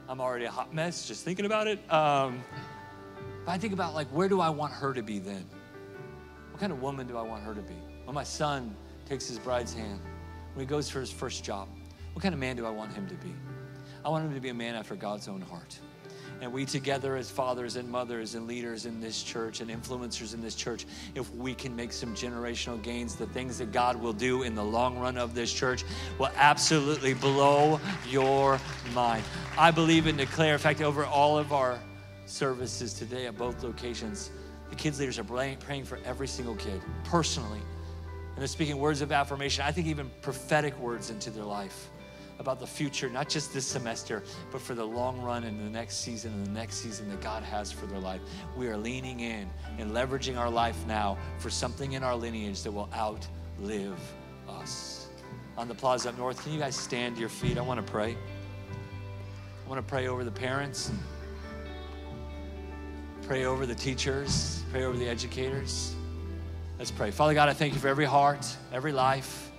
I'm 0.07 0.20
already 0.20 0.45
a 0.45 0.51
hot 0.51 0.74
mess 0.74 1.09
just 1.09 1.24
thinking 1.24 1.47
about 1.47 1.66
it. 1.66 1.78
Um, 1.91 2.45
but 3.45 3.53
I 3.53 3.59
think 3.59 3.72
about 3.72 3.95
like, 3.95 4.09
where 4.09 4.28
do 4.28 4.40
I 4.40 4.51
want 4.51 4.72
her 4.72 4.92
to 4.95 5.03
be 5.03 5.18
then? 5.18 5.45
What 6.51 6.61
kind 6.61 6.72
of 6.72 6.80
woman 6.80 7.07
do 7.07 7.16
I 7.16 7.22
want 7.22 7.42
her 7.42 7.55
to 7.55 7.62
be? 7.62 7.74
When 8.05 8.14
my 8.14 8.24
son 8.24 8.76
takes 9.07 9.26
his 9.26 9.38
bride's 9.38 9.74
hand, 9.74 10.01
when 10.55 10.64
he 10.64 10.66
goes 10.66 10.88
for 10.88 11.01
his 11.01 11.11
first 11.11 11.45
job, 11.45 11.68
what 12.12 12.22
kind 12.22 12.32
of 12.32 12.40
man 12.40 12.57
do 12.57 12.64
I 12.64 12.70
want 12.70 12.92
him 12.92 13.09
to 13.09 13.14
be? 13.16 13.34
I 14.05 14.09
want 14.09 14.24
him 14.24 14.34
to 14.34 14.40
be 14.40 14.51
a 14.51 14.55
man 14.55 14.74
after 14.74 14.95
God's 14.95 15.28
own 15.28 15.40
heart. 15.40 15.78
And 16.40 16.53
we 16.53 16.64
together 16.64 17.16
as 17.16 17.30
fathers 17.30 17.76
and 17.76 17.88
mothers 17.88 18.34
and 18.34 18.47
leaders 18.47 18.86
in 18.86 19.01
this 19.01 19.22
church 19.22 19.61
and 19.61 19.70
influencers 19.70 20.34
in 20.34 20.40
this 20.42 20.55
church, 20.55 20.84
if 21.14 21.32
we 21.34 21.55
can 21.55 21.74
make 21.74 21.92
some 21.92 22.14
generational 22.14 22.80
gains, 22.82 23.14
the 23.14 23.26
things 23.26 23.59
that 23.59 23.72
God 23.72 23.97
will 23.97 24.12
do 24.12 24.42
in 24.42 24.55
the 24.55 24.64
long 24.64 24.99
run 24.99 25.16
of 25.16 25.34
this 25.34 25.53
church 25.53 25.84
will 26.18 26.30
absolutely 26.36 27.14
blow 27.14 27.80
your 28.09 28.61
mind. 28.92 29.24
I 29.57 29.70
believe 29.70 30.07
and 30.07 30.18
declare, 30.18 30.55
in 30.55 30.59
fact, 30.59 30.82
over 30.82 31.07
all 31.07 31.38
of 31.38 31.53
our 31.53 31.78
services 32.27 32.95
today 32.95 33.27
at 33.27 33.37
both 33.37 33.62
locations, 33.62 34.31
the 34.70 34.77
kids 34.77 34.99
leaders 34.99 35.18
are 35.18 35.25
praying 35.25 35.85
for 35.85 35.99
every 36.05 36.27
single 36.27 36.57
kid 36.57 36.81
personally. 37.05 37.61
And 38.35 38.39
they're 38.39 38.49
speaking 38.49 38.79
words 38.79 39.01
of 39.03 39.12
affirmation, 39.12 39.64
I 39.64 39.70
think 39.70 39.87
even 39.87 40.11
prophetic 40.22 40.77
words 40.79 41.11
into 41.11 41.31
their 41.31 41.45
life 41.45 41.91
about 42.41 42.59
the 42.59 42.66
future, 42.66 43.09
not 43.09 43.29
just 43.29 43.55
this 43.55 43.64
semester, 43.64 44.22
but 44.51 44.61
for 44.61 44.75
the 44.75 44.85
long 44.85 45.20
run 45.22 45.45
and 45.45 45.61
the 45.61 45.70
next 45.70 45.99
season 45.99 46.33
and 46.33 46.47
the 46.47 46.51
next 46.51 46.77
season 46.77 47.09
that 47.09 47.20
God 47.20 47.45
has 47.45 47.70
for 47.70 47.87
their 47.87 48.01
life. 48.01 48.20
We 48.57 48.66
are 48.66 48.77
leaning 48.77 49.20
in 49.20 49.49
and 49.79 49.93
leveraging 49.93 50.37
our 50.37 50.51
life 50.51 50.77
now 50.87 51.16
for 51.39 51.49
something 51.49 51.93
in 51.93 52.03
our 52.03 52.16
lineage 52.16 52.62
that 52.62 52.72
will 52.72 52.91
outlive 52.93 54.01
us. 54.49 55.09
On 55.57 55.68
the 55.68 55.75
plaza 55.75 56.09
up 56.09 56.18
north, 56.18 56.43
can 56.43 56.53
you 56.53 56.59
guys 56.59 56.75
stand 56.75 57.14
to 57.14 57.20
your 57.20 57.29
feet? 57.29 57.57
I 57.57 57.61
want 57.61 57.85
to 57.85 57.93
pray. 57.93 58.16
I 59.64 59.68
want 59.68 59.79
to 59.79 59.89
pray 59.89 60.09
over 60.09 60.25
the 60.25 60.33
parents. 60.33 60.91
Pray 63.27 63.47
over 63.47 63.64
the 63.64 63.75
teachers, 63.75 64.62
pray 64.70 64.85
over 64.85 64.99
the 64.99 65.09
educators. 65.09 65.95
Let's 66.79 66.91
pray. 66.91 67.11
Father 67.11 67.33
God, 67.33 67.49
I 67.49 67.55
thank 67.55 67.72
you 67.72 67.81
for 67.81 67.89
every 67.89 68.05
heart, 68.05 68.47
every 68.70 68.93
life, 68.93 69.51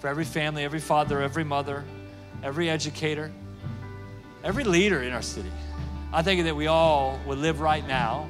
for 0.00 0.08
every 0.08 0.24
family, 0.24 0.64
every 0.64 0.80
father, 0.80 1.22
every 1.22 1.42
mother, 1.42 1.82
every 2.42 2.68
educator, 2.68 3.32
every 4.44 4.64
leader 4.64 5.02
in 5.02 5.14
our 5.14 5.22
city. 5.22 5.50
I 6.12 6.20
thank 6.20 6.36
you 6.36 6.44
that 6.44 6.56
we 6.56 6.66
all 6.66 7.18
would 7.26 7.38
live 7.38 7.60
right 7.60 7.86
now 7.88 8.28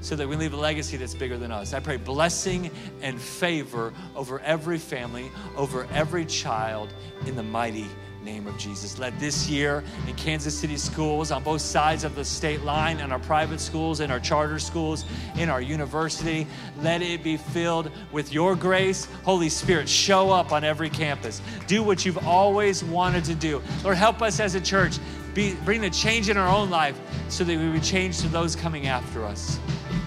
so 0.00 0.14
that 0.14 0.28
we 0.28 0.36
leave 0.36 0.52
a 0.52 0.56
legacy 0.56 0.96
that's 0.96 1.14
bigger 1.14 1.36
than 1.36 1.50
us. 1.50 1.74
I 1.74 1.80
pray 1.80 1.96
blessing 1.96 2.70
and 3.02 3.20
favor 3.20 3.92
over 4.14 4.38
every 4.40 4.78
family, 4.78 5.28
over 5.56 5.88
every 5.92 6.24
child 6.24 6.94
in 7.26 7.34
the 7.34 7.42
mighty 7.42 7.88
name 8.22 8.46
of 8.46 8.56
Jesus. 8.58 8.98
Let 8.98 9.18
this 9.18 9.48
year 9.48 9.82
in 10.06 10.14
Kansas 10.14 10.56
City 10.56 10.76
schools, 10.76 11.30
on 11.30 11.42
both 11.42 11.60
sides 11.60 12.04
of 12.04 12.14
the 12.14 12.24
state 12.24 12.62
line, 12.62 13.00
in 13.00 13.12
our 13.12 13.18
private 13.18 13.60
schools, 13.60 14.00
in 14.00 14.10
our 14.10 14.20
charter 14.20 14.58
schools, 14.58 15.04
in 15.36 15.48
our 15.48 15.60
university, 15.60 16.46
let 16.80 17.02
it 17.02 17.22
be 17.22 17.36
filled 17.36 17.90
with 18.12 18.32
your 18.32 18.54
grace. 18.54 19.06
Holy 19.24 19.48
Spirit, 19.48 19.88
show 19.88 20.30
up 20.30 20.52
on 20.52 20.64
every 20.64 20.90
campus. 20.90 21.40
Do 21.66 21.82
what 21.82 22.04
you've 22.04 22.26
always 22.26 22.84
wanted 22.84 23.24
to 23.24 23.34
do. 23.34 23.62
Lord, 23.82 23.96
help 23.96 24.22
us 24.22 24.40
as 24.40 24.54
a 24.54 24.60
church 24.60 24.98
be, 25.34 25.54
bring 25.64 25.80
the 25.80 25.90
change 25.90 26.28
in 26.28 26.36
our 26.36 26.48
own 26.48 26.70
life 26.70 26.98
so 27.28 27.44
that 27.44 27.56
we 27.56 27.70
would 27.70 27.82
change 27.82 28.20
to 28.20 28.28
those 28.28 28.56
coming 28.56 28.86
after 28.86 29.24
us. 29.24 29.58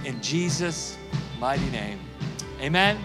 In 0.05 0.21
Jesus' 0.21 0.97
mighty 1.39 1.69
name. 1.69 1.99
Amen. 2.61 3.03